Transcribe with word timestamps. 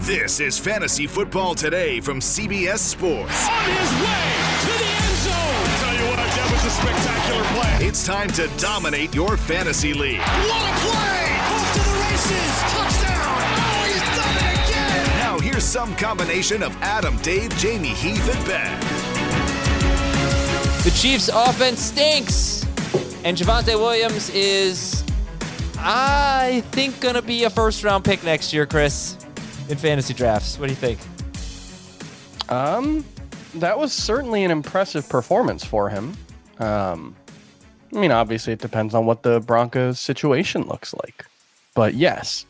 This 0.00 0.40
is 0.40 0.58
Fantasy 0.58 1.06
Football 1.06 1.54
Today 1.54 2.00
from 2.00 2.20
CBS 2.20 2.78
Sports. 2.78 3.46
On 3.46 3.64
his 3.64 3.92
way 4.00 4.32
to 4.62 4.72
the 4.78 4.88
end 4.96 5.16
zone. 5.20 5.68
Tell 5.76 5.94
you 5.94 6.06
what, 6.08 6.16
that 6.16 6.48
was 6.50 6.64
a 6.64 6.70
spectacular 6.70 7.44
play. 7.60 7.86
It's 7.86 8.06
time 8.06 8.28
to 8.30 8.48
dominate 8.56 9.14
your 9.14 9.36
fantasy 9.36 9.92
league. 9.92 10.18
What 10.20 10.62
a 10.62 10.72
play! 10.80 11.36
Off 11.52 11.74
to 11.74 11.80
the 11.84 11.92
races. 12.00 12.52
Touchdown. 12.72 13.44
Oh, 13.60 13.84
he's 13.84 14.00
done 14.16 14.36
it 14.40 14.70
again. 14.70 15.06
Now 15.18 15.38
here's 15.38 15.64
some 15.64 15.94
combination 15.96 16.62
of 16.62 16.74
Adam, 16.80 17.18
Dave, 17.18 17.54
Jamie, 17.58 17.88
Heath, 17.88 18.26
and 18.34 18.46
Ben. 18.46 18.80
The 20.82 20.90
Chiefs' 20.92 21.28
offense 21.28 21.80
stinks, 21.82 22.64
and 23.22 23.36
Javonte 23.36 23.78
Williams 23.78 24.30
is, 24.30 25.04
I 25.78 26.64
think, 26.70 27.00
going 27.00 27.16
to 27.16 27.22
be 27.22 27.44
a 27.44 27.50
first 27.50 27.84
round 27.84 28.02
pick 28.02 28.24
next 28.24 28.54
year, 28.54 28.64
Chris, 28.64 29.18
in 29.70 29.78
fantasy 29.78 30.14
drafts. 30.14 30.58
What 30.58 30.66
do 30.66 30.72
you 30.72 30.76
think? 30.76 30.98
Um, 32.50 33.04
that 33.54 33.78
was 33.78 33.92
certainly 33.92 34.44
an 34.44 34.50
impressive 34.50 35.08
performance 35.08 35.64
for 35.64 35.88
him. 35.88 36.16
Um, 36.58 37.16
I 37.94 37.98
mean, 37.98 38.12
obviously, 38.12 38.52
it 38.52 38.60
depends 38.60 38.94
on 38.94 39.06
what 39.06 39.22
the 39.22 39.40
Broncos' 39.40 39.98
situation 39.98 40.62
looks 40.62 40.94
like. 40.94 41.24
But 41.74 41.94
yes, 41.94 42.46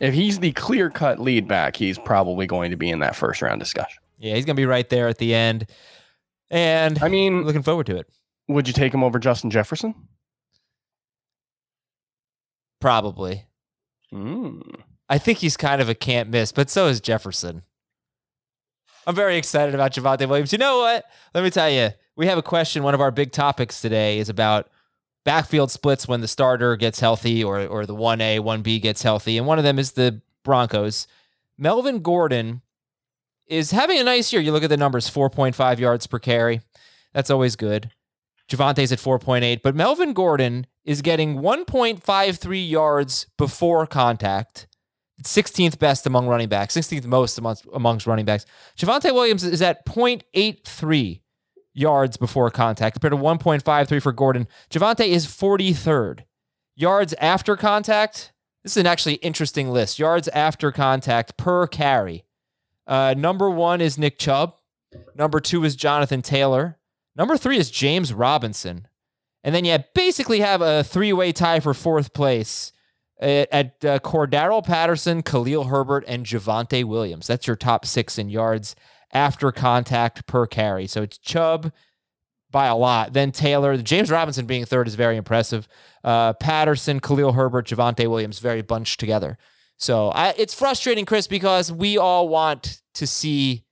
if 0.00 0.14
he's 0.14 0.40
the 0.40 0.52
clear 0.52 0.90
cut 0.90 1.18
lead 1.20 1.48
back, 1.48 1.76
he's 1.76 1.98
probably 1.98 2.46
going 2.46 2.70
to 2.70 2.76
be 2.76 2.90
in 2.90 2.98
that 3.00 3.16
first 3.16 3.42
round 3.42 3.60
discussion. 3.60 4.02
Yeah, 4.18 4.34
he's 4.34 4.44
going 4.44 4.56
to 4.56 4.60
be 4.60 4.66
right 4.66 4.88
there 4.88 5.08
at 5.08 5.18
the 5.18 5.34
end. 5.34 5.66
And 6.50 7.02
I 7.02 7.08
mean, 7.08 7.42
looking 7.42 7.62
forward 7.62 7.86
to 7.86 7.96
it. 7.96 8.08
would 8.48 8.68
you 8.68 8.74
take 8.74 8.92
him 8.92 9.02
over 9.02 9.18
Justin 9.18 9.50
Jefferson? 9.50 9.94
Probably. 12.80 13.46
Mm. 14.12 14.82
I 15.08 15.18
think 15.18 15.38
he's 15.38 15.56
kind 15.56 15.82
of 15.82 15.88
a 15.88 15.94
can't 15.94 16.30
miss, 16.30 16.52
but 16.52 16.70
so 16.70 16.86
is 16.86 17.00
Jefferson. 17.00 17.62
I'm 19.06 19.14
very 19.14 19.36
excited 19.36 19.74
about 19.74 19.92
Javonte 19.92 20.26
Williams. 20.28 20.52
You 20.52 20.58
know 20.58 20.78
what? 20.78 21.04
Let 21.34 21.44
me 21.44 21.50
tell 21.50 21.68
you, 21.68 21.90
we 22.16 22.26
have 22.26 22.38
a 22.38 22.42
question. 22.42 22.82
One 22.82 22.94
of 22.94 23.00
our 23.00 23.10
big 23.10 23.32
topics 23.32 23.80
today 23.80 24.18
is 24.18 24.28
about 24.28 24.70
backfield 25.24 25.70
splits 25.70 26.08
when 26.08 26.20
the 26.20 26.28
starter 26.28 26.76
gets 26.76 27.00
healthy 27.00 27.44
or, 27.44 27.66
or 27.66 27.84
the 27.84 27.94
1A, 27.94 28.40
1B 28.40 28.80
gets 28.80 29.02
healthy. 29.02 29.36
And 29.36 29.46
one 29.46 29.58
of 29.58 29.64
them 29.64 29.78
is 29.78 29.92
the 29.92 30.22
Broncos. 30.42 31.06
Melvin 31.58 32.00
Gordon 32.00 32.62
is 33.46 33.72
having 33.72 33.98
a 33.98 34.04
nice 34.04 34.32
year. 34.32 34.40
You 34.40 34.52
look 34.52 34.64
at 34.64 34.70
the 34.70 34.76
numbers 34.76 35.10
4.5 35.10 35.78
yards 35.78 36.06
per 36.06 36.18
carry. 36.18 36.60
That's 37.12 37.30
always 37.30 37.56
good. 37.56 37.90
Javonte's 38.48 38.92
at 38.92 38.98
4.8, 38.98 39.62
but 39.62 39.74
Melvin 39.74 40.12
Gordon 40.12 40.66
is 40.84 41.00
getting 41.00 41.36
1.53 41.36 42.70
yards 42.70 43.26
before 43.38 43.86
contact. 43.86 44.66
16th 45.22 45.78
best 45.78 46.06
among 46.06 46.26
running 46.26 46.48
backs, 46.48 46.76
16th 46.76 47.06
most 47.06 47.38
amongst, 47.38 47.66
amongst 47.72 48.06
running 48.06 48.24
backs. 48.24 48.46
Javonte 48.76 49.12
Williams 49.14 49.44
is 49.44 49.62
at 49.62 49.86
0.83 49.86 51.20
yards 51.72 52.16
before 52.16 52.50
contact 52.50 52.94
compared 52.94 53.12
to 53.12 53.16
1.53 53.16 54.02
for 54.02 54.12
Gordon. 54.12 54.48
Javonte 54.70 55.06
is 55.06 55.26
43rd. 55.26 56.20
Yards 56.76 57.14
after 57.14 57.56
contact, 57.56 58.32
this 58.62 58.72
is 58.72 58.80
an 58.80 58.86
actually 58.86 59.14
interesting 59.16 59.70
list. 59.70 59.98
Yards 59.98 60.28
after 60.28 60.72
contact 60.72 61.36
per 61.36 61.66
carry. 61.66 62.24
Uh, 62.86 63.14
number 63.16 63.48
one 63.48 63.80
is 63.80 63.98
Nick 63.98 64.18
Chubb. 64.18 64.54
Number 65.14 65.40
two 65.40 65.64
is 65.64 65.76
Jonathan 65.76 66.22
Taylor. 66.22 66.78
Number 67.16 67.36
three 67.36 67.56
is 67.56 67.70
James 67.70 68.12
Robinson. 68.12 68.88
And 69.42 69.54
then 69.54 69.64
you 69.64 69.78
basically 69.94 70.40
have 70.40 70.62
a 70.62 70.82
three 70.82 71.12
way 71.12 71.32
tie 71.32 71.60
for 71.60 71.74
fourth 71.74 72.14
place 72.14 72.72
at, 73.24 73.84
uh, 73.84 73.98
Cordarrelle 74.00 74.64
Patterson, 74.64 75.22
Khalil 75.22 75.64
Herbert, 75.64 76.04
and 76.06 76.24
Javonte 76.26 76.84
Williams. 76.84 77.26
That's 77.26 77.46
your 77.46 77.56
top 77.56 77.86
six 77.86 78.18
in 78.18 78.28
yards 78.28 78.74
after 79.12 79.50
contact 79.52 80.26
per 80.26 80.46
carry. 80.46 80.86
So 80.86 81.02
it's 81.02 81.18
Chubb 81.18 81.72
by 82.50 82.66
a 82.66 82.76
lot. 82.76 83.12
Then 83.12 83.32
Taylor, 83.32 83.76
James 83.76 84.10
Robinson 84.10 84.46
being 84.46 84.64
third 84.64 84.86
is 84.86 84.94
very 84.94 85.16
impressive. 85.16 85.66
Uh, 86.04 86.32
Patterson, 86.34 87.00
Khalil 87.00 87.32
Herbert, 87.32 87.66
Javonte 87.66 88.06
Williams, 88.08 88.38
very 88.38 88.62
bunched 88.62 89.00
together. 89.00 89.38
So 89.76 90.10
I, 90.10 90.34
it's 90.36 90.54
frustrating, 90.54 91.04
Chris, 91.04 91.26
because 91.26 91.72
we 91.72 91.98
all 91.98 92.28
want 92.28 92.80
to 92.94 93.06
see 93.06 93.64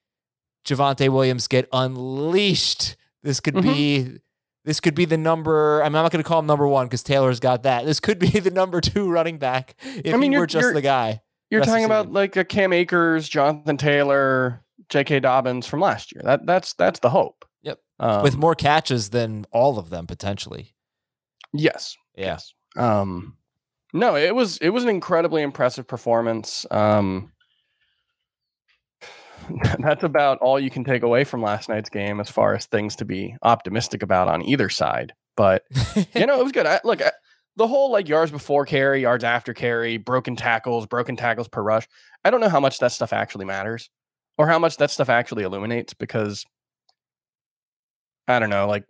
Javonte 0.64 1.08
Williams 1.10 1.46
get 1.46 1.68
unleashed. 1.72 2.96
This 3.22 3.38
could 3.40 3.54
Mm-hmm. 3.54 3.72
be 3.72 4.18
this 4.64 4.80
could 4.80 4.94
be 4.94 5.04
the 5.04 5.16
number. 5.18 5.82
I'm 5.82 5.92
not 5.92 6.10
going 6.12 6.22
to 6.22 6.28
call 6.28 6.38
him 6.40 6.46
number 6.46 6.66
one 6.68 6.86
because 6.86 7.02
Taylor's 7.02 7.40
got 7.40 7.62
that. 7.64 7.84
This 7.86 8.00
could 8.00 8.18
be 8.18 8.28
the 8.40 8.50
number 8.50 8.80
two 8.80 9.10
running 9.10 9.38
back 9.38 9.74
if 9.82 10.14
I 10.14 10.16
mean, 10.16 10.32
he 10.32 10.34
you're- 10.36 10.40
were 10.42 10.46
just 10.46 10.74
the 10.74 10.82
guy. 10.82 11.20
You're 11.50 11.62
talking 11.64 11.84
about 11.84 12.04
season. 12.04 12.14
like 12.14 12.36
a 12.36 12.44
Cam 12.44 12.72
Akers, 12.72 13.28
Jonathan 13.28 13.76
Taylor, 13.76 14.64
J.K. 14.88 15.20
Dobbins 15.20 15.66
from 15.66 15.80
last 15.80 16.14
year. 16.14 16.22
That 16.24 16.46
that's 16.46 16.72
that's 16.74 17.00
the 17.00 17.10
hope. 17.10 17.44
Yep. 17.62 17.78
Um, 18.00 18.22
with 18.22 18.36
more 18.38 18.54
catches 18.54 19.10
than 19.10 19.44
all 19.52 19.78
of 19.78 19.90
them 19.90 20.06
potentially. 20.06 20.74
yes, 21.52 21.96
Yeah. 22.16 22.24
yes. 22.24 22.54
Um, 22.76 23.36
no, 23.92 24.16
it 24.16 24.34
was 24.34 24.56
it 24.58 24.70
was 24.70 24.82
an 24.82 24.88
incredibly 24.88 25.42
impressive 25.42 25.86
performance. 25.86 26.64
Um, 26.70 27.32
that's 29.78 30.02
about 30.02 30.38
all 30.38 30.58
you 30.58 30.70
can 30.70 30.84
take 30.84 31.02
away 31.02 31.24
from 31.24 31.42
last 31.42 31.68
night's 31.68 31.90
game 31.90 32.20
as 32.20 32.30
far 32.30 32.54
as 32.54 32.66
things 32.66 32.96
to 32.96 33.04
be 33.04 33.36
optimistic 33.42 34.02
about 34.02 34.28
on 34.28 34.42
either 34.42 34.68
side. 34.68 35.12
But 35.36 35.64
you 36.14 36.26
know, 36.26 36.38
it 36.38 36.42
was 36.42 36.52
good. 36.52 36.66
I, 36.66 36.80
look, 36.84 37.02
I, 37.02 37.12
the 37.56 37.66
whole 37.66 37.90
like 37.90 38.08
yards 38.08 38.30
before 38.30 38.66
carry, 38.66 39.02
yards 39.02 39.24
after 39.24 39.52
carry, 39.54 39.96
broken 39.96 40.36
tackles, 40.36 40.86
broken 40.86 41.16
tackles 41.16 41.48
per 41.48 41.62
rush. 41.62 41.86
I 42.24 42.30
don't 42.30 42.40
know 42.40 42.48
how 42.48 42.60
much 42.60 42.78
that 42.78 42.92
stuff 42.92 43.12
actually 43.12 43.44
matters 43.44 43.90
or 44.38 44.46
how 44.46 44.58
much 44.58 44.76
that 44.78 44.90
stuff 44.90 45.08
actually 45.08 45.44
illuminates 45.44 45.94
because 45.94 46.44
I 48.28 48.38
don't 48.38 48.50
know. 48.50 48.66
Like 48.66 48.84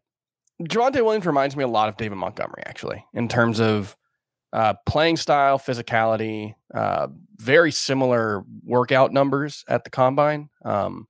Javonte 0.63 1.05
Williams 1.05 1.27
reminds 1.27 1.57
me 1.57 1.65
a 1.65 1.69
lot 1.69 1.89
of 1.89 1.97
David 1.97 2.17
Montgomery, 2.17 2.63
actually, 2.67 3.05
in 3.15 3.29
terms 3.29 3.61
of 3.61 3.97
uh, 4.53 4.75
playing 4.87 5.17
style, 5.17 5.59
physicality, 5.59 6.55
uh, 6.75 7.09
very 7.43 7.73
similar 7.73 8.45
workout 8.65 9.13
numbers 9.13 9.65
at 9.69 9.85
the 9.85 9.91
combine. 9.91 10.49
Um, 10.65 11.09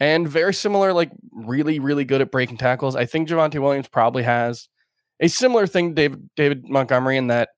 and 0.00 0.28
very 0.28 0.52
similar, 0.52 0.92
like 0.92 1.10
really, 1.30 1.78
really 1.78 2.04
good 2.04 2.20
at 2.20 2.30
breaking 2.30 2.58
tackles. 2.58 2.96
I 2.96 3.06
think 3.06 3.28
Javonte 3.28 3.60
Williams 3.60 3.88
probably 3.88 4.24
has 4.24 4.68
a 5.20 5.28
similar 5.28 5.66
thing 5.66 5.90
to 5.90 5.94
David 5.94 6.28
David 6.36 6.68
Montgomery 6.68 7.16
in 7.16 7.28
that 7.28 7.50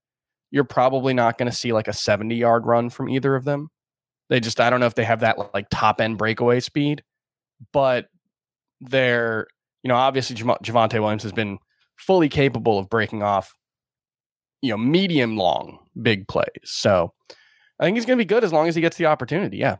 you're 0.50 0.64
probably 0.64 1.14
not 1.14 1.36
going 1.36 1.50
to 1.50 1.56
see 1.56 1.72
like 1.72 1.88
a 1.88 1.92
70 1.92 2.36
yard 2.36 2.64
run 2.66 2.90
from 2.90 3.08
either 3.08 3.34
of 3.34 3.44
them. 3.44 3.70
They 4.28 4.38
just 4.38 4.60
I 4.60 4.70
don't 4.70 4.80
know 4.80 4.86
if 4.86 4.94
they 4.94 5.04
have 5.04 5.20
that 5.20 5.52
like 5.52 5.66
top 5.70 6.00
end 6.00 6.18
breakaway 6.18 6.60
speed, 6.60 7.02
but 7.72 8.06
they're 8.80 9.48
you 9.82 9.88
know 9.88 9.96
obviously 9.96 10.36
Jav- 10.36 10.62
Javonte 10.62 11.00
Williams 11.00 11.24
has 11.24 11.32
been 11.32 11.58
fully 11.96 12.28
capable 12.28 12.78
of 12.78 12.88
breaking 12.88 13.22
off 13.22 13.52
you 14.62 14.70
know 14.70 14.76
medium 14.76 15.36
long 15.36 15.78
big 16.00 16.28
plays. 16.28 16.46
So 16.64 17.14
I 17.78 17.84
think 17.84 17.96
he's 17.96 18.06
going 18.06 18.18
to 18.18 18.24
be 18.24 18.26
good 18.26 18.44
as 18.44 18.52
long 18.52 18.68
as 18.68 18.74
he 18.74 18.80
gets 18.80 18.96
the 18.96 19.06
opportunity. 19.06 19.58
Yeah. 19.58 19.76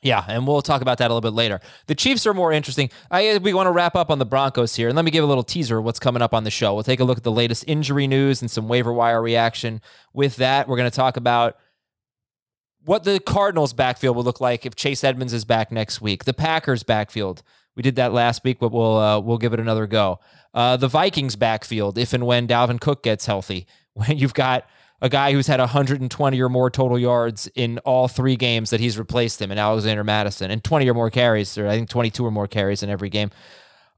Yeah, 0.00 0.24
and 0.28 0.46
we'll 0.46 0.62
talk 0.62 0.80
about 0.80 0.98
that 0.98 1.10
a 1.10 1.12
little 1.14 1.28
bit 1.28 1.34
later. 1.34 1.60
The 1.86 1.94
Chiefs 1.94 2.24
are 2.24 2.34
more 2.34 2.52
interesting. 2.52 2.88
I 3.10 3.38
we 3.38 3.52
want 3.52 3.66
to 3.66 3.72
wrap 3.72 3.96
up 3.96 4.10
on 4.10 4.20
the 4.20 4.26
Broncos 4.26 4.76
here, 4.76 4.86
and 4.86 4.94
let 4.94 5.04
me 5.04 5.10
give 5.10 5.24
a 5.24 5.26
little 5.26 5.42
teaser 5.42 5.78
of 5.78 5.84
what's 5.84 5.98
coming 5.98 6.22
up 6.22 6.32
on 6.32 6.44
the 6.44 6.52
show. 6.52 6.72
We'll 6.74 6.84
take 6.84 7.00
a 7.00 7.04
look 7.04 7.18
at 7.18 7.24
the 7.24 7.32
latest 7.32 7.64
injury 7.66 8.06
news 8.06 8.40
and 8.40 8.48
some 8.48 8.68
waiver 8.68 8.92
wire 8.92 9.20
reaction. 9.20 9.80
With 10.12 10.36
that, 10.36 10.68
we're 10.68 10.76
going 10.76 10.88
to 10.88 10.94
talk 10.94 11.16
about 11.16 11.56
what 12.84 13.02
the 13.02 13.18
Cardinals 13.18 13.72
backfield 13.72 14.14
will 14.14 14.22
look 14.22 14.40
like 14.40 14.64
if 14.64 14.76
Chase 14.76 15.02
Edmonds 15.02 15.32
is 15.32 15.44
back 15.44 15.72
next 15.72 16.00
week. 16.00 16.24
The 16.24 16.34
Packers 16.34 16.84
backfield. 16.84 17.42
We 17.74 17.82
did 17.82 17.96
that 17.96 18.12
last 18.12 18.44
week, 18.44 18.58
but 18.60 18.70
we'll 18.70 18.96
uh, 18.96 19.18
we'll 19.18 19.38
give 19.38 19.52
it 19.52 19.60
another 19.60 19.88
go. 19.88 20.20
Uh, 20.54 20.76
the 20.76 20.88
Vikings 20.88 21.34
backfield, 21.34 21.98
if 21.98 22.12
and 22.12 22.24
when 22.24 22.46
Dalvin 22.46 22.80
Cook 22.80 23.02
gets 23.02 23.26
healthy, 23.26 23.66
when 23.94 24.16
you've 24.16 24.34
got 24.34 24.64
a 25.00 25.08
guy 25.08 25.32
who's 25.32 25.46
had 25.46 25.60
120 25.60 26.40
or 26.40 26.48
more 26.48 26.70
total 26.70 26.98
yards 26.98 27.48
in 27.54 27.78
all 27.80 28.08
three 28.08 28.36
games 28.36 28.70
that 28.70 28.80
he's 28.80 28.98
replaced 28.98 29.40
him 29.40 29.52
in 29.52 29.58
Alexander 29.58 30.02
Mattison 30.02 30.50
and 30.50 30.62
20 30.64 30.88
or 30.90 30.94
more 30.94 31.10
carries, 31.10 31.56
or 31.56 31.68
I 31.68 31.76
think 31.76 31.88
22 31.88 32.24
or 32.24 32.30
more 32.30 32.48
carries 32.48 32.82
in 32.82 32.90
every 32.90 33.08
game. 33.08 33.30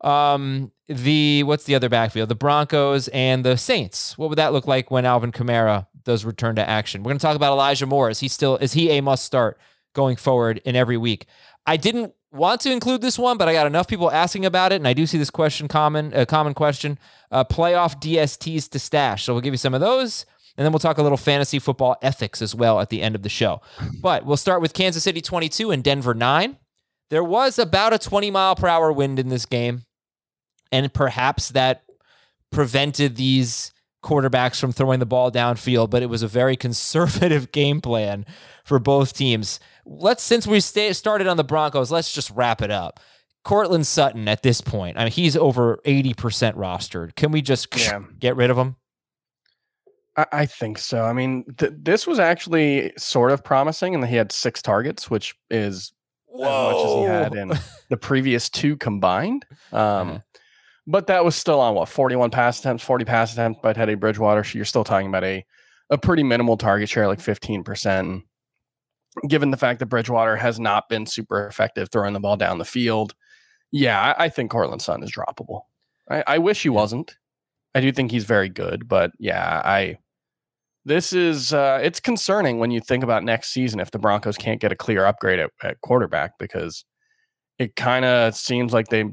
Um, 0.02 0.73
the 0.88 1.43
what's 1.44 1.64
the 1.64 1.75
other 1.75 1.88
backfield? 1.88 2.29
The 2.29 2.35
Broncos 2.35 3.08
and 3.08 3.44
the 3.44 3.56
Saints. 3.56 4.17
What 4.17 4.29
would 4.31 4.38
that 4.38 4.52
look 4.52 4.67
like 4.67 4.91
when 4.91 5.05
Alvin 5.05 5.32
Kamara 5.32 5.87
does 6.05 6.25
return 6.25 6.56
to 6.56 6.69
action? 6.69 7.02
We're 7.02 7.11
going 7.11 7.19
to 7.19 7.23
talk 7.23 7.37
about 7.37 7.52
Elijah 7.52 7.87
Moore. 7.87 8.11
Is 8.11 8.20
he 8.20 8.29
still 8.29 8.56
is 8.56 8.73
he 8.73 8.91
a 8.91 9.00
must 9.00 9.25
start 9.25 9.58
going 9.94 10.17
forward 10.17 10.61
in 10.64 10.75
every 10.75 10.97
week? 10.97 11.26
I 11.67 11.76
didn't 11.76 12.14
want 12.32 12.62
to 12.62 12.73
include 12.73 13.02
this 13.02 13.19
one, 13.19 13.37
but 13.37 13.49
I 13.49 13.52
got 13.52 13.67
enough 13.67 13.88
people 13.88 14.11
asking 14.11 14.47
about 14.47 14.73
it, 14.73 14.76
and 14.76 14.88
I 14.88 14.93
do 14.93 15.06
see 15.06 15.19
this 15.19 15.31
question 15.31 15.69
common 15.69 16.12
a 16.14 16.25
common 16.26 16.55
question. 16.55 16.99
Uh, 17.31 17.44
playoff 17.44 18.00
DSTs 18.00 18.69
to 18.70 18.79
stash. 18.79 19.25
So 19.25 19.35
we'll 19.35 19.43
give 19.43 19.55
you 19.55 19.58
some 19.58 19.75
of 19.75 19.81
those. 19.81 20.26
And 20.56 20.64
then 20.64 20.73
we'll 20.73 20.79
talk 20.81 20.99
a 20.99 21.02
little 21.02 21.17
fantasy 21.19 21.58
football 21.58 21.97
ethics 22.02 22.43
as 22.43 22.55
well 22.55 22.81
at 22.81 22.88
the 22.91 23.02
end 23.02 23.14
of 23.14 23.23
the 23.23 23.29
show. 23.29 23.61
But 24.02 24.26
we'll 24.26 24.37
start 24.37 24.61
with 24.61 24.75
Kansas 24.75 25.05
City 25.05 25.20
22 25.20 25.70
and 25.70 25.82
Denver 25.82 26.12
9. 26.14 26.56
There 27.08 27.25
was 27.25 27.58
about 27.58 27.93
a 27.93 27.99
20 27.99 28.31
mile 28.31 28.55
per 28.56 28.69
hour 28.69 28.93
wind 28.93 29.19
in 29.19 29.29
this 29.29 29.47
game. 29.47 29.82
And 30.73 30.93
perhaps 30.93 31.49
that 31.50 31.82
prevented 32.52 33.17
these 33.17 33.73
quarterbacks 34.05 34.58
from 34.61 34.73
throwing 34.73 34.99
the 34.99 35.06
ball 35.06 35.31
downfield, 35.31 35.91
but 35.91 36.02
it 36.02 36.06
was 36.08 36.23
a 36.23 36.29
very 36.29 36.56
conservative 36.67 37.52
game 37.52 37.81
plan 37.81 38.25
for 38.64 38.79
both 38.79 39.12
teams. 39.12 39.61
Let's, 39.85 40.23
since 40.23 40.47
we 40.47 40.61
stay, 40.61 40.93
started 40.93 41.26
on 41.26 41.37
the 41.37 41.44
Broncos, 41.44 41.91
let's 41.91 42.12
just 42.12 42.31
wrap 42.31 42.62
it 42.62 42.70
up. 42.70 43.00
Courtland 43.44 43.87
Sutton 43.87 44.29
at 44.29 44.43
this 44.43 44.61
point, 44.61 44.99
I 44.99 45.05
mean, 45.05 45.12
he's 45.12 45.37
over 45.37 45.81
80% 45.87 46.55
rostered. 46.55 47.14
Can 47.14 47.32
we 47.32 47.41
just 47.41 47.75
Yeah. 47.76 48.00
get 48.19 48.37
rid 48.37 48.50
of 48.50 48.58
him? 48.58 48.76
I, 50.16 50.26
I 50.32 50.46
think 50.46 50.78
so. 50.78 51.04
I 51.04 51.12
mean, 51.12 51.44
th- 51.58 51.72
this 51.76 52.06
was 52.06 52.18
actually 52.18 52.92
sort 52.96 53.32
of 53.32 53.44
promising, 53.44 53.94
and 53.94 54.06
he 54.06 54.16
had 54.16 54.32
six 54.32 54.62
targets, 54.62 55.10
which 55.10 55.34
is 55.50 55.92
as 56.34 56.40
much 56.40 56.86
as 56.86 56.92
he 56.92 57.02
had 57.02 57.34
in 57.34 57.52
the 57.88 57.96
previous 57.96 58.48
two 58.48 58.76
combined. 58.76 59.44
Um, 59.72 60.08
Yeah. 60.08 60.18
But 60.86 61.06
that 61.06 61.24
was 61.24 61.36
still 61.36 61.60
on 61.60 61.74
what 61.76 61.88
41 61.88 62.30
pass 62.30 62.58
attempts, 62.58 62.82
40 62.82 63.04
pass 63.04 63.32
attempts 63.32 63.60
by 63.62 63.72
Teddy 63.72 63.94
Bridgewater. 63.94 64.42
So 64.42 64.58
you're 64.58 64.64
still 64.64 64.82
talking 64.82 65.06
about 65.06 65.22
a 65.22 65.44
a 65.90 65.98
pretty 65.98 66.22
minimal 66.22 66.56
target 66.56 66.88
share, 66.88 67.06
like 67.06 67.18
15%. 67.20 68.22
Given 69.28 69.50
the 69.50 69.56
fact 69.56 69.80
that 69.80 69.86
Bridgewater 69.86 70.36
has 70.36 70.58
not 70.58 70.88
been 70.88 71.04
super 71.04 71.46
effective 71.46 71.90
throwing 71.90 72.12
the 72.14 72.20
ball 72.20 72.36
down 72.36 72.58
the 72.58 72.64
field, 72.64 73.14
yeah, 73.72 74.14
I, 74.16 74.24
I 74.24 74.28
think 74.28 74.50
Courtland 74.50 74.82
Sun 74.82 75.02
is 75.02 75.12
droppable. 75.12 75.62
I, 76.10 76.24
I 76.26 76.38
wish 76.38 76.62
he 76.62 76.68
wasn't. 76.68 77.16
I 77.75 77.81
do 77.81 77.93
think 77.93 78.11
he's 78.11 78.25
very 78.25 78.49
good, 78.49 78.88
but 78.88 79.12
yeah, 79.19 79.62
I 79.64 79.99
this 80.84 81.12
is 81.12 81.52
uh, 81.52 81.78
it's 81.82 82.00
concerning 82.00 82.58
when 82.58 82.70
you 82.70 82.81
think 82.81 83.05
about 83.05 83.22
next 83.22 83.50
season 83.50 83.81
if 83.81 83.90
the 83.90 83.99
Broncos 83.99 84.37
can't 84.37 84.61
get 84.61 84.72
a 84.72 84.76
clear 84.76 85.05
upgrade 85.05 85.38
at, 85.38 85.50
at 85.62 85.81
quarterback 85.82 86.38
because 86.38 86.84
it 87.58 87.76
kind 87.76 88.05
of 88.05 88.34
seems 88.34 88.72
like 88.72 88.88
they 88.88 89.05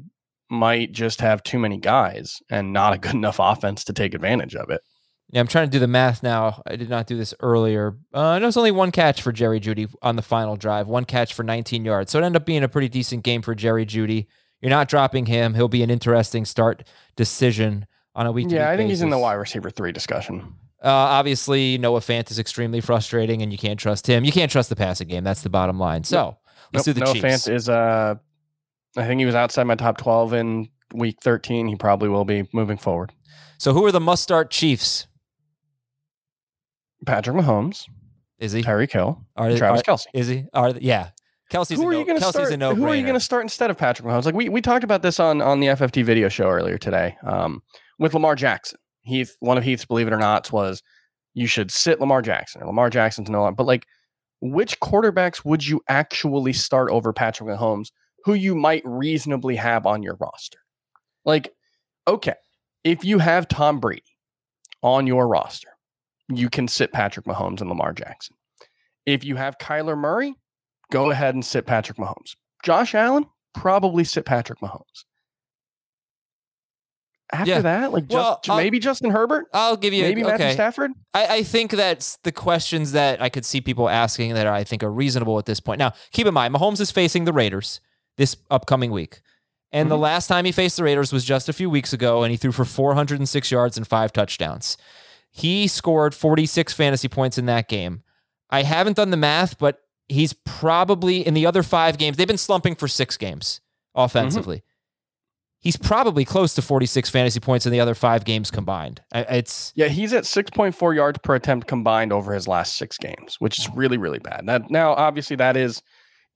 might 0.50 0.94
just 0.94 1.19
have 1.19 1.44
too 1.44 1.59
many 1.59 1.77
guys 1.77 2.38
and 2.50 2.71
not 2.71 2.94
a 2.94 2.98
good 2.98 3.13
enough 3.15 3.39
offense 3.39 3.83
to 3.86 3.94
take 3.94 4.13
advantage 4.13 4.56
of 4.56 4.69
it. 4.69 4.81
Yeah, 5.30 5.42
I'm 5.42 5.48
trying 5.48 5.68
to 5.68 5.71
do 5.71 5.80
the 5.80 5.88
math 5.88 6.24
now. 6.24 6.62
I 6.65 6.77
did 6.77 6.89
not 6.89 7.06
do 7.06 7.18
this 7.18 7.33
earlier. 7.42 7.98
Uh, 8.13 8.39
it 8.42 8.45
was 8.45 8.56
only 8.56 8.71
one 8.71 8.92
catch 8.92 9.21
for 9.21 9.33
Jerry 9.33 9.60
Jeudy 9.60 9.94
on 10.01 10.15
the 10.15 10.21
final 10.21 10.56
drive, 10.56 10.88
one 10.88 11.03
catch 11.03 11.33
for 11.33 11.44
19 11.44 11.83
yards. 11.83 12.13
So 12.13 12.19
it 12.19 12.24
ended 12.24 12.42
up 12.42 12.45
being 12.45 12.63
a 12.63 12.69
pretty 12.69 12.88
decent 12.88 13.24
game 13.24 13.42
for 13.42 13.53
Jerry 13.53 13.86
Jeudy. 13.86 14.27
You're 14.62 14.69
not 14.69 14.88
dropping 14.88 15.25
him. 15.25 15.53
He'll 15.53 15.68
be 15.68 15.83
an 15.83 15.89
interesting 15.89 16.45
start 16.45 16.88
decision 17.18 17.88
on 18.17 18.25
a 18.27 18.31
week. 18.33 18.47
Yeah, 18.49 18.69
I 18.69 18.75
think 18.75 18.89
he's 18.89 19.01
in 19.01 19.09
the 19.09 19.17
wide 19.17 19.35
receiver 19.35 19.69
three 19.69 19.93
discussion. 19.93 20.55
Uh, 20.83 20.89
obviously, 20.89 21.77
Noah 21.77 22.01
Fant 22.01 22.29
is 22.29 22.37
extremely 22.39 22.81
frustrating, 22.81 23.41
and 23.41 23.51
you 23.51 23.57
can't 23.57 23.79
trust 23.79 24.05
him. 24.07 24.25
You 24.25 24.31
can't 24.31 24.51
trust 24.51 24.69
the 24.69 24.75
passing 24.75 25.07
game. 25.07 25.23
That's 25.23 25.41
the 25.41 25.49
bottom 25.49 25.79
line. 25.79 26.03
So 26.03 26.37
let's 26.73 26.85
Nope, 26.85 26.95
do 26.95 26.99
the 26.99 27.05
Noah 27.05 27.13
Chiefs. 27.13 27.25
Fant 27.47 27.53
is 27.53 27.69
uh, 27.69 28.15
I 28.97 29.07
think 29.07 29.19
he 29.19 29.25
was 29.25 29.35
outside 29.35 29.63
my 29.63 29.75
top 29.75 29.97
12 29.97 30.33
in 30.33 30.69
week 30.93 31.17
13. 31.23 31.67
He 31.67 31.75
probably 31.75 32.09
will 32.09 32.25
be 32.25 32.47
moving 32.53 32.77
forward. 32.77 33.13
so 33.57 33.73
who 33.73 33.85
are 33.85 33.91
the 33.91 33.99
must-start 33.99 34.51
Chiefs? 34.51 35.07
Patrick 37.05 37.37
Mahomes, 37.37 37.85
Is 38.39 38.51
he? 38.53 38.63
Tyreek 38.63 38.91
Hill, 38.91 39.23
Are, 39.35 39.51
they, 39.51 39.57
Travis 39.57 39.81
are- 39.81 39.83
Kelce. 39.83 40.05
is 40.13 40.27
he? 40.27 40.45
Are 40.53 40.73
they, 40.73 40.81
yeah? 40.81 41.09
Kelce's 41.51 41.77
who 41.77 41.83
a 41.83 41.87
are 41.87 41.91
no, 41.93 41.99
you 41.99 42.05
going 42.05 42.19
to 42.19 42.25
start? 42.25 42.49
who 42.77 42.85
are 42.87 42.95
you 42.95 43.03
going 43.03 43.13
to 43.13 43.19
start 43.21 43.43
instead 43.43 43.69
of 43.69 43.77
Patrick 43.77 44.05
Mahomes? 44.07 44.25
Like 44.25 44.35
we 44.35 44.49
we 44.49 44.59
talked 44.61 44.83
about 44.83 45.01
this 45.01 45.17
on 45.19 45.41
on 45.41 45.61
the 45.61 45.67
FFT 45.67 46.03
video 46.03 46.27
show 46.27 46.49
earlier 46.49 46.77
today 46.77 47.15
um, 47.23 47.61
with 47.99 48.13
Lamar 48.13 48.35
Jackson. 48.35 48.79
Heath, 49.01 49.35
one 49.39 49.57
of 49.57 49.63
Heath's, 49.63 49.85
believe 49.85 50.07
it 50.07 50.13
or 50.13 50.17
not, 50.17 50.51
was 50.51 50.83
you 51.33 51.47
should 51.47 51.71
sit 51.71 51.99
Lamar 51.99 52.21
Jackson 52.21 52.61
or 52.61 52.65
Lamar 52.67 52.89
Jackson's 52.89 53.29
no, 53.29 53.41
longer, 53.41 53.55
but 53.55 53.67
like 53.67 53.85
which 54.41 54.79
quarterbacks 54.79 55.44
would 55.45 55.65
you 55.65 55.81
actually 55.88 56.53
start 56.53 56.89
over 56.91 57.13
Patrick 57.13 57.49
Mahomes, 57.49 57.91
who 58.23 58.33
you 58.33 58.55
might 58.55 58.83
reasonably 58.85 59.55
have 59.55 59.85
on 59.85 60.03
your 60.03 60.15
roster? 60.19 60.59
Like, 61.25 61.53
okay, 62.07 62.35
if 62.83 63.03
you 63.03 63.19
have 63.19 63.47
Tom 63.47 63.79
Brady 63.79 64.03
on 64.81 65.07
your 65.07 65.27
roster, 65.27 65.69
you 66.29 66.50
can 66.50 66.67
sit 66.67 66.91
Patrick 66.91 67.25
Mahomes 67.25 67.61
and 67.61 67.69
Lamar 67.69 67.93
Jackson. 67.93 68.35
If 69.05 69.23
you 69.23 69.38
have 69.38 69.57
Kyler 69.57 69.97
Murray, 69.97 70.35
go 70.91 71.11
ahead 71.11 71.33
and 71.33 71.45
sit 71.45 71.65
Patrick 71.65 71.97
Mahomes. 71.97 72.35
Josh 72.63 72.93
Allen, 72.93 73.25
probably 73.53 74.03
sit 74.03 74.25
Patrick 74.25 74.59
Mahomes. 74.59 75.05
After 77.31 77.51
Yeah. 77.51 77.62
that, 77.62 77.91
like 77.91 78.06
Well, 78.09 78.39
just, 78.41 78.57
maybe 78.57 78.79
Justin 78.79 79.12
Herbert, 79.12 79.47
I'll 79.53 79.75
give 79.75 79.94
you 79.94 80.03
maybe 80.03 80.24
Matthew 80.24 80.45
okay. 80.45 80.53
Stafford. 80.53 80.91
I, 81.13 81.27
I 81.27 81.44
think 81.44 81.71
that's 81.71 82.18
the 82.24 82.31
questions 82.31 82.94
that 82.94 83.21
I 83.21 83.27
could 83.27 83.45
see 83.45 83.59
people 83.59 83.89
asking 83.89 84.33
that 84.35 84.47
I 84.47 84.63
think 84.63 84.81
are 84.81 84.91
reasonable 84.91 85.38
at 85.38 85.45
this 85.45 85.59
point. 85.59 85.79
Now, 85.79 85.94
keep 86.12 86.25
in 86.25 86.33
mind, 86.33 86.53
Mahomes 86.53 86.79
is 86.79 86.89
facing 86.89 87.25
the 87.25 87.33
Raiders 87.33 87.81
this 88.15 88.38
upcoming 88.50 88.91
week. 88.91 89.21
And 89.71 89.91
the 89.91 89.95
mm-hmm. 89.95 90.03
last 90.03 90.27
time 90.27 90.45
he 90.45 90.53
faced 90.53 90.77
the 90.77 90.83
Raiders 90.83 91.12
was 91.12 91.25
just 91.25 91.50
a 91.50 91.53
few 91.53 91.69
weeks 91.69 91.91
ago, 91.91 92.24
and 92.24 92.31
he 92.31 92.38
threw 92.38 92.53
for 92.53 92.63
406 92.63 93.51
yards 93.51 93.77
and 93.77 93.85
five 93.85 94.13
touchdowns. 94.13 94.77
He 95.29 95.68
scored 95.68 96.15
46 96.15 96.74
fantasy 96.74 97.09
points 97.09 97.38
in 97.38 97.45
that 97.47 97.68
game. 97.68 98.03
I 98.50 98.63
haven't 98.63 98.95
done 98.95 99.12
the 99.12 99.18
math, 99.18 99.57
but 99.57 99.81
he's 100.07 100.33
probably 100.33 101.25
in 101.25 101.34
the 101.34 101.46
other 101.46 101.63
five 101.63 101.98
games, 101.98 102.17
they've 102.17 102.27
been 102.27 102.38
slumping 102.38 102.75
for 102.75 102.88
six 102.88 103.17
games 103.17 103.60
mm-hmm. 103.96 104.05
offensively. 104.05 104.63
He's 105.67 105.75
probably 105.75 106.24
close 106.24 106.53
to 106.53 106.62
46 106.62 107.09
fantasy 107.09 107.41
points 107.41 107.65
in 107.65 107.74
the 107.74 107.81
other 107.81 107.93
five 107.93 108.24
games 108.24 108.50
combined. 108.50 109.01
It's 109.13 109.74
Yeah, 109.75 109.89
he's 109.89 110.13
at 110.13 110.24
6.4 110.24 110.95
yards 110.95 111.19
per 111.21 111.36
attempt 111.36 111.67
combined 111.67 112.13
over 112.13 112.33
his 112.33 112.47
last 112.47 112.77
six 112.77 112.97
games, 112.97 113.36
which 113.39 113.59
is 113.59 113.67
really, 113.75 113.97
really 113.97 114.19
bad. 114.19 114.45
That 114.45 114.71
now, 114.71 114.93
obviously, 114.93 115.36
that 115.36 115.57
is 115.57 115.81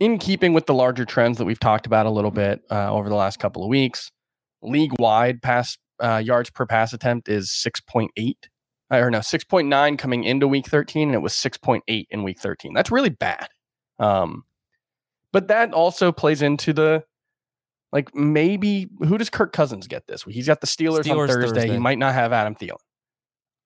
in 0.01 0.17
keeping 0.17 0.51
with 0.51 0.65
the 0.65 0.73
larger 0.73 1.05
trends 1.05 1.37
that 1.37 1.45
we've 1.45 1.61
talked 1.61 1.85
about 1.85 2.05
a 2.05 2.09
little 2.09 2.29
bit 2.29 2.59
uh, 2.69 2.91
over 2.91 3.07
the 3.07 3.15
last 3.15 3.39
couple 3.39 3.63
of 3.63 3.69
weeks. 3.69 4.11
League 4.61 4.91
wide 4.99 5.41
pass 5.41 5.77
uh, 6.03 6.17
yards 6.17 6.49
per 6.49 6.65
pass 6.65 6.91
attempt 6.91 7.29
is 7.29 7.49
6.8. 7.49 8.09
uh, 8.91 8.97
Or 8.97 9.09
no, 9.09 9.19
6.9 9.19 9.97
coming 9.97 10.25
into 10.25 10.45
week 10.45 10.67
13, 10.67 11.07
and 11.07 11.15
it 11.15 11.19
was 11.19 11.31
6.8 11.31 12.05
in 12.09 12.23
week 12.23 12.41
13. 12.41 12.73
That's 12.73 12.91
really 12.91 13.07
bad. 13.07 13.47
Um, 13.97 14.43
but 15.31 15.47
that 15.47 15.71
also 15.71 16.11
plays 16.11 16.41
into 16.41 16.73
the 16.73 17.05
like 17.91 18.13
maybe 18.15 18.89
who 18.99 19.17
does 19.17 19.29
Kirk 19.29 19.53
Cousins 19.53 19.87
get 19.87 20.07
this 20.07 20.25
week? 20.25 20.35
He's 20.35 20.47
got 20.47 20.61
the 20.61 20.67
Steelers, 20.67 21.01
Steelers 21.03 21.11
on 21.21 21.27
Thursday. 21.27 21.47
Thursday. 21.61 21.73
He 21.73 21.79
might 21.79 21.97
not 21.97 22.13
have 22.13 22.31
Adam 22.33 22.55
Thielen. 22.55 22.77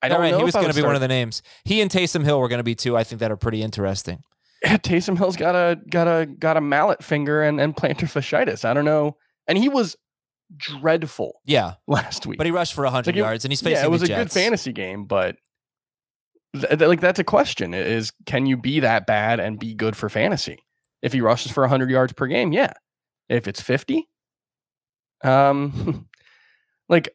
I 0.02 0.10
don't 0.10 0.20
right, 0.20 0.32
know. 0.32 0.38
he 0.40 0.44
was 0.44 0.54
going 0.54 0.68
to 0.68 0.74
be 0.74 0.84
one 0.84 0.96
of 0.96 1.02
the 1.02 1.08
names. 1.08 1.42
He 1.64 1.82
and 1.82 1.90
Taysom 1.90 2.24
Hill 2.24 2.40
were 2.40 2.48
going 2.50 2.60
to 2.60 2.64
be 2.64 2.76
two. 2.76 2.96
I 2.98 3.04
think 3.04 3.20
that 3.22 3.32
are 3.32 3.38
pretty 3.38 3.62
interesting. 3.64 4.20
Yeah, 4.64 4.78
Taysom 4.78 5.18
Hill's 5.18 5.36
got 5.36 5.56
a 5.56 5.78
got 5.90 6.08
a 6.08 6.26
got 6.26 6.58
a 6.58 6.62
mallet 6.62 7.04
finger 7.04 7.42
and 7.44 7.60
and 7.60 7.76
plantar 7.76 8.06
fasciitis. 8.12 8.66
I 8.66 8.74
don't 8.74 8.86
know, 8.86 9.18
and 9.48 9.58
he 9.58 9.70
was 9.70 9.96
dreadful 10.58 11.40
Yeah, 11.46 11.74
last 11.88 12.26
week. 12.28 12.38
but 12.38 12.46
he 12.46 12.52
rushed 12.52 12.74
for 12.76 12.84
100 12.84 13.08
Like 13.08 13.16
it- 13.16 13.20
yards, 13.20 13.46
and 13.46 13.52
he's 13.52 13.62
facing 13.62 13.78
yeah, 13.78 13.86
it 13.86 13.92
was 13.92 14.04
a 14.04 14.08
good 14.08 14.32
fantasy 14.32 14.72
game, 14.74 15.06
but 15.06 15.38
th- 16.54 16.68
th- 16.70 16.82
like 16.82 17.02
that's 17.02 17.20
a 17.20 17.24
question: 17.24 17.74
is 17.74 18.12
can 18.26 18.46
you 18.46 18.58
be 18.58 18.82
that 18.82 19.08
bad 19.08 19.40
and 19.40 19.60
be 19.60 19.74
good 19.74 19.96
for 19.96 20.10
fantasy? 20.10 20.60
If 21.02 21.14
he 21.14 21.22
rushes 21.22 21.52
for 21.52 21.62
100 21.62 21.90
yards 21.90 22.14
per 22.14 22.28
game, 22.28 22.52
yeah. 22.52 22.74
If 23.30 23.48
it's 23.48 23.62
50, 23.62 24.08
um, 25.24 26.08
like 26.90 27.10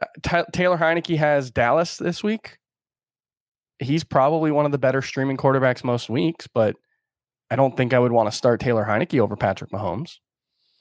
uh, 0.00 0.06
Ta 0.22 0.44
Taylor 0.52 0.78
Heinicke 0.78 1.16
has 1.16 1.50
Dallas 1.50 1.96
this 1.96 2.22
week. 2.22 2.58
He's 3.80 4.04
probably 4.04 4.50
one 4.50 4.66
of 4.66 4.72
the 4.72 4.78
better 4.78 5.02
streaming 5.02 5.36
quarterbacks 5.36 5.84
most 5.84 6.10
weeks, 6.10 6.48
but 6.48 6.76
I 7.50 7.56
don't 7.56 7.76
think 7.76 7.94
I 7.94 7.98
would 7.98 8.12
want 8.12 8.30
to 8.30 8.36
start 8.36 8.60
Taylor 8.60 8.84
Heinicke 8.84 9.20
over 9.20 9.36
Patrick 9.36 9.70
Mahomes. 9.70 10.16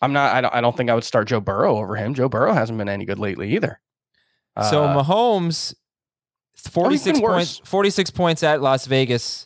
I'm 0.01 0.13
not. 0.13 0.35
I 0.35 0.41
don't. 0.41 0.53
I 0.53 0.61
don't 0.61 0.75
think 0.75 0.89
I 0.89 0.95
would 0.95 1.03
start 1.03 1.27
Joe 1.27 1.39
Burrow 1.39 1.77
over 1.77 1.95
him. 1.95 2.13
Joe 2.13 2.29
Burrow 2.29 2.53
hasn't 2.53 2.77
been 2.77 2.89
any 2.89 3.05
good 3.05 3.19
lately 3.19 3.55
either. 3.55 3.79
So 4.69 4.83
Uh, 4.83 5.03
Mahomes, 5.03 5.75
46 6.55 7.19
points, 7.19 7.61
46 7.63 8.09
points 8.11 8.43
at 8.43 8.61
Las 8.61 8.87
Vegas 8.87 9.45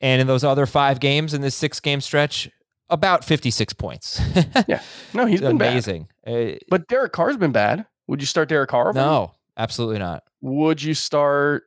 And 0.00 0.20
in 0.20 0.26
those 0.26 0.44
other 0.44 0.66
five 0.66 1.00
games 1.00 1.32
in 1.32 1.40
this 1.40 1.54
six 1.54 1.80
game 1.80 2.02
stretch, 2.02 2.50
about 2.90 3.24
56 3.24 3.72
points. 3.74 4.20
Yeah. 4.68 4.80
No, 5.12 5.26
he's 5.26 5.40
been 5.40 5.58
bad. 5.58 5.72
amazing. 5.72 6.08
Uh, 6.26 6.58
But 6.68 6.86
Derek 6.88 7.12
Carr's 7.12 7.36
been 7.36 7.52
bad. 7.52 7.86
Would 8.06 8.20
you 8.20 8.26
start 8.26 8.48
Derek 8.48 8.70
Carr? 8.70 8.90
him? 8.90 8.96
no, 8.96 9.32
absolutely 9.56 9.98
not. 9.98 10.22
Would 10.42 10.82
you 10.82 10.94
start? 10.94 11.64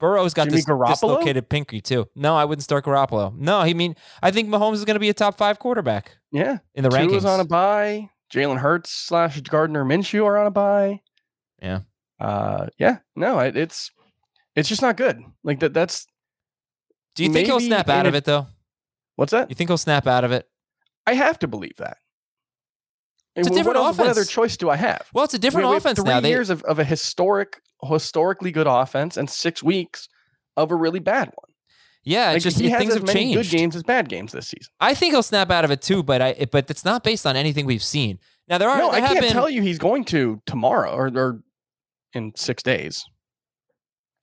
Burrow's 0.00 0.34
got 0.34 0.44
Jimmy 0.44 0.56
this 0.56 0.66
Garoppolo? 0.66 0.88
dislocated 0.88 1.48
pinky 1.48 1.80
too. 1.80 2.06
No, 2.16 2.34
I 2.36 2.44
wouldn't 2.44 2.64
start 2.64 2.84
Garoppolo. 2.84 3.36
No, 3.36 3.58
I 3.58 3.72
mean, 3.72 3.94
I 4.22 4.32
think 4.32 4.48
Mahomes 4.48 4.74
is 4.74 4.84
going 4.84 4.96
to 4.96 5.00
be 5.00 5.08
a 5.08 5.14
top 5.14 5.36
five 5.36 5.58
quarterback 5.60 6.16
Yeah. 6.32 6.58
in 6.74 6.82
the 6.82 6.90
Tua's 6.90 7.22
rankings. 7.22 7.24
on 7.24 7.38
a 7.40 7.44
bye. 7.44 8.08
Jalen 8.32 8.58
Hurts 8.58 8.90
slash 8.90 9.40
Gardner 9.42 9.84
Minshew 9.84 10.24
are 10.24 10.38
on 10.38 10.46
a 10.46 10.50
bye. 10.50 11.00
Yeah. 11.60 11.80
Uh, 12.18 12.66
yeah. 12.78 12.98
No, 13.14 13.38
it, 13.38 13.56
it's 13.56 13.90
it's 14.56 14.68
just 14.68 14.82
not 14.82 14.96
good. 14.96 15.20
Like 15.44 15.60
that. 15.60 15.72
That's 15.74 16.06
Do 17.14 17.22
you 17.24 17.32
think 17.32 17.46
he'll 17.46 17.60
snap 17.60 17.88
out 17.88 18.06
of 18.06 18.14
it 18.16 18.24
though? 18.24 18.46
What's 19.22 19.30
that? 19.32 19.48
You 19.50 19.54
think 19.54 19.70
he'll 19.70 19.78
snap 19.78 20.06
out 20.06 20.24
of 20.24 20.32
it? 20.32 20.46
I 21.06 21.14
have 21.14 21.38
to 21.40 21.48
believe 21.48 21.76
that. 21.78 21.96
It's 23.34 23.48
a 23.48 23.50
What 23.50 23.56
different 23.56 23.76
else- 23.78 23.96
What 23.98 24.08
other 24.08 24.24
choice 24.24 24.56
do 24.56 24.68
I 24.68 24.76
have? 24.76 25.08
Well, 25.14 25.24
it's 25.24 25.34
a 25.34 25.38
different 25.38 25.70
we, 25.70 25.76
offense 25.76 25.98
three 25.98 26.08
now. 26.08 26.20
They, 26.20 26.28
years 26.30 26.50
of, 26.50 26.62
of 26.64 26.78
a 26.78 26.84
historic, 26.84 27.60
historically 27.82 28.52
good 28.52 28.66
offense, 28.66 29.16
and 29.16 29.28
six 29.30 29.62
weeks 29.62 30.08
of 30.56 30.70
a 30.70 30.74
really 30.76 30.98
bad 31.00 31.28
one. 31.28 31.54
yeah, 32.04 32.26
Like, 32.28 32.36
it's 32.36 32.44
just 32.44 32.60
he 32.60 32.68
things 32.68 32.92
have 32.94 33.06
many 33.06 33.32
changed. 33.32 33.50
good 33.50 33.56
games 33.56 33.74
as 33.74 33.82
bad 33.82 34.08
games 34.10 34.32
this 34.32 34.48
season. 34.48 34.70
I 34.80 34.92
think 34.94 35.14
he'll 35.14 35.22
snap 35.22 35.50
out 35.50 35.64
of 35.64 35.70
it 35.70 35.80
too, 35.80 36.02
but 36.02 36.20
I 36.20 36.46
but 36.52 36.70
it's 36.70 36.84
not 36.84 37.04
based 37.04 37.24
on 37.26 37.36
anything 37.36 37.64
we've 37.64 37.82
seen. 37.82 38.18
Now 38.48 38.58
there 38.58 38.68
are 38.68 38.76
no, 38.78 38.90
there 38.92 39.02
I 39.02 39.06
can't 39.06 39.20
been 39.20 39.32
tell 39.32 39.48
you 39.48 39.62
he's 39.62 39.78
going 39.78 40.04
to 40.06 40.42
tomorrow 40.44 40.92
or, 40.92 41.06
or 41.16 41.42
in 42.12 42.32
six 42.36 42.62
days. 42.62 43.02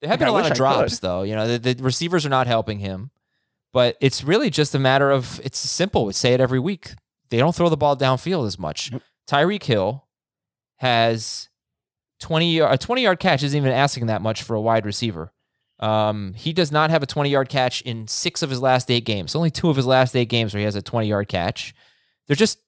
there 0.02 0.10
have 0.10 0.20
Like, 0.20 0.20
been 0.20 0.28
I 0.28 0.32
a 0.32 0.34
lot 0.34 0.46
of 0.46 0.52
I 0.52 0.56
drops 0.56 1.00
though. 1.00 1.24
You 1.24 1.36
know, 1.36 1.58
the, 1.58 1.74
the 1.74 1.84
receivers 1.84 2.26
are 2.28 2.30
not 2.30 2.46
helping 2.46 2.78
him, 2.78 3.10
but 3.74 3.98
it's 4.02 4.24
really 4.24 4.50
just 4.50 4.74
a 4.76 4.80
matter 4.80 5.12
of 5.12 5.40
it's 5.44 5.58
simple. 5.60 6.06
We 6.06 6.14
say 6.14 6.34
it 6.34 6.42
every 6.42 6.60
week. 6.60 6.94
They 7.30 7.38
don't 7.38 7.56
throw 7.56 7.70
the 7.70 7.78
ball 7.78 7.96
downfield 7.96 8.48
as 8.48 8.58
much. 8.58 8.92
Yep. 8.92 9.02
Tyreek 9.30 9.64
Hill 9.64 10.08
has 10.78 11.50
20 12.20 12.60
a 12.60 12.78
20 12.78 13.02
yard 13.02 13.20
catch 13.20 13.44
isn't 13.44 13.58
even 13.58 13.72
asking 13.72 14.08
that 14.08 14.22
much 14.22 14.44
for 14.44 14.56
a 14.56 14.62
wide 14.62 14.86
receiver. 14.86 15.32
Um, 15.80 16.34
he 16.34 16.52
does 16.52 16.72
not 16.72 16.90
have 16.90 17.04
a 17.04 17.06
20 17.06 17.30
yard 17.30 17.48
catch 17.50 17.82
in 17.84 18.08
six 18.08 18.42
of 18.42 18.50
his 18.50 18.62
last 18.62 18.92
eight 18.92 19.06
games. 19.06 19.36
Only 19.36 19.52
two 19.52 19.70
of 19.70 19.76
his 19.78 19.86
last 19.86 20.16
eight 20.16 20.28
games 20.30 20.54
where 20.54 20.60
he 20.60 20.66
has 20.66 20.76
a 20.76 20.82
20 20.82 21.08
yard 21.08 21.28
catch. 21.28 21.74
They're 22.28 22.36
just 22.36 22.60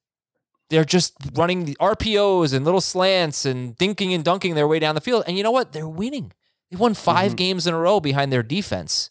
they're 0.69 0.85
just 0.85 1.13
running 1.33 1.65
the 1.65 1.75
RPOs 1.81 2.53
and 2.53 2.63
little 2.63 2.79
slants 2.79 3.45
and 3.45 3.75
dinking 3.77 4.15
and 4.15 4.23
dunking 4.23 4.55
their 4.55 4.67
way 4.67 4.79
down 4.79 4.95
the 4.95 5.01
field. 5.01 5.25
And 5.27 5.35
you 5.35 5.43
know 5.43 5.51
what? 5.51 5.73
They're 5.73 5.87
winning. 5.89 6.31
They 6.69 6.77
won 6.77 6.93
5 6.93 7.33
Mhm. 7.33 7.37
games 7.37 7.67
in 7.67 7.73
a 7.73 7.77
row 7.77 7.99
behind 7.99 8.31
their 8.31 8.43
defense. 8.43 9.09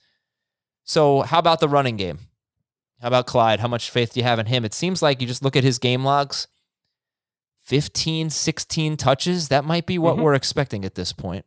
So 0.84 1.22
how 1.22 1.38
about 1.38 1.60
the 1.60 1.68
running 1.68 1.96
game? 1.96 2.18
How 3.00 3.08
about 3.08 3.26
Clyde? 3.26 3.60
How 3.60 3.68
much 3.68 3.90
faith 3.90 4.12
do 4.12 4.20
you 4.20 4.24
have 4.24 4.38
in 4.38 4.46
him? 4.46 4.64
It 4.64 4.74
seems 4.74 5.02
like 5.02 5.20
you 5.20 5.26
just 5.26 5.42
look 5.42 5.56
at 5.56 5.64
his 5.64 5.78
game 5.78 6.04
logs. 6.04 6.46
15, 7.64 8.30
16 8.30 8.96
touches. 8.96 9.48
That 9.48 9.64
might 9.64 9.86
be 9.86 9.98
what 9.98 10.16
Mhm. 10.16 10.22
we're 10.22 10.34
expecting 10.34 10.84
at 10.84 10.94
this 10.96 11.12
point. 11.12 11.44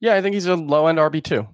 Yeah, 0.00 0.14
I 0.14 0.22
think 0.22 0.34
he's 0.34 0.46
a 0.46 0.56
low 0.56 0.86
end 0.86 0.98
RB 0.98 1.20
two. 1.20 1.48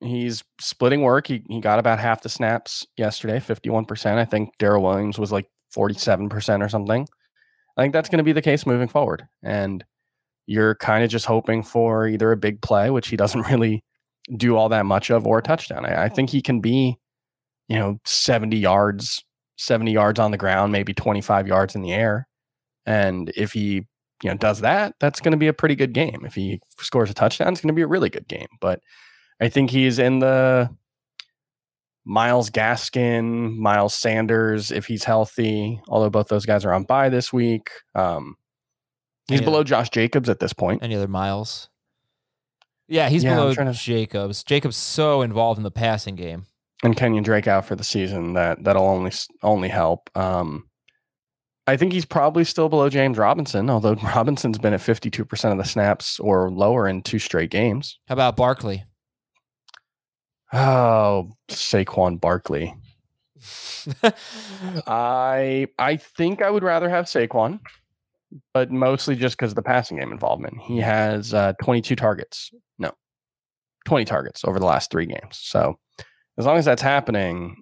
He's 0.00 0.42
splitting 0.60 1.02
work. 1.02 1.26
He 1.26 1.42
he 1.48 1.60
got 1.60 1.78
about 1.78 1.98
half 1.98 2.22
the 2.22 2.28
snaps 2.28 2.86
yesterday, 2.96 3.38
fifty 3.40 3.68
one 3.70 3.84
percent. 3.84 4.18
I 4.18 4.24
think 4.24 4.56
Darrel 4.58 4.82
Williams 4.82 5.18
was 5.18 5.30
like 5.32 5.46
forty 5.70 5.94
seven 5.94 6.28
percent 6.28 6.62
or 6.62 6.68
something. 6.68 7.06
I 7.76 7.82
think 7.82 7.92
that's 7.92 8.08
going 8.08 8.18
to 8.18 8.24
be 8.24 8.32
the 8.32 8.42
case 8.42 8.66
moving 8.66 8.88
forward. 8.88 9.26
And 9.42 9.84
you're 10.46 10.74
kind 10.76 11.04
of 11.04 11.10
just 11.10 11.26
hoping 11.26 11.62
for 11.62 12.06
either 12.08 12.32
a 12.32 12.36
big 12.36 12.60
play, 12.62 12.90
which 12.90 13.08
he 13.08 13.16
doesn't 13.16 13.42
really 13.50 13.84
do 14.36 14.56
all 14.56 14.68
that 14.68 14.86
much 14.86 15.10
of, 15.10 15.26
or 15.26 15.38
a 15.38 15.42
touchdown. 15.42 15.84
I, 15.84 16.04
I 16.04 16.08
think 16.08 16.30
he 16.30 16.42
can 16.42 16.60
be, 16.60 16.98
you 17.68 17.76
know, 17.76 17.98
seventy 18.04 18.58
yards, 18.58 19.24
seventy 19.56 19.92
yards 19.92 20.18
on 20.18 20.30
the 20.30 20.36
ground, 20.38 20.72
maybe 20.72 20.94
twenty 20.94 21.20
five 21.20 21.46
yards 21.46 21.74
in 21.74 21.82
the 21.82 21.92
air. 21.92 22.28
And 22.86 23.30
if 23.36 23.52
he 23.52 23.86
you 24.22 24.30
know 24.30 24.36
does 24.36 24.60
that, 24.60 24.94
that's 25.00 25.20
going 25.20 25.32
to 25.32 25.38
be 25.38 25.48
a 25.48 25.52
pretty 25.52 25.74
good 25.74 25.92
game. 25.92 26.22
If 26.24 26.34
he 26.34 26.60
scores 26.78 27.10
a 27.10 27.14
touchdown, 27.14 27.52
it's 27.52 27.60
going 27.60 27.68
to 27.68 27.74
be 27.74 27.82
a 27.82 27.86
really 27.86 28.10
good 28.10 28.28
game. 28.28 28.48
But 28.60 28.80
I 29.40 29.48
think 29.48 29.70
he's 29.70 29.98
in 29.98 30.18
the 30.18 30.68
Myles 32.04 32.50
Gaskin, 32.50 33.56
Miles 33.56 33.94
Sanders, 33.94 34.70
if 34.70 34.86
he's 34.86 35.04
healthy. 35.04 35.80
Although 35.88 36.10
both 36.10 36.28
those 36.28 36.44
guys 36.44 36.64
are 36.64 36.72
on 36.72 36.84
bye 36.84 37.08
this 37.08 37.32
week, 37.32 37.70
um, 37.94 38.36
he's 39.28 39.40
below 39.40 39.64
Josh 39.64 39.88
Jacobs 39.90 40.28
at 40.28 40.40
this 40.40 40.52
point. 40.52 40.82
Any 40.82 40.96
other 40.96 41.08
miles? 41.08 41.69
Yeah, 42.90 43.08
he's 43.08 43.24
Yeah, 43.24 43.36
below 43.36 43.54
to- 43.54 43.72
Jacobs. 43.72 44.42
Jacobs 44.44 44.76
so 44.76 45.22
involved 45.22 45.58
in 45.58 45.62
the 45.64 45.70
passing 45.70 46.16
game. 46.16 46.46
and 46.82 46.96
Kenyan 46.96 47.22
Drake 47.24 47.46
out 47.46 47.64
for 47.64 47.76
the 47.76 47.84
season. 47.84 48.32
That 48.34 48.62
that'll 48.64 48.86
only 48.86 49.12
only 49.42 49.68
help. 49.68 50.10
Um, 50.16 50.66
I 51.66 51.76
think 51.76 51.92
he's 51.92 52.04
probably 52.04 52.42
still 52.44 52.68
below 52.68 52.88
James 52.88 53.16
Robinson, 53.16 53.70
although 53.70 53.94
Robinson's 54.16 54.58
been 54.58 54.72
at 54.74 54.80
fifty 54.80 55.08
two 55.10 55.24
percent 55.24 55.52
of 55.52 55.58
the 55.58 55.64
snaps 55.70 56.18
or 56.20 56.50
lower 56.50 56.88
in 56.88 57.02
two 57.02 57.18
straight 57.20 57.50
games. 57.50 57.98
How 58.08 58.14
about 58.14 58.36
Barkley? 58.36 58.84
Oh, 60.52 61.30
Saquon 61.48 62.20
Barkley. 62.20 62.74
I 64.86 65.66
I 65.78 65.96
think 65.96 66.42
I 66.42 66.50
would 66.50 66.62
rather 66.62 66.88
have 66.88 67.06
Saquon, 67.06 67.60
but 68.52 68.70
mostly 68.70 69.16
just 69.16 69.36
because 69.36 69.52
of 69.52 69.56
the 69.56 69.62
passing 69.62 69.98
game 69.98 70.12
involvement. 70.12 70.58
He 70.62 70.78
has 70.78 71.32
uh, 71.34 71.52
22 71.62 71.96
targets. 71.96 72.50
No, 73.86 73.90
20 73.90 74.04
targets 74.04 74.44
over 74.44 74.58
the 74.58 74.66
last 74.66 74.90
three 74.90 75.06
games. 75.06 75.38
So 75.40 75.78
as 76.38 76.46
long 76.46 76.56
as 76.56 76.64
that's 76.64 76.82
happening, 76.82 77.56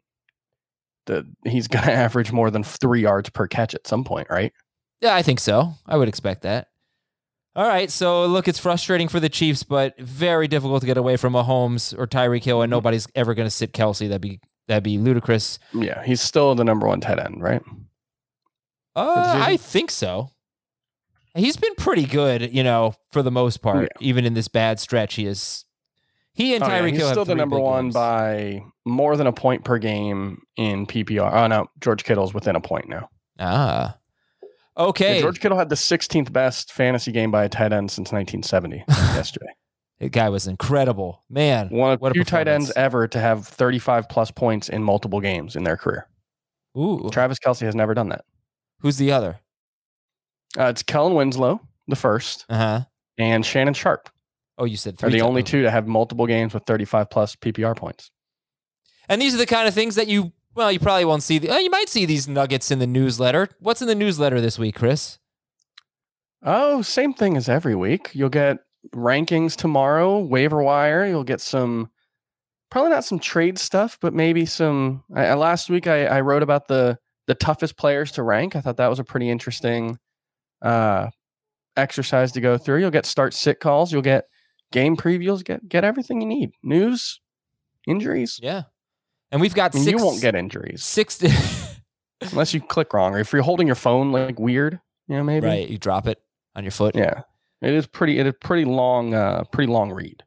the 1.07 1.27
he's 1.45 1.69
going 1.69 1.85
to 1.87 1.93
average 1.93 2.33
more 2.33 2.51
than 2.51 2.63
three 2.63 3.03
yards 3.03 3.31
per 3.31 3.47
catch 3.47 3.75
at 3.75 3.87
some 3.87 4.05
point, 4.05 4.29
right? 4.31 4.53
Yeah, 5.01 5.15
I 5.15 5.23
think 5.23 5.41
so. 5.41 5.75
I 5.87 5.97
would 5.97 6.09
expect 6.09 6.43
that. 6.43 6.69
All 7.57 7.67
right, 7.67 7.91
so 7.91 8.27
look, 8.27 8.47
it's 8.47 8.59
frustrating 8.59 9.09
for 9.09 9.19
the 9.19 9.29
Chiefs, 9.29 9.65
but 9.65 9.99
very 9.99 10.47
difficult 10.47 10.81
to 10.83 10.87
get 10.87 10.97
away 10.97 11.17
from 11.17 11.33
Mahomes 11.33 11.97
or 11.99 12.07
Tyreek 12.07 12.45
Hill, 12.45 12.63
and 12.63 12.71
nobody's 12.71 13.09
ever 13.17 13.35
going 13.35 13.47
to 13.47 13.51
sit 13.51 13.73
Kelce. 13.73 14.07
That'd 14.07 14.21
be 14.21 14.39
that'd 14.69 14.85
be 14.85 14.99
ludicrous. 14.99 15.59
Yeah, 15.75 16.05
he's 16.05 16.21
still 16.21 16.55
the 16.55 16.63
number 16.63 16.87
one 16.87 17.01
tight 17.01 17.19
end, 17.19 17.43
right? 17.43 17.63
Uh. 18.95 19.41
I 19.45 19.57
think 19.57 19.91
so. 19.91 20.31
He's 21.35 21.57
been 21.57 21.75
pretty 21.77 22.07
good, 22.07 22.53
you 22.53 22.63
know, 22.63 22.95
for 23.13 23.23
the 23.23 23.31
most 23.31 23.59
part. 23.63 23.89
Even 24.01 24.25
in 24.25 24.35
this 24.35 24.49
bad 24.49 24.79
stretch, 24.81 25.15
he 25.15 25.27
is. 25.27 25.65
He 26.39 26.55
and 26.55 26.63
Oh, 26.63 26.69
yeah, 26.69 26.81
Tyreek 26.81 26.91
he's 26.91 26.99
Hill 27.01 27.11
still 27.11 27.25
the 27.25 27.35
number 27.35 27.59
one 27.59 27.87
games. 27.87 27.95
by 27.95 28.63
more 28.87 29.17
than 29.17 29.27
a 29.27 29.33
point 29.33 29.65
per 29.65 29.77
game 29.79 30.41
in 30.57 30.87
PPR. 30.87 31.33
Oh 31.33 31.47
no, 31.49 31.67
George 31.81 32.05
Kittle's 32.05 32.33
within 32.33 32.55
a 32.55 32.61
point 32.61 32.89
now. 32.89 33.09
Ah, 33.41 33.99
Yeah, 34.41 34.49
okay. 34.85 35.21
George 35.21 35.41
Kittle 35.41 35.59
had 35.59 35.69
the 35.69 35.75
16th 35.75 36.33
best 36.33 36.73
fantasy 36.73 37.11
game 37.11 37.33
by 37.33 37.43
a 37.45 37.49
tight 37.49 37.73
end 37.73 37.91
since 37.91 38.13
1970 38.13 38.85
yesterday. 38.89 39.47
That 39.99 40.13
guy 40.13 40.29
was 40.29 40.47
incredible, 40.47 41.25
man. 41.29 41.71
One 41.71 41.93
of 41.95 42.01
What 42.01 42.17
a 42.17 42.23
tight 42.25 42.47
ends 42.47 42.71
ever 42.77 43.09
to 43.09 43.19
have 43.19 43.45
35 43.45 44.09
plus 44.09 44.31
points 44.31 44.69
in 44.69 44.85
multiple 44.85 45.21
games 45.21 45.57
in 45.57 45.65
their 45.65 45.77
career. 45.77 46.07
Ooh, 46.77 47.09
Travis 47.11 47.41
Kelce 47.41 47.63
has 47.63 47.75
never 47.75 47.95
done 47.95 48.11
that. 48.11 48.25
who's 48.79 48.97
the 48.97 49.11
other? 49.11 49.41
Uh, 50.57 50.67
it's 50.67 50.85
Kellen 50.85 51.15
Winslow, 51.15 51.61
the 51.89 51.97
first, 51.97 52.47
Uh 52.49 52.57
huh. 52.57 52.81
and 53.19 53.45
Shannon 53.45 53.75
Sharpe 53.75 54.09
Oh, 54.59 54.65
you 54.65 54.77
said 54.77 55.03
are 55.03 55.11
the 55.11 55.21
only 55.21 55.43
two 55.43 55.63
to 55.63 55.71
have 55.71 55.87
multiple 55.87 56.27
games 56.27 56.53
with 56.53 56.65
35 56.65 57.11
plus 57.11 57.37
PPR 57.37 57.77
points. 57.77 58.11
And 59.09 59.23
these 59.23 59.35
are 59.35 59.39
the 59.39 59.47
kind 59.47 59.69
of 59.69 59.75
things 59.75 59.95
that 59.95 60.09
you, 60.09 60.33
well, 60.55 60.71
you 60.73 60.81
probably 60.81 61.05
won't 61.05 61.23
see. 61.23 61.39
The, 61.39 61.49
oh, 61.51 61.59
you 61.59 61.71
might 61.71 61.89
see 61.89 62.05
these 62.05 62.27
nuggets 62.29 62.71
in 62.71 62.79
the 62.81 62.87
newsletter. 62.87 63.49
What's 63.61 63.81
in 63.81 63.89
the 63.89 63.95
newsletter 63.95 64.41
this 64.41 64.59
week, 64.59 64.75
Chris? 64.75 65.19
Oh, 66.43 66.83
same 66.83 67.15
thing 67.15 67.37
as 67.37 67.49
every 67.49 67.75
week. 67.75 68.11
You'll 68.13 68.29
get 68.29 68.59
rankings 68.95 69.57
tomorrow, 69.57 70.19
waiver 70.19 70.63
wire. 70.63 71.07
You'll 71.07 71.25
get 71.25 71.41
some, 71.41 71.91
probably 72.71 72.91
not 72.91 73.05
some 73.05 73.19
trade 73.19 73.59
stuff, 73.59 73.99
but 74.01 74.13
maybe 74.13 74.45
some. 74.45 75.05
I- 75.15 75.35
last 75.35 75.71
week 75.71 75.87
I, 75.87 76.07
I 76.07 76.21
wrote 76.21 76.43
about 76.43 76.69
the 76.69 76.99
the 77.29 77.35
toughest 77.35 77.77
players 77.77 78.11
to 78.13 78.23
rank. 78.23 78.57
I 78.57 78.61
thought 78.63 78.79
that 78.79 78.89
was 78.89 78.99
a 78.99 79.05
pretty 79.05 79.29
interesting 79.29 79.99
uh, 80.63 81.09
exercise 81.77 82.33
to 82.33 82.41
go 82.41 82.57
through. 82.57 82.81
You'll 82.81 82.91
get 82.91 83.05
start 83.05 83.35
sit 83.35 83.61
calls. 83.61 83.93
You'll 83.93 84.03
get 84.03 84.25
game 84.73 84.97
previews. 84.97 85.45
Get 85.45 85.69
get 85.69 85.85
everything 85.85 86.21
you 86.21 86.27
need. 86.27 86.53
News, 86.63 87.21
injuries. 87.87 88.39
Yeah. 88.43 88.63
And 89.31 89.41
we've 89.41 89.55
got 89.55 89.75
I 89.75 89.79
mean, 89.79 89.85
six. 89.85 89.99
you 90.01 90.05
won't 90.07 90.23
get 90.23 90.35
injuries 90.35 90.83
six. 90.83 91.23
unless 92.23 92.53
you 92.55 92.61
click 92.61 92.93
wrong 92.93 93.15
or 93.15 93.19
if 93.21 93.33
you're 93.33 93.43
holding 93.43 93.67
your 93.67 93.77
phone 93.77 94.11
like 94.13 94.39
weird. 94.39 94.81
You 95.07 95.17
know, 95.17 95.25
maybe. 95.25 95.47
right. 95.47 95.69
You 95.69 95.79
drop 95.79 96.07
it 96.07 96.21
on 96.55 96.65
your 96.65 96.71
foot. 96.71 96.95
Yeah. 96.95 97.23
It 97.63 97.73
is 97.73 97.87
pretty. 97.87 98.19
It 98.19 98.27
is 98.27 98.35
pretty 98.41 98.65
long. 98.65 99.15
Uh, 99.15 99.45
pretty 99.45 99.73
long 99.73 99.91
read. 99.93 100.23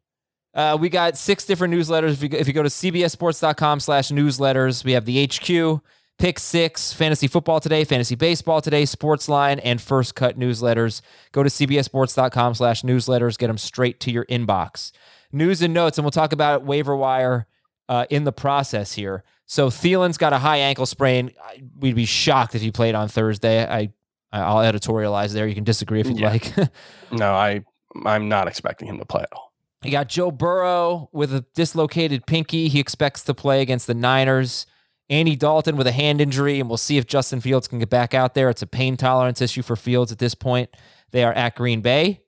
Uh, 0.54 0.78
we 0.80 0.90
got 0.90 1.18
six 1.18 1.46
different 1.46 1.74
newsletters. 1.74 2.12
If 2.12 2.24
you, 2.24 2.30
go- 2.30 2.38
if 2.38 2.46
you 2.48 2.54
go 2.54 2.64
to 2.64 2.68
cbssports.com 2.70 3.80
slash 3.80 4.10
newsletters, 4.10 4.84
we 4.84 4.92
have 4.92 5.06
the 5.06 5.26
HQ, 5.26 5.82
Pick 6.22 6.38
Six, 6.38 6.94
Fantasy 6.94 7.26
Football 7.26 7.60
Today, 7.60 7.84
Fantasy 7.84 8.14
Baseball 8.14 8.62
Today, 8.62 8.84
Sportsline, 8.84 9.60
and 9.64 9.82
First 9.82 10.14
Cut 10.14 10.38
newsletters. 10.38 11.02
Go 11.32 11.42
to 11.42 11.50
cbssports.com 11.50 12.54
slash 12.54 12.84
newsletters. 12.84 13.40
Get 13.40 13.48
them 13.48 13.58
straight 13.58 14.00
to 14.02 14.12
your 14.12 14.26
inbox. 14.26 14.92
News 15.32 15.64
and 15.64 15.74
notes, 15.74 15.98
and 15.98 16.06
we'll 16.06 16.12
talk 16.12 16.32
about 16.32 16.64
waiver 16.64 16.96
wire 16.96 17.48
uh, 17.90 18.06
in 18.12 18.24
the 18.24 18.32
process 18.32 18.94
here. 18.94 19.24
So 19.48 19.70
Thielen's 19.72 20.20
got 20.20 20.32
a 20.32 20.38
high 20.38 20.58
ankle 20.58 20.86
sprain. 20.86 21.32
We'd 21.80 21.96
be 21.96 22.06
shocked 22.06 22.54
if 22.54 22.62
he 22.62 22.70
played 22.70 22.94
on 22.94 23.08
Thursday. 23.08 23.66
I 23.66 23.92
I'll 24.32 24.58
editorialize 24.58 25.34
there. 25.34 25.48
You 25.48 25.56
can 25.56 25.64
disagree 25.64 26.02
if 26.02 26.08
you'd 26.08 26.20
Yeah. 26.20 26.30
like. 26.30 26.54
No, 27.12 27.34
I 27.34 27.64
I'm 28.06 28.30
not 28.30 28.48
expecting 28.48 28.88
him 28.88 29.00
to 29.00 29.06
play 29.06 29.24
at 29.24 29.34
all. 29.34 29.54
You 29.84 29.90
got 29.90 30.08
Joe 30.08 30.30
Burrow 30.30 31.10
with 31.12 31.34
a 31.34 31.44
dislocated 31.56 32.28
pinky. 32.28 32.68
He 32.68 32.80
expects 32.80 33.24
to 33.24 33.34
play 33.34 33.64
against 33.64 33.88
the 33.88 33.96
Niners. 33.96 34.68
Andy 35.12 35.36
Dalton 35.36 35.76
with 35.76 35.88
a 35.88 35.92
hand 35.92 36.22
injury, 36.22 36.60
and 36.60 36.70
we'll 36.70 36.78
see 36.78 36.98
if 36.98 37.06
Justin 37.06 37.42
Fields 37.42 37.68
can 37.68 37.80
get 37.80 37.90
back 37.90 38.14
out 38.14 38.34
there. 38.34 38.50
It's 38.50 38.62
a 38.62 38.68
pain 38.68 38.96
tolerance 38.96 39.42
issue 39.42 39.62
for 39.62 39.76
Fields 39.76 40.12
at 40.12 40.20
this 40.20 40.34
point. 40.34 40.70
They 41.12 41.24
are 41.26 41.34
at 41.34 41.56
Green 41.56 41.82
Bay. 41.82 42.22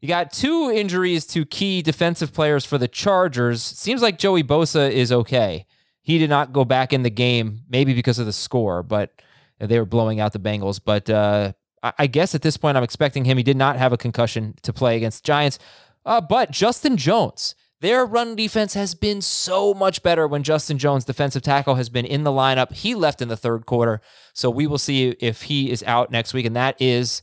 You 0.00 0.08
got 0.08 0.32
two 0.32 0.72
injuries 0.74 1.26
to 1.26 1.44
key 1.44 1.82
defensive 1.82 2.32
players 2.32 2.64
for 2.64 2.78
the 2.78 2.88
Chargers. 2.88 3.62
Seems 3.62 4.00
like 4.00 4.18
Joey 4.18 4.42
Bosa 4.42 4.90
is 4.90 5.12
okay. 5.12 5.66
He 6.00 6.18
did 6.18 6.30
not 6.30 6.54
go 6.54 6.64
back 6.64 6.94
in 6.94 7.02
the 7.02 7.10
game, 7.10 7.60
maybe 7.68 7.92
because 7.92 8.18
of 8.18 8.24
the 8.24 8.32
score, 8.32 8.82
but 8.82 9.20
they 9.58 9.78
were 9.78 9.84
blowing 9.84 10.18
out 10.18 10.32
the 10.32 10.38
Bengals. 10.38 10.80
But 10.82 11.10
uh, 11.10 11.52
I 11.82 12.06
guess 12.06 12.34
at 12.34 12.40
this 12.40 12.56
point, 12.56 12.78
I'm 12.78 12.82
expecting 12.82 13.26
him. 13.26 13.36
He 13.36 13.42
did 13.42 13.58
not 13.58 13.76
have 13.76 13.92
a 13.92 13.98
concussion 13.98 14.54
to 14.62 14.72
play 14.72 14.96
against 14.96 15.24
Giants. 15.24 15.58
Uh, 16.06 16.22
but 16.22 16.50
Justin 16.50 16.96
Jones, 16.96 17.54
their 17.80 18.04
run 18.04 18.36
defense 18.36 18.74
has 18.74 18.94
been 18.94 19.20
so 19.22 19.72
much 19.74 20.02
better 20.02 20.26
when 20.28 20.42
Justin 20.42 20.76
Jones, 20.78 21.04
defensive 21.04 21.42
tackle, 21.42 21.76
has 21.76 21.88
been 21.88 22.04
in 22.04 22.24
the 22.24 22.30
lineup. 22.30 22.72
He 22.72 22.94
left 22.94 23.22
in 23.22 23.28
the 23.28 23.36
third 23.36 23.64
quarter. 23.66 24.00
So 24.34 24.50
we 24.50 24.66
will 24.66 24.78
see 24.78 25.10
if 25.20 25.42
he 25.42 25.70
is 25.70 25.82
out 25.84 26.10
next 26.10 26.34
week. 26.34 26.44
And 26.46 26.54
that 26.56 26.76
is 26.80 27.22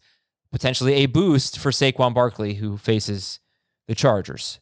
potentially 0.52 0.94
a 0.96 1.06
boost 1.06 1.60
for 1.60 1.70
Saquon 1.72 2.14
Barkley, 2.14 2.56
who 2.56 2.78
faces 2.78 3.40
the 3.88 3.94
Chargers. 3.96 4.60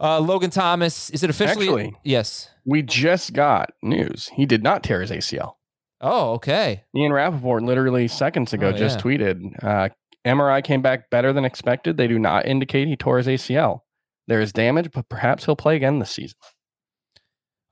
Uh, 0.00 0.20
Logan 0.20 0.50
Thomas, 0.50 1.10
is 1.10 1.24
it 1.24 1.30
officially? 1.30 1.66
Actually- 1.68 1.96
yes. 2.04 2.48
We 2.64 2.82
just 2.82 3.32
got 3.32 3.70
news. 3.82 4.30
He 4.34 4.46
did 4.46 4.62
not 4.62 4.84
tear 4.84 5.00
his 5.00 5.10
ACL. 5.10 5.54
Oh, 6.00 6.34
okay. 6.34 6.84
Ian 6.94 7.12
Rapoport 7.12 7.64
literally 7.64 8.06
seconds 8.06 8.52
ago 8.52 8.68
Oh, 8.68 8.72
just 8.72 8.98
yeah. 8.98 9.02
tweeted 9.02 9.64
uh, 9.64 9.88
MRI 10.24 10.62
came 10.62 10.82
back 10.82 11.10
better 11.10 11.32
than 11.32 11.44
expected. 11.44 11.96
They 11.96 12.06
do 12.06 12.18
not 12.20 12.46
indicate 12.46 12.86
he 12.86 12.94
tore 12.96 13.18
his 13.18 13.26
ACL. 13.26 13.80
There 14.28 14.40
is 14.40 14.52
damage, 14.52 14.90
but 14.92 15.08
perhaps 15.08 15.44
he'll 15.46 15.56
play 15.56 15.74
again 15.74 15.98
this 15.98 16.10
season. 16.10 16.36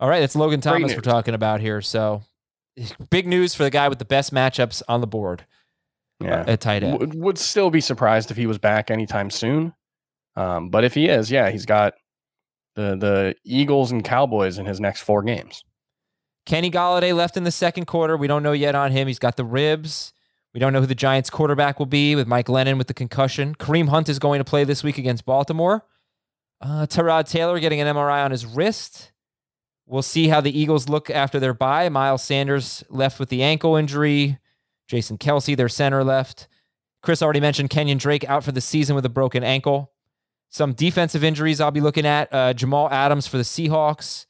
All 0.01 0.09
right, 0.09 0.23
it's 0.23 0.35
Logan 0.35 0.61
Thomas 0.61 0.95
we're 0.95 1.01
talking 1.03 1.35
about 1.35 1.61
here. 1.61 1.81
So 1.81 2.23
big 3.11 3.27
news 3.27 3.55
for 3.55 3.63
the 3.63 3.71
guy 3.71 3.89
with 3.89 3.99
the 3.99 4.05
best 4.05 4.35
matchups 4.35 4.83
on 4.89 5.01
the 5.01 5.07
board 5.07 5.47
Yeah. 6.21 6.45
at 6.47 6.61
tight 6.61 6.83
end. 6.83 6.99
Would, 6.99 7.15
would 7.15 7.39
still 7.39 7.71
be 7.71 7.81
surprised 7.81 8.31
if 8.31 8.37
he 8.37 8.47
was 8.47 8.59
back 8.59 8.91
anytime 8.91 9.31
soon. 9.31 9.75
Um, 10.35 10.69
but 10.71 10.85
if 10.85 10.95
he 10.95 11.09
is, 11.09 11.31
yeah, 11.31 11.51
he's 11.51 11.65
got 11.67 11.95
the 12.75 12.97
the 12.97 13.35
Eagles 13.45 13.91
and 13.93 14.05
Cowboys 14.05 14.59
in 14.59 14.67
his 14.67 14.81
next 14.81 15.03
four 15.03 15.23
games. 15.23 15.63
Kenny 16.45 16.71
Golladay 16.71 17.15
left 17.15 17.37
in 17.37 17.45
the 17.45 17.51
second 17.51 17.87
quarter. 17.87 18.17
We 18.17 18.27
don't 18.29 18.43
know 18.43 18.53
yet 18.53 18.75
on 18.75 18.93
him. 18.93 19.09
He's 19.09 19.19
got 19.19 19.37
the 19.37 19.45
ribs. 19.45 20.13
We 20.55 20.61
don't 20.61 20.73
know 20.73 20.81
who 20.81 20.87
the 20.87 20.95
Giants 20.95 21.29
quarterback 21.29 21.79
will 21.79 21.87
be 21.87 22.15
with 22.15 22.27
Mike 22.27 22.49
Lennon 22.49 22.79
with 22.79 22.87
the 22.87 22.95
concussion. 22.95 23.55
Kareem 23.57 23.89
Hunt 23.89 24.09
is 24.09 24.19
going 24.19 24.39
to 24.39 24.45
play 24.45 24.65
this 24.65 24.83
week 24.85 24.97
against 24.97 25.25
Baltimore. 25.27 25.85
Uh, 26.61 26.87
Taylor 26.87 27.61
getting 27.61 27.81
an 27.81 27.95
MRI 27.95 28.25
on 28.25 28.31
his 28.31 28.47
wrist. 28.47 29.13
We'll 29.87 30.03
see 30.03 30.29
how 30.29 30.41
the 30.41 30.59
Eagles 30.59 30.89
look 30.89 31.11
after 31.11 31.39
their 31.39 31.55
bye. 31.55 31.89
Miles 31.89 32.23
Sanders 32.23 32.83
left 32.89 33.21
with 33.21 33.29
the 33.29 33.43
ankle 33.43 33.77
injury. 33.77 34.39
Jason 34.89 35.19
Kelce, 35.19 35.57
their 35.57 35.69
center, 35.69 36.03
left. 36.03 36.49
Chris 37.03 37.23
already 37.23 37.41
mentioned 37.41 37.71
Kenyan 37.71 37.99
Drake 37.99 38.29
out 38.29 38.43
for 38.43 38.53
the 38.53 38.61
season 38.61 38.97
with 38.97 39.05
a 39.05 39.11
broken 39.11 39.45
ankle. 39.45 39.93
Some 40.49 40.73
defensive 40.73 41.23
injuries 41.23 41.61
I'll 41.61 41.71
be 41.71 41.81
looking 41.81 42.07
at. 42.07 42.33
Uh, 42.33 42.53
Jamal 42.53 42.91
Adams 42.91 43.27
for 43.27 43.37
the 43.37 43.43
Seahawks. 43.43 44.27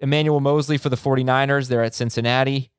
Emmanuel 0.00 0.40
Moseley 0.40 0.78
for 0.78 0.90
the 0.90 0.96
49ers. 0.96 1.68
They're 1.68 1.82
at 1.82 1.94
Cincinnati. 1.94 2.70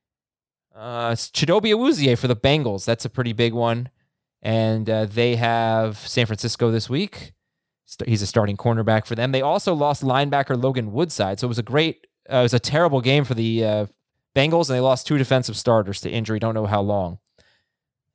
Uh, 0.73 1.11
Chidobe 1.11 1.73
Awuzie 1.73 2.17
for 2.17 2.27
the 2.27 2.35
Bengals. 2.35 2.85
That's 2.85 3.03
a 3.03 3.09
pretty 3.09 3.33
big 3.33 3.53
one. 3.53 3.89
And 4.41 4.89
uh, 4.89 5.05
they 5.05 5.35
have 5.35 5.97
San 5.97 6.25
Francisco 6.25 6.71
this 6.71 6.89
week. 6.89 7.33
He's 8.05 8.21
a 8.21 8.27
starting 8.27 8.57
cornerback 8.57 9.05
for 9.05 9.15
them. 9.15 9.31
They 9.31 9.41
also 9.41 9.73
lost 9.73 10.03
linebacker 10.03 10.61
Logan 10.61 10.91
Woodside. 10.91 11.39
So 11.39 11.47
it 11.47 11.49
was 11.49 11.59
a 11.59 11.63
great, 11.63 12.07
uh, 12.31 12.37
it 12.37 12.43
was 12.43 12.53
a 12.53 12.59
terrible 12.59 13.01
game 13.01 13.25
for 13.25 13.33
the 13.33 13.63
uh, 13.65 13.85
Bengals, 14.35 14.69
and 14.69 14.75
they 14.77 14.79
lost 14.81 15.07
two 15.07 15.17
defensive 15.17 15.57
starters 15.57 15.99
to 16.01 16.09
injury. 16.09 16.39
Don't 16.39 16.53
know 16.53 16.67
how 16.67 16.81
long. 16.81 17.17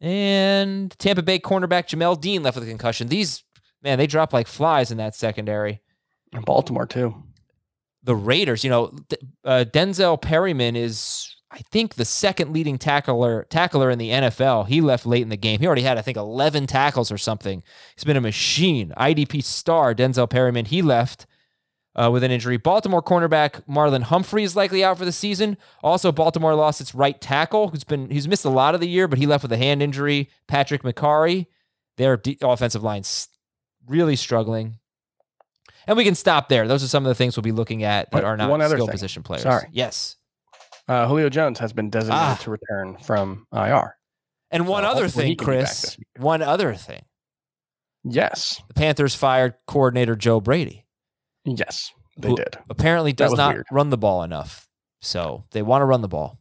And 0.00 0.96
Tampa 0.98 1.22
Bay 1.22 1.38
cornerback 1.38 1.88
Jamel 1.88 2.20
Dean 2.20 2.42
left 2.42 2.56
with 2.56 2.64
a 2.64 2.70
concussion. 2.70 3.08
These, 3.08 3.42
man, 3.82 3.98
they 3.98 4.06
dropped 4.06 4.32
like 4.32 4.46
flies 4.46 4.90
in 4.90 4.98
that 4.98 5.14
secondary 5.14 5.80
And 6.32 6.44
Baltimore 6.44 6.86
too. 6.86 7.22
the 8.02 8.14
Raiders, 8.14 8.64
you 8.64 8.70
know, 8.70 8.92
uh, 9.44 9.64
Denzel 9.72 10.20
Perryman 10.20 10.76
is, 10.76 11.33
I 11.54 11.60
think, 11.70 11.94
the 11.94 12.04
second 12.04 12.52
leading 12.52 12.78
tackler 12.78 13.46
tackler 13.48 13.88
in 13.90 13.98
the 13.98 14.10
NFL. 14.10 14.66
He 14.66 14.80
left 14.80 15.06
late 15.06 15.22
in 15.22 15.28
the 15.28 15.36
game. 15.36 15.60
He 15.60 15.66
already 15.66 15.82
had, 15.82 15.96
I 15.96 16.02
think, 16.02 16.16
11 16.16 16.66
tackles 16.66 17.12
or 17.12 17.18
something. 17.18 17.62
He's 17.94 18.02
been 18.02 18.16
a 18.16 18.20
machine. 18.20 18.92
IDP 18.98 19.44
star 19.44 19.94
Denzel 19.94 20.28
Perryman. 20.28 20.64
He 20.64 20.82
left 20.82 21.26
uh, 21.94 22.10
with 22.12 22.24
an 22.24 22.32
injury. 22.32 22.56
Baltimore 22.56 23.02
cornerback 23.02 23.62
Marlon 23.68 24.02
Humphrey 24.02 24.42
is 24.42 24.56
likely 24.56 24.82
out 24.82 24.98
for 24.98 25.04
the 25.04 25.12
season. 25.12 25.56
Also, 25.80 26.10
Baltimore 26.10 26.56
lost 26.56 26.80
its 26.80 26.92
right 26.92 27.20
tackle, 27.20 27.68
who's 27.68 27.84
been 27.84 28.10
he's 28.10 28.26
missed 28.26 28.44
a 28.44 28.50
lot 28.50 28.74
of 28.74 28.80
the 28.80 28.88
year, 28.88 29.06
but 29.06 29.20
he 29.20 29.26
left 29.26 29.42
with 29.42 29.52
a 29.52 29.56
hand 29.56 29.80
injury. 29.80 30.28
Patrick 30.48 30.82
Mekari. 30.82 31.46
their 31.98 32.16
de- 32.16 32.36
offensive 32.42 32.82
line's 32.82 33.28
really 33.86 34.16
struggling. 34.16 34.78
And 35.86 35.96
we 35.96 36.02
can 36.04 36.14
stop 36.14 36.48
there. 36.48 36.66
Those 36.66 36.82
are 36.82 36.88
some 36.88 37.04
of 37.04 37.08
the 37.08 37.14
things 37.14 37.36
we'll 37.36 37.42
be 37.42 37.52
looking 37.52 37.84
at 37.84 38.10
that 38.10 38.16
Wait, 38.22 38.24
are 38.24 38.36
not 38.36 38.50
one 38.50 38.60
skill 38.68 38.86
thing. 38.86 38.92
position 38.92 39.22
players. 39.22 39.42
Sorry. 39.42 39.68
Yes. 39.70 40.16
Uh, 40.86 41.06
Julio 41.08 41.28
Jones 41.30 41.58
has 41.60 41.72
been 41.72 41.88
designated 41.90 42.22
Ah. 42.22 42.38
to 42.42 42.50
return 42.50 42.96
from 42.98 43.46
IR. 43.52 43.96
And 44.50 44.68
one 44.68 44.84
So 44.84 44.88
other 44.90 45.08
thing, 45.08 45.36
can 45.36 45.46
be 45.46 45.56
back 45.56 45.66
Chris. 45.66 45.96
One 46.18 46.42
other 46.42 46.74
thing. 46.74 47.04
Yes, 48.04 48.60
The 48.68 48.74
Panthers 48.74 49.14
fired 49.14 49.54
coordinator 49.66 50.14
Joe 50.14 50.40
Brady. 50.40 50.84
yes, 51.44 51.90
they 52.18 52.34
did. 52.34 52.58
Apparently 52.68 53.12
does 53.14 53.32
not 53.32 53.54
weird. 53.54 53.66
run 53.72 53.88
the 53.90 53.96
ball 53.96 54.22
enough. 54.22 54.68
So 55.00 55.44
they 55.52 55.62
want 55.62 55.80
to 55.82 55.86
run 55.86 56.02
the 56.02 56.08
ball 56.08 56.38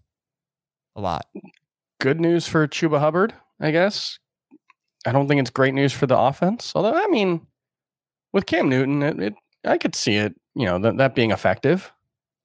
a 0.95 1.01
lot. 1.01 1.25
Good 2.01 2.19
news 2.19 2.47
for 2.47 2.67
Chuba 2.67 2.99
Hubbard, 2.99 3.33
I 3.61 3.71
guess. 3.71 4.19
I 5.05 5.11
don't 5.13 5.27
think 5.27 5.39
it's 5.41 5.49
great 5.49 5.73
news 5.73 5.93
for 5.93 6.05
the 6.05 6.17
offense. 6.17 6.73
Although, 6.75 6.93
I 6.95 7.07
mean, 7.07 7.47
with 8.33 8.45
Cam 8.45 8.67
Newton, 8.69 9.01
it, 9.01 9.19
it 9.19 9.33
I 9.65 9.77
could 9.77 9.95
see 9.95 10.15
it. 10.15 10.35
You 10.55 10.65
know 10.65 10.79
that 10.79 10.97
that 10.97 11.15
being 11.15 11.31
effective. 11.31 11.91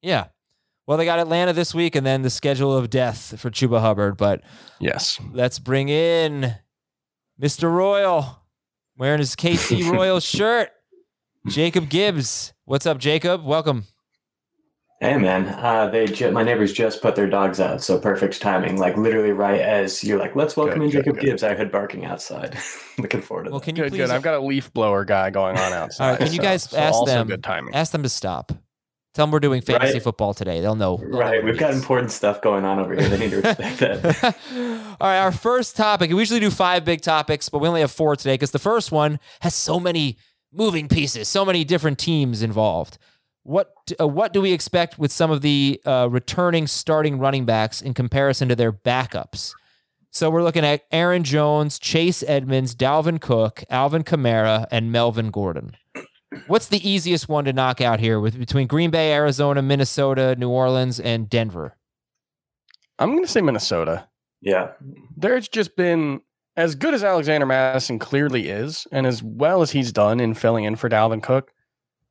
Yeah. 0.01 0.27
Well, 0.89 0.97
they 0.97 1.05
got 1.05 1.19
Atlanta 1.19 1.53
this 1.53 1.75
week 1.75 1.95
and 1.97 2.07
then 2.07 2.23
the 2.23 2.31
schedule 2.31 2.75
of 2.75 2.89
death 2.89 3.39
for 3.39 3.51
Chuba 3.51 3.79
Hubbard. 3.83 4.17
But 4.17 4.41
Yes. 4.81 5.21
let's 5.35 5.59
bring 5.59 5.91
in 5.91 6.55
Mr. 7.39 7.71
Royal 7.71 8.41
wearing 8.97 9.19
his 9.19 9.37
KC 9.37 9.83
Royal 9.93 10.19
shirt. 10.19 10.71
Jacob 11.47 11.91
Gibbs. 11.91 12.55
What's 12.65 12.87
up, 12.87 12.97
Jacob? 12.97 13.45
Welcome. 13.45 13.85
Hey 15.01 15.17
man, 15.19 15.47
uh, 15.47 15.89
they 15.91 16.07
ju- 16.07 16.33
my 16.33 16.43
neighbors 16.43 16.73
just 16.73 17.03
put 17.03 17.15
their 17.15 17.29
dogs 17.29 17.61
out, 17.61 17.83
so 17.83 18.01
perfect 18.01 18.41
timing. 18.41 18.79
Like 18.79 18.97
literally 18.97 19.31
right 19.33 19.61
as 19.61 20.03
you're 20.03 20.19
like, 20.19 20.35
let's 20.35 20.57
welcome 20.57 20.79
Good, 20.81 20.85
in 20.87 20.91
good, 20.91 20.99
Jacob 21.05 21.15
good. 21.17 21.25
Gibbs. 21.27 21.43
I 21.45 21.55
heard 21.55 21.71
barking 21.71 22.07
outside. 22.07 22.59
Looking 22.99 23.21
forward 23.21 23.45
to 23.45 23.51
Well, 23.51 23.61
that. 23.61 23.65
can 23.67 23.77
you 23.77 23.83
Good, 23.85 23.91
please 23.93 23.99
good. 23.99 24.11
I've 24.11 24.23
got 24.23 24.35
a 24.35 24.41
leaf 24.41 24.73
blower 24.73 25.05
guy 25.05 25.29
going 25.31 25.59
on 25.59 25.73
outside. 25.75 26.19
can 26.19 26.33
you 26.33 26.41
guys 26.41 26.65
so 26.65 26.79
ask 26.79 26.95
also 26.95 27.13
them- 27.13 27.27
Good 27.29 27.45
timing. 27.45 27.75
ask 27.75 27.93
them 27.93 28.03
to 28.03 28.09
stop? 28.09 28.53
Tell 29.19 29.27
them 29.27 29.33
we're 29.33 29.41
doing 29.41 29.63
fantasy 29.63 29.95
Right. 29.95 30.03
football 30.05 30.33
today. 30.33 30.61
They'll 30.61 30.77
know. 30.77 30.99
they'll 30.99 31.09
Right, 31.19 31.43
what 31.43 31.47
we've 31.47 31.59
got 31.59 31.75
important 31.75 32.13
stuff 32.13 32.41
going 32.41 32.65
on 32.65 32.79
over 32.79 32.95
here. 32.95 33.09
They 33.09 33.19
need 33.19 33.31
to 33.31 33.41
respect 33.41 33.79
that. 33.81 34.37
All 35.01 35.09
right, 35.09 35.19
our 35.19 35.33
first 35.33 35.75
topic. 35.75 36.13
We 36.13 36.19
usually 36.21 36.39
do 36.39 36.51
five 36.53 36.85
big 36.85 37.01
topics, 37.01 37.49
but 37.49 37.59
we 37.59 37.67
only 37.67 37.81
have 37.81 37.91
four 37.91 38.15
today 38.15 38.35
because 38.35 38.53
the 38.53 38.61
first 38.61 38.93
one 38.93 39.19
has 39.41 39.57
so 39.57 39.81
many 39.81 40.19
moving 40.53 40.87
pieces, 40.87 41.27
so 41.27 41.45
many 41.45 41.65
different 41.65 41.99
teams 41.99 42.43
involved. 42.43 42.97
What 43.43 43.73
uh, 44.01 44.07
what 44.07 44.33
do 44.33 44.41
we 44.41 44.53
expect 44.53 45.01
with 45.01 45.11
some 45.11 45.33
of 45.33 45.41
the 45.41 45.81
uh, 45.85 46.07
returning 46.09 46.69
starting 46.69 47.19
running 47.19 47.45
backs 47.45 47.83
in 47.83 47.95
comparison 47.95 48.49
to 48.51 48.55
their 48.55 48.71
backups? 48.71 49.53
So 50.13 50.31
we're 50.31 50.45
looking 50.45 50.65
at 50.65 50.85
Aaron 50.93 51.25
Jones, 51.25 51.81
Chase 51.81 52.23
Edmonds, 52.29 52.73
Dalvin 52.77 53.21
Cook, 53.21 53.65
Alvin 53.69 54.05
Kamara, 54.05 54.67
and 54.71 54.93
Melvin 54.93 55.33
Gordon. 55.33 55.77
What's 56.47 56.69
the 56.69 56.87
easiest 56.89 57.29
one 57.29 57.45
to 57.47 57.53
knock 57.53 57.81
out 57.81 58.01
here 58.01 58.21
with 58.21 58.39
between 58.39 58.67
Green 58.67 58.91
Bay, 58.91 59.13
Arizona, 59.13 59.63
Minnesota, 59.63 60.37
New 60.37 60.51
Orleans, 60.51 61.01
and 61.01 61.29
Denver? 61.29 61.77
I'm 62.99 63.13
going 63.13 63.25
to 63.25 63.31
say 63.31 63.41
Minnesota. 63.41 64.09
yeah, 64.41 64.73
There's 65.17 65.49
just 65.49 65.77
been 65.77 66.21
as 66.57 66.75
good 66.75 66.93
as 66.93 67.05
Alexander 67.05 67.47
Mattison 67.47 67.99
clearly 67.99 68.49
is, 68.49 68.87
and 68.91 69.07
as 69.07 69.23
well 69.23 69.63
as 69.63 69.71
he's 69.71 69.93
done 69.93 70.21
in 70.21 70.35
filling 70.35 70.65
in 70.65 70.77
for 70.77 70.89
Dalvin 70.89 71.23
Cook. 71.23 71.53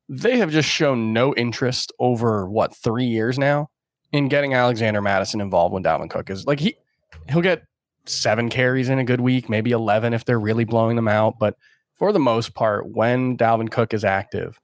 They 0.08 0.38
have 0.38 0.50
just 0.50 0.68
shown 0.68 1.12
no 1.12 1.34
interest 1.34 1.92
over 1.98 2.48
what 2.48 2.74
three 2.74 3.04
years 3.04 3.38
now 3.38 3.68
in 4.10 4.28
getting 4.28 4.54
Alexander 4.54 5.02
Mattison 5.02 5.40
involved 5.40 5.74
when 5.74 5.84
Dalvin 5.84 6.08
Cook 6.08 6.30
is 6.30 6.46
like 6.46 6.60
he 6.60 6.76
he'll 7.28 7.42
get 7.42 7.62
seven 8.06 8.48
carries 8.48 8.88
in 8.88 8.98
a 8.98 9.04
good 9.04 9.20
week, 9.20 9.50
maybe 9.50 9.70
eleven 9.70 10.14
if 10.14 10.24
they're 10.24 10.40
really 10.40 10.64
blowing 10.64 10.96
them 10.96 11.08
out. 11.08 11.38
But 11.38 11.56
for 11.98 12.12
the 12.12 12.20
most 12.20 12.54
part, 12.54 12.88
when 12.88 13.36
Dalvin 13.36 13.70
Cook 13.70 13.92
is 13.92 14.04
active, 14.04 14.60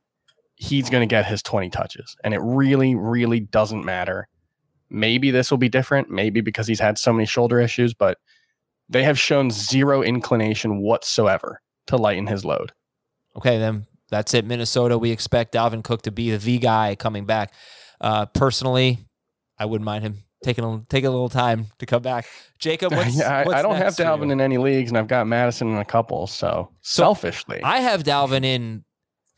he's 0.55 0.89
going 0.89 1.07
to 1.07 1.13
get 1.13 1.27
his 1.27 1.43
20 1.43 1.69
touches. 1.71 2.17
And 2.23 2.33
it 2.33 2.41
really, 2.41 2.95
really 2.95 3.41
doesn't 3.41 3.85
matter. 3.85 4.29
Maybe 4.89 5.31
this 5.31 5.51
will 5.51 5.59
be 5.59 5.69
different, 5.69 6.11
maybe 6.11 6.41
because 6.41 6.69
he's 6.69 6.81
had 6.81 6.97
so 6.97 7.13
many 7.13 7.27
shoulder 7.27 7.61
issues, 7.61 7.93
but 7.93 8.19
they 8.89 9.03
have 9.03 9.19
shown 9.19 9.51
zero 9.51 10.03
inclination 10.03 10.81
whatsoever 10.81 11.61
to 11.89 11.97
lighten 11.97 12.27
his 12.27 12.45
load. 12.45 12.73
Okay, 13.37 13.59
then 13.59 13.87
that's 14.11 14.33
it. 14.35 14.45
Minnesota, 14.45 14.97
we 14.97 15.11
expect 15.11 15.55
Dalvin 15.55 15.83
Cook 15.83 16.03
to 16.03 16.13
be 16.13 16.31
the 16.31 16.39
V 16.39 16.59
guy 16.59 16.95
coming 16.95 17.25
back. 17.25 17.53
Uh, 18.01 18.27
personally, 18.27 18.99
I 19.59 19.65
wouldn't 19.65 19.87
mind 19.87 20.05
him 20.05 20.24
taking 20.45 20.65
a, 20.65 20.83
taking 20.89 21.09
a 21.09 21.11
little 21.11 21.29
time 21.29 21.67
to 21.79 21.87
come 21.87 22.03
back. 22.03 22.27
Jacob, 22.59 22.93
what's, 22.93 23.17
yeah, 23.19 23.39
I, 23.39 23.45
what's 23.45 23.59
I 23.59 23.63
don't 23.63 23.77
have? 23.77 23.95
Dalvin 23.95 24.31
in 24.31 24.41
any 24.41 24.59
leagues, 24.59 24.91
and 24.91 24.99
I've 24.99 25.09
got 25.09 25.27
Mattison 25.27 25.69
in 25.69 25.77
a 25.79 25.85
couple. 25.85 26.27
So, 26.27 26.71
So, 26.81 27.03
selfishly, 27.03 27.61
I 27.63 27.81
have 27.81 28.05
Dalvin 28.05 28.45
in 28.45 28.85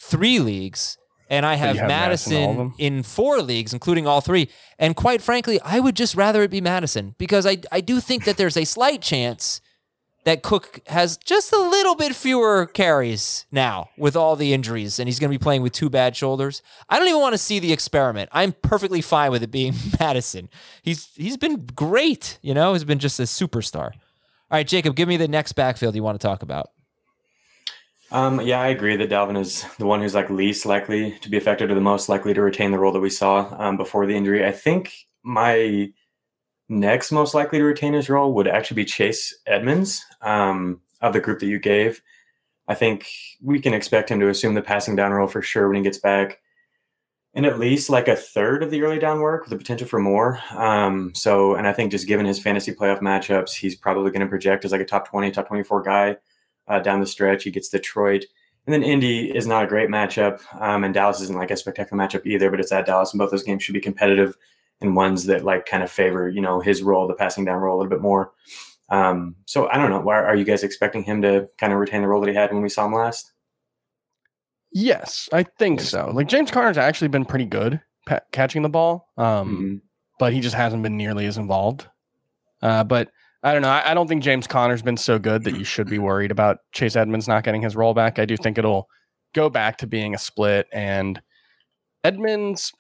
three 0.03 0.39
leagues, 0.41 0.99
and 1.31 1.47
I 1.47 1.55
have, 1.55 1.77
have 1.77 1.89
Mattison 1.89 2.33
in 2.33 2.57
Mattison 2.57 2.75
in 2.79 3.03
four 3.03 3.41
leagues, 3.41 3.73
including 3.73 4.07
all 4.07 4.21
three. 4.21 4.49
And 4.79 4.95
quite 4.95 5.23
frankly, 5.23 5.61
I 5.63 5.81
would 5.81 5.97
just 5.97 6.15
rather 6.15 6.43
it 6.43 6.51
be 6.51 6.61
Mattison 6.61 7.15
because 7.19 7.47
I 7.47 7.59
I 7.73 7.81
do 7.81 8.01
think 8.01 8.25
that 8.25 8.37
there's 8.37 8.57
a 8.57 8.65
slight 8.65 9.01
chance 9.01 9.61
that 10.27 10.43
Cook 10.43 10.81
has 10.89 11.17
just 11.17 11.53
a 11.53 11.57
little 11.59 11.95
bit 11.95 12.13
fewer 12.13 12.67
carries 12.67 13.47
now 13.53 13.91
with 13.97 14.17
all 14.17 14.35
the 14.35 14.53
injuries, 14.53 14.99
and 14.99 15.07
he's 15.07 15.21
going 15.21 15.31
to 15.31 15.39
be 15.39 15.43
playing 15.43 15.63
with 15.63 15.73
two 15.73 15.89
bad 15.89 16.17
shoulders. 16.17 16.63
I 16.89 16.99
don't 16.99 17.07
even 17.07 17.21
want 17.21 17.35
to 17.35 17.39
see 17.39 17.61
the 17.61 17.73
experiment. 17.73 18.29
I'm 18.33 18.51
perfectly 18.53 19.01
fine 19.01 19.31
with 19.31 19.45
it 19.45 19.53
being 19.53 19.73
Mattison. 20.01 20.51
He's 20.83 21.11
he's 21.15 21.37
been 21.37 21.65
great, 21.77 22.41
you 22.43 22.55
know. 22.55 22.73
He's 22.73 22.83
been 22.83 22.99
just 22.99 23.21
a 23.21 23.23
superstar. 23.23 23.93
All 23.93 24.59
right, 24.59 24.67
Jacob, 24.67 24.97
give 24.97 25.09
me 25.09 25.17
the 25.17 25.29
next 25.29 25.53
backfield 25.53 25.95
you 25.95 26.03
want 26.03 26.21
to 26.21 26.27
talk 26.27 26.43
about. 26.43 26.71
Um, 28.11 28.41
yeah, 28.41 28.61
I 28.61 28.69
agree 28.69 28.97
that 28.97 29.11
Dalvin 29.11 29.41
is 29.41 29.65
the 29.79 29.87
one 29.87 30.01
who's 30.01 30.15
like 30.15 30.29
least 30.29 30.67
likely 30.67 31.13
to 31.21 31.31
be 31.31 31.37
affected 31.37 31.71
or 31.71 31.75
the 31.75 31.81
most 31.81 32.09
likely 32.09 32.35
to 32.35 32.43
retain 32.43 32.73
the 32.73 32.79
role 32.81 32.93
that 32.93 33.01
we 33.01 33.11
saw 33.11 33.55
um, 33.61 33.77
before 33.77 34.07
the 34.07 34.17
injury. 34.17 34.45
I 34.45 34.51
think 34.51 34.93
my 35.23 35.93
next 36.69 37.13
most 37.13 37.35
likely 37.35 37.59
to 37.59 37.65
retain 37.65 37.93
his 37.93 38.09
role 38.09 38.33
would 38.35 38.49
actually 38.49 38.77
be 38.77 38.85
Chase 38.85 39.37
Edmonds 39.47 40.05
um, 40.23 40.81
of 41.01 41.13
the 41.13 41.21
group 41.21 41.41
that 41.41 41.47
you 41.47 41.59
gave. 41.59 42.03
I 42.69 42.75
think 42.75 43.07
we 43.43 43.61
can 43.61 43.75
expect 43.75 44.11
him 44.11 44.21
to 44.21 44.29
assume 44.29 44.55
the 44.55 44.63
passing 44.63 44.97
down 44.97 45.13
role 45.13 45.29
for 45.29 45.43
sure 45.43 45.69
when 45.69 45.77
he 45.77 45.83
gets 45.83 45.99
back. 45.99 46.41
And 47.35 47.45
at 47.45 47.59
least 47.59 47.91
like 47.91 48.09
a 48.09 48.17
third 48.17 48.63
of 48.63 48.71
the 48.71 48.83
early 48.83 48.99
down 48.99 49.21
work 49.21 49.43
with 49.43 49.51
the 49.51 49.59
potential 49.59 49.87
for 49.87 50.01
more. 50.01 50.41
Um, 50.53 51.13
so, 51.15 51.55
and 51.55 51.69
I 51.69 51.73
think 51.73 51.91
just 51.91 52.07
given 52.07 52.25
his 52.25 52.41
fantasy 52.41 52.73
playoff 52.73 53.01
matchups, 53.01 53.53
he's 53.53 53.77
probably 53.77 54.11
going 54.11 54.23
to 54.23 54.27
project 54.27 54.65
as 54.65 54.73
like 54.73 54.81
a 54.81 54.87
top 54.87 55.09
20, 55.09 55.31
top 55.31 55.47
24 55.47 55.83
guy 55.83 56.17
uh, 56.67 56.81
down 56.81 57.01
the 57.01 57.07
stretch. 57.07 57.45
He 57.45 57.51
gets 57.51 57.69
Detroit. 57.69 58.25
And 58.67 58.73
then 58.73 58.83
Indy 58.83 59.37
is 59.37 59.47
not 59.47 59.65
a 59.65 59.69
great 59.69 59.91
matchup. 59.91 60.41
Um, 60.61 60.83
and 60.83 60.95
Dallas 60.95 61.21
isn't 61.21 61.37
like 61.37 61.51
a 61.51 61.57
spectacular 61.57 62.03
matchup 62.03 62.27
either, 62.27 62.51
but 62.51 62.59
it's 62.59 62.73
at 62.73 62.87
Dallas. 62.87 63.13
And 63.13 63.19
both 63.19 63.31
those 63.31 63.45
games 63.45 63.63
should 63.63 63.75
be 63.75 63.81
competitive 63.81 64.35
and 64.81 64.95
ones 64.97 65.25
that 65.27 65.45
like 65.45 65.67
kind 65.67 65.83
of 65.83 65.91
favor, 65.91 66.29
you 66.29 66.41
know, 66.41 66.61
his 66.61 66.83
role, 66.83 67.07
the 67.09 67.15
passing 67.15 67.45
down 67.45 67.61
role 67.61 67.77
a 67.77 67.79
little 67.79 67.91
bit 67.91 68.03
more. 68.03 68.33
Um, 68.91 69.35
so 69.47 69.69
I 69.69 69.79
don't 69.79 69.91
know. 69.91 70.09
Are, 70.09 70.27
are 70.27 70.37
you 70.37 70.45
guys 70.45 70.63
expecting 70.63 71.03
him 71.03 71.23
to 71.23 71.49
kind 71.59 71.73
of 71.73 71.79
retain 71.79 72.03
the 72.03 72.09
role 72.09 72.21
that 72.21 72.29
he 72.29 72.35
had 72.37 72.53
when 72.53 72.63
we 72.63 72.69
saw 72.69 72.87
him 72.87 72.93
last? 72.95 73.33
yes, 74.73 75.29
I 75.33 75.43
think 75.45 75.81
so. 75.81 76.11
Like 76.13 76.29
James 76.29 76.51
Conner's 76.51 76.79
actually 76.79 77.09
been 77.09 77.25
pretty 77.25 77.47
good 77.47 77.81
pa- 78.07 78.21
catching 78.33 78.63
the 78.63 78.69
ball, 78.69 79.09
um, 79.17 79.57
Mhm. 79.57 79.81
but 80.19 80.33
he 80.33 80.41
just 80.41 80.55
hasn't 80.55 80.83
been 80.83 80.97
nearly 80.97 81.27
as 81.27 81.39
involved. 81.39 81.87
Uh, 82.63 82.85
but 82.85 83.11
I 83.43 83.53
don't 83.53 83.63
know. 83.63 83.69
I, 83.71 83.91
I 83.91 83.95
don't 83.95 84.07
think 84.09 84.23
James 84.23 84.47
Conner's 84.47 84.83
been 84.83 84.97
so 84.97 85.19
good 85.19 85.45
that 85.45 85.57
you 85.57 85.65
should 85.65 85.89
be 85.89 85.99
worried 85.99 86.31
about 86.31 86.59
Chase 86.73 86.97
Edmonds 86.97 87.29
not 87.29 87.45
getting 87.45 87.63
his 87.63 87.77
role 87.77 87.95
back. 87.95 88.19
I 88.19 88.25
do 88.25 88.37
think 88.37 88.59
it'll 88.59 88.89
go 89.35 89.49
back 89.49 89.79
to 89.79 89.87
being 89.87 90.15
a 90.15 90.19
split, 90.19 90.67
and 90.73 91.21
Edmonds. 92.05 92.73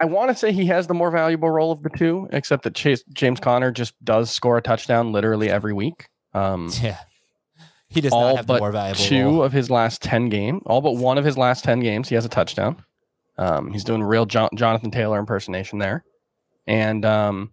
I 0.00 0.06
want 0.06 0.30
to 0.30 0.34
say 0.34 0.50
he 0.52 0.66
has 0.66 0.86
the 0.86 0.94
more 0.94 1.10
valuable 1.10 1.50
role 1.50 1.70
of 1.72 1.82
the 1.82 1.90
two, 1.90 2.28
except 2.32 2.64
that 2.64 2.74
Chase 2.74 3.04
James 3.12 3.38
Conner 3.40 3.70
just 3.70 4.02
does 4.04 4.30
score 4.30 4.56
a 4.56 4.62
touchdown 4.62 5.12
literally 5.12 5.50
every 5.50 5.72
week. 5.72 6.08
Um, 6.34 6.70
Yeah. 6.82 6.98
He 7.88 8.00
does 8.00 8.12
all 8.12 8.20
not 8.28 8.36
have 8.36 8.46
the 8.46 8.52
but 8.54 8.60
more 8.60 8.70
valuable 8.70 9.00
two 9.02 9.24
role. 9.24 9.42
of 9.42 9.52
his 9.52 9.68
last 9.68 10.00
10 10.02 10.28
games, 10.28 10.62
all 10.64 10.80
but 10.80 10.92
one 10.92 11.18
of 11.18 11.24
his 11.24 11.36
last 11.36 11.64
10 11.64 11.80
games, 11.80 12.08
he 12.08 12.14
has 12.14 12.24
a 12.24 12.28
touchdown. 12.28 12.84
Um, 13.36 13.72
he's 13.72 13.82
doing 13.82 14.00
real 14.02 14.26
Jon- 14.26 14.50
Jonathan 14.54 14.92
Taylor 14.92 15.18
impersonation 15.18 15.80
there. 15.80 16.04
And, 16.68 17.04
um, 17.04 17.52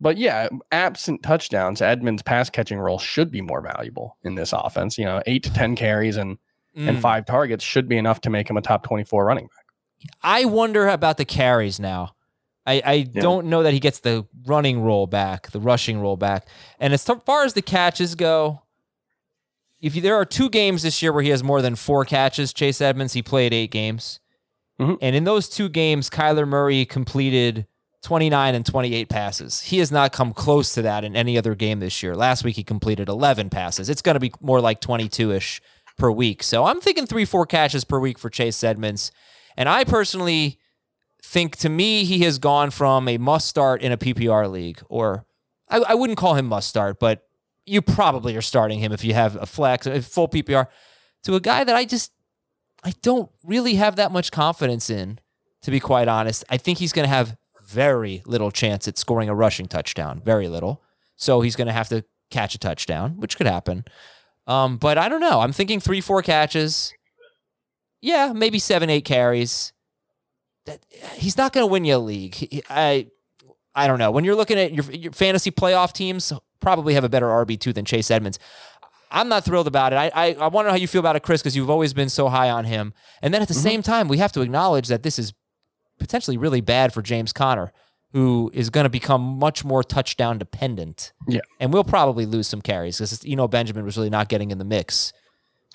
but 0.00 0.16
yeah, 0.16 0.48
absent 0.70 1.24
touchdowns, 1.24 1.82
Edmonds' 1.82 2.22
pass 2.22 2.48
catching 2.48 2.78
role 2.78 3.00
should 3.00 3.32
be 3.32 3.40
more 3.40 3.60
valuable 3.60 4.16
in 4.22 4.36
this 4.36 4.52
offense. 4.52 4.96
You 4.96 5.06
know, 5.06 5.20
eight 5.26 5.42
to 5.42 5.52
10 5.52 5.74
carries 5.74 6.16
and, 6.16 6.38
and 6.76 6.98
Mm. 6.98 7.00
five 7.00 7.26
targets 7.26 7.64
should 7.64 7.88
be 7.88 7.96
enough 7.98 8.20
to 8.20 8.30
make 8.30 8.48
him 8.48 8.56
a 8.56 8.62
top 8.62 8.84
24 8.84 9.24
running 9.24 9.46
back. 9.46 9.57
I 10.22 10.44
wonder 10.44 10.88
about 10.88 11.16
the 11.16 11.24
carries 11.24 11.78
now. 11.80 12.14
I, 12.66 12.82
I 12.84 12.92
Yeah. 13.12 13.22
don't 13.22 13.46
know 13.46 13.62
that 13.62 13.72
he 13.72 13.80
gets 13.80 14.00
the 14.00 14.26
running 14.46 14.82
role 14.82 15.06
back, 15.06 15.50
the 15.50 15.60
rushing 15.60 16.00
role 16.00 16.16
back. 16.16 16.46
And 16.78 16.92
as 16.92 17.04
far 17.04 17.44
as 17.44 17.54
the 17.54 17.62
catches 17.62 18.14
go, 18.14 18.62
if 19.80 19.94
you, 19.94 20.02
there 20.02 20.16
are 20.16 20.24
two 20.24 20.50
games 20.50 20.82
this 20.82 21.00
year 21.02 21.12
where 21.12 21.22
he 21.22 21.30
has 21.30 21.42
more 21.42 21.62
than 21.62 21.76
four 21.76 22.04
catches, 22.04 22.52
Chase 22.52 22.80
Edmonds, 22.80 23.12
he 23.12 23.22
played 23.22 23.54
eight 23.54 23.70
games. 23.70 24.20
Mhm. 24.80 24.98
And 25.00 25.16
in 25.16 25.24
those 25.24 25.48
two 25.48 25.68
games, 25.68 26.10
Kyler 26.10 26.46
Murray 26.46 26.84
completed 26.84 27.66
29 28.02 28.54
and 28.54 28.64
28 28.66 29.08
passes. 29.08 29.62
He 29.62 29.78
has 29.78 29.90
not 29.90 30.12
come 30.12 30.32
close 30.32 30.72
to 30.74 30.82
that 30.82 31.04
in 31.04 31.16
any 31.16 31.36
other 31.38 31.54
game 31.54 31.80
this 31.80 32.02
year. 32.02 32.14
Last 32.14 32.44
week, 32.44 32.56
he 32.56 32.62
completed 32.64 33.08
11 33.08 33.50
passes. 33.50 33.88
It's 33.88 34.02
going 34.02 34.14
to 34.14 34.20
be 34.20 34.32
more 34.40 34.60
like 34.60 34.80
22 34.80 35.32
ish 35.32 35.60
per 35.96 36.10
week. 36.10 36.42
So 36.44 36.64
I'm 36.64 36.80
thinking 36.80 37.06
three, 37.06 37.24
four 37.24 37.44
catches 37.46 37.84
per 37.84 37.98
week 37.98 38.18
for 38.18 38.30
Chase 38.30 38.62
Edmonds. 38.62 39.10
And 39.58 39.68
I 39.68 39.82
personally 39.82 40.60
think 41.20 41.56
to 41.56 41.68
me, 41.68 42.04
he 42.04 42.20
has 42.20 42.38
gone 42.38 42.70
from 42.70 43.08
a 43.08 43.18
must 43.18 43.48
start 43.48 43.82
in 43.82 43.90
a 43.90 43.98
PPR 43.98 44.48
league, 44.48 44.80
or 44.88 45.26
I, 45.68 45.78
I 45.78 45.94
wouldn't 45.94 46.16
call 46.16 46.34
him 46.34 46.46
must 46.46 46.68
start, 46.68 47.00
but 47.00 47.24
you 47.66 47.82
probably 47.82 48.36
are 48.36 48.40
starting 48.40 48.78
him 48.78 48.92
if 48.92 49.04
you 49.04 49.14
have 49.14 49.34
a 49.34 49.46
flex, 49.46 49.84
a 49.84 50.00
full 50.00 50.28
PPR, 50.28 50.68
to 51.24 51.34
a 51.34 51.40
guy 51.40 51.64
that 51.64 51.74
I 51.74 51.84
just 51.84 52.12
I 52.84 52.92
don't 53.02 53.30
really 53.42 53.74
have 53.74 53.96
that 53.96 54.12
much 54.12 54.30
confidence 54.30 54.88
in, 54.88 55.18
to 55.62 55.72
be 55.72 55.80
quite 55.80 56.06
honest. 56.06 56.44
I 56.48 56.56
think 56.56 56.78
he's 56.78 56.92
going 56.92 57.08
to 57.08 57.14
have 57.14 57.36
very 57.66 58.22
little 58.26 58.52
chance 58.52 58.86
at 58.86 58.96
scoring 58.96 59.28
a 59.28 59.34
rushing 59.34 59.66
touchdown, 59.66 60.22
very 60.24 60.48
little. 60.48 60.84
So 61.16 61.40
he's 61.40 61.56
going 61.56 61.66
to 61.66 61.72
have 61.72 61.88
to 61.88 62.04
catch 62.30 62.54
a 62.54 62.58
touchdown, 62.58 63.16
which 63.18 63.36
could 63.36 63.48
happen. 63.48 63.84
Um, 64.46 64.76
but 64.76 64.96
I 64.98 65.08
don't 65.08 65.20
know. 65.20 65.40
I'm 65.40 65.52
thinking 65.52 65.80
three, 65.80 66.00
four 66.00 66.22
catches. 66.22 66.94
Yeah, 68.00 68.32
maybe 68.34 68.58
seven, 68.58 68.90
eight 68.90 69.04
carries. 69.04 69.72
That 70.66 70.84
he's 71.14 71.36
not 71.36 71.52
going 71.52 71.66
to 71.66 71.70
win 71.70 71.84
you 71.84 71.96
a 71.96 71.98
league. 71.98 72.34
He- 72.34 72.62
I, 72.68 73.08
I 73.74 73.86
don't 73.86 73.98
know. 73.98 74.10
When 74.10 74.24
you're 74.24 74.34
looking 74.34 74.58
at 74.58 74.72
your, 74.72 74.84
your 74.92 75.12
fantasy 75.12 75.50
playoff 75.50 75.92
teams, 75.92 76.32
probably 76.60 76.94
have 76.94 77.04
a 77.04 77.08
better 77.08 77.26
RB 77.26 77.58
two 77.58 77.72
than 77.72 77.84
Chase 77.84 78.10
Edmonds. 78.10 78.38
I'm 79.10 79.28
not 79.28 79.44
thrilled 79.44 79.66
about 79.66 79.92
it. 79.92 79.96
I 79.96 80.10
I, 80.14 80.32
I 80.34 80.48
want 80.48 80.64
to 80.64 80.68
know 80.68 80.72
how 80.72 80.76
you 80.76 80.88
feel 80.88 81.00
about 81.00 81.16
it, 81.16 81.22
Chris, 81.22 81.40
because 81.40 81.56
you've 81.56 81.70
always 81.70 81.94
been 81.94 82.08
so 82.08 82.28
high 82.28 82.50
on 82.50 82.64
him. 82.64 82.92
And 83.22 83.32
then 83.32 83.42
at 83.42 83.48
the 83.48 83.54
mm-hmm. 83.54 83.62
same 83.62 83.82
time, 83.82 84.08
we 84.08 84.18
have 84.18 84.32
to 84.32 84.42
acknowledge 84.42 84.88
that 84.88 85.02
this 85.02 85.18
is 85.18 85.32
potentially 85.98 86.36
really 86.36 86.60
bad 86.60 86.92
for 86.92 87.02
James 87.02 87.32
Conner, 87.32 87.72
who 88.12 88.50
is 88.54 88.70
going 88.70 88.84
to 88.84 88.90
become 88.90 89.22
much 89.22 89.64
more 89.64 89.82
touchdown 89.82 90.38
dependent. 90.38 91.12
Yeah. 91.26 91.40
And 91.60 91.72
we'll 91.72 91.84
probably 91.84 92.26
lose 92.26 92.46
some 92.46 92.62
carries 92.62 92.98
because 92.98 93.24
you 93.24 93.36
know 93.36 93.48
Benjamin 93.48 93.84
was 93.84 93.96
really 93.96 94.10
not 94.10 94.28
getting 94.28 94.50
in 94.50 94.58
the 94.58 94.64
mix. 94.64 95.12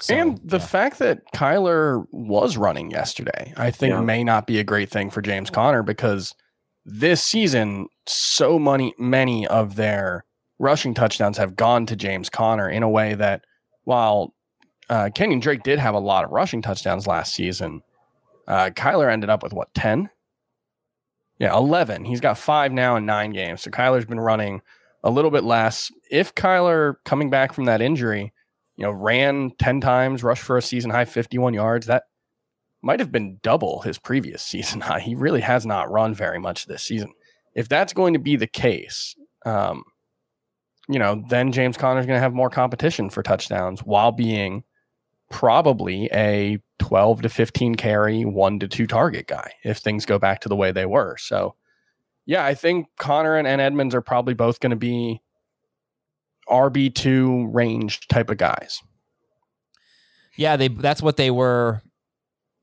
So, 0.04 0.14
and 0.16 0.38
the 0.44 0.58
yeah. 0.58 0.66
fact 0.66 1.00
that 1.00 1.22
Kyler 1.34 2.06
was 2.12 2.58
running 2.58 2.92
yesterday, 2.92 3.54
I 3.56 3.72
think 3.72 3.92
Yeah. 3.92 4.02
may 4.02 4.22
not 4.22 4.48
be 4.48 4.60
a 4.60 4.64
great 4.64 4.90
thing 4.90 5.10
for 5.10 5.22
James 5.22 5.50
Conner 5.50 5.82
because 5.82 6.36
this 6.86 7.24
season, 7.24 7.88
so 8.06 8.60
many 8.60 8.94
many 9.00 9.48
of 9.48 9.78
their 9.78 10.26
rushing 10.60 10.94
touchdowns 10.94 11.38
have 11.38 11.56
gone 11.56 11.86
to 11.86 11.96
James 11.96 12.30
Conner 12.30 12.70
in 12.70 12.84
a 12.84 12.90
way 12.90 13.14
that 13.14 13.46
while 13.86 14.34
uh, 14.90 15.06
Kenyan 15.16 15.40
Drake 15.40 15.64
did 15.64 15.80
have 15.80 15.96
a 15.96 16.00
lot 16.00 16.26
of 16.26 16.32
rushing 16.32 16.62
touchdowns 16.62 17.08
last 17.08 17.34
season, 17.34 17.82
uh, 18.50 18.72
Kyler 18.72 19.10
ended 19.10 19.30
up 19.30 19.42
with 19.42 19.54
what 19.54 19.74
ten? 19.74 20.10
Yeah, 21.40 21.56
eleven. 21.56 22.04
He's 22.04 22.20
got 22.20 22.38
five 22.38 22.74
now 22.74 22.98
in 22.98 23.06
nine 23.06 23.32
games. 23.32 23.62
So 23.62 23.72
Kyler's 23.72 24.04
been 24.04 24.20
running 24.20 24.62
a 25.02 25.10
little 25.10 25.32
bit 25.32 25.46
less. 25.46 25.90
If 26.12 26.36
Kyler 26.36 26.96
coming 27.06 27.30
back 27.30 27.54
from 27.54 27.64
that 27.66 27.82
injury 27.82 28.33
you 28.76 28.84
know, 28.84 28.92
ran 28.92 29.52
10 29.60 29.82
times, 29.82 30.24
rushed 30.24 30.44
for 30.44 30.58
a 30.58 30.62
season 30.62 30.92
high 30.92 31.06
51 31.06 31.54
yards. 31.54 31.88
That 31.88 32.04
might 32.82 33.00
have 33.00 33.12
been 33.12 33.40
double 33.42 33.82
his 33.82 33.98
previous 33.98 34.42
season 34.44 34.82
high. 34.82 35.00
He 35.00 35.16
really 35.16 35.42
has 35.42 35.66
not 35.66 35.92
run 35.92 36.14
very 36.14 36.40
much 36.40 36.66
this 36.66 36.84
season. 36.84 37.14
If 37.54 37.70
that's 37.70 37.94
going 37.94 38.14
to 38.14 38.20
be 38.20 38.36
the 38.36 38.48
case, 38.48 39.16
um, 39.46 39.84
you 40.90 41.00
know, 41.00 41.24
then 41.30 41.52
James 41.52 41.78
Conner's 41.78 42.06
going 42.06 42.18
to 42.18 42.22
have 42.22 42.34
more 42.34 42.50
competition 42.50 43.10
for 43.10 43.24
touchdowns 43.24 43.82
while 43.82 44.12
being 44.12 44.64
probably 45.30 46.10
a 46.14 46.60
12 46.80 47.24
to 47.24 47.30
15 47.30 47.76
carry, 47.76 48.26
one 48.26 48.60
to 48.60 48.68
two 48.68 48.86
target 48.86 49.28
guy 49.28 49.52
if 49.64 49.78
things 49.78 50.06
go 50.06 50.20
back 50.20 50.42
to 50.42 50.50
the 50.50 50.56
way 50.56 50.72
they 50.72 50.86
were. 50.86 51.16
So, 51.18 51.56
yeah, 52.26 52.46
I 52.46 52.54
think 52.54 52.88
Conner 52.98 53.38
and, 53.38 53.48
and 53.48 53.62
Edmonds 53.62 53.96
are 53.96 54.02
probably 54.02 54.34
both 54.34 54.60
going 54.60 54.72
to 54.72 54.76
be 54.76 55.22
RB2 56.50 57.54
range 57.54 58.08
type 58.08 58.30
of 58.30 58.38
guys. 58.38 58.82
Yeah, 60.38 60.58
they 60.58 60.68
that's 60.68 61.02
what 61.02 61.18
they 61.18 61.30
were 61.30 61.82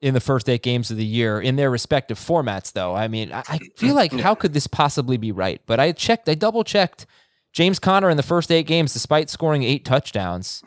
in 0.00 0.14
the 0.14 0.20
first 0.20 0.48
eight 0.48 0.62
games 0.62 0.90
of 0.90 0.96
the 0.96 1.04
year 1.04 1.40
in 1.40 1.56
their 1.56 1.70
respective 1.70 2.18
formats, 2.18 2.72
though. 2.72 2.94
I 2.94 3.08
mean, 3.08 3.32
I, 3.32 3.42
I 3.48 3.58
feel 3.76 3.94
like 3.94 4.12
how 4.12 4.34
could 4.34 4.54
this 4.54 4.66
possibly 4.66 5.16
be 5.16 5.30
right? 5.30 5.60
But 5.66 5.78
I 5.78 5.92
checked, 5.92 6.28
I 6.28 6.34
double 6.34 6.64
checked. 6.64 7.06
James 7.52 7.78
Conner 7.78 8.08
in 8.10 8.16
the 8.16 8.22
first 8.22 8.50
eight 8.50 8.66
games, 8.66 8.92
despite 8.92 9.28
scoring 9.28 9.62
eight 9.62 9.84
touchdowns, 9.84 10.62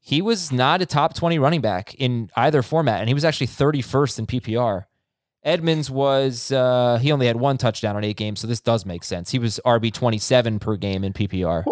he 0.00 0.22
was 0.22 0.52
not 0.52 0.82
a 0.82 0.86
top 0.86 1.14
20 1.14 1.38
running 1.38 1.60
back 1.60 1.94
in 1.94 2.30
either 2.36 2.62
format, 2.62 3.00
and 3.00 3.08
he 3.08 3.14
was 3.14 3.24
actually 3.24 3.48
31st 3.48 4.18
in 4.20 4.26
PPR. 4.26 4.84
Edmonds 5.42 5.90
was, 5.90 6.52
uh, 6.52 6.98
he 7.00 7.10
only 7.10 7.26
had 7.26 7.36
one 7.36 7.56
touchdown 7.56 7.96
in 7.96 8.04
eight 8.04 8.16
games, 8.16 8.40
so 8.40 8.46
this 8.46 8.60
does 8.60 8.84
make 8.84 9.02
sense. 9.04 9.30
He 9.30 9.38
was 9.38 9.60
RB 9.64 9.92
27 9.92 10.58
per 10.58 10.76
game 10.76 11.04
in 11.04 11.12
PPR. 11.12 11.64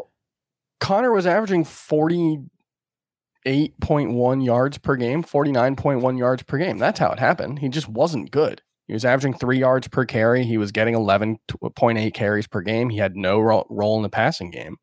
Conner 0.81 1.13
was 1.13 1.27
averaging 1.27 1.65
48.1 1.65 4.45
yards 4.45 4.79
per 4.79 4.97
game, 4.97 5.23
49.1 5.23 6.19
yards 6.19 6.43
per 6.43 6.59
game. 6.59 6.79
That's 6.79 6.99
how 6.99 7.11
it 7.11 7.19
happened. 7.19 7.59
He 7.61 7.69
just 7.69 7.89
wasn't 7.89 8.31
good. 8.31 8.63
He 8.87 8.93
was 8.93 9.05
averaging 9.05 9.35
three 9.39 9.59
yards 9.59 9.89
per 9.89 10.05
carry. 10.05 10.45
He 10.45 10.59
was 10.59 10.73
getting 10.73 10.95
11.8 10.95 12.07
uh, 12.07 12.11
carries 12.11 12.47
per 12.47 12.61
game. 12.61 12.91
He 12.91 12.99
had 12.99 13.17
no 13.17 13.41
ro- 13.41 13.67
role 13.71 13.97
in 13.97 14.03
the 14.03 14.11
passing 14.11 14.51
game. 14.51 14.77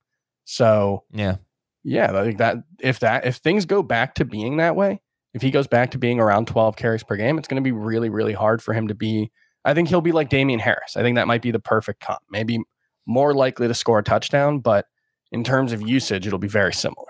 So, 0.44 1.04
Yeah. 1.12 1.36
yeah, 1.84 2.10
like 2.12 2.38
that, 2.40 2.58
if 2.80 3.00
that, 3.02 3.26
if 3.28 3.36
things 3.38 3.66
go 3.66 3.84
back 3.84 4.16
to 4.16 4.26
being 4.26 4.58
that 4.58 4.76
way, 4.76 5.02
if 5.36 5.42
he 5.44 5.52
goes 5.52 5.68
back 5.68 5.92
to 5.92 6.00
being 6.00 6.20
around 6.20 6.48
12 6.48 6.76
carries 6.76 7.04
per 7.04 7.16
game, 7.16 7.38
it's 7.38 7.48
going 7.48 7.62
to 7.62 7.68
be 7.68 7.72
really, 7.72 8.10
really 8.10 8.34
hard 8.34 8.62
for 8.62 8.74
him 8.74 8.88
to 8.88 8.96
be. 8.96 9.32
I 9.64 9.76
think 9.76 9.88
he'll 9.88 10.02
be 10.02 10.12
like 10.12 10.30
Damien 10.30 10.60
Harris. 10.60 10.98
I 10.98 11.04
think 11.04 11.16
that 11.16 11.28
might 11.28 11.44
be 11.44 11.52
the 11.52 11.60
perfect 11.60 12.02
comp. 12.02 12.22
Maybe 12.32 12.60
more 13.06 13.36
likely 13.36 13.68
to 13.68 13.74
score 13.76 14.00
a 14.00 14.04
touchdown, 14.04 14.60
but 14.60 14.88
in 15.32 15.44
terms 15.44 15.72
of 15.72 15.82
usage, 15.82 16.28
it'll 16.28 16.40
be 16.40 16.48
very 16.48 16.74
similar. 16.74 17.08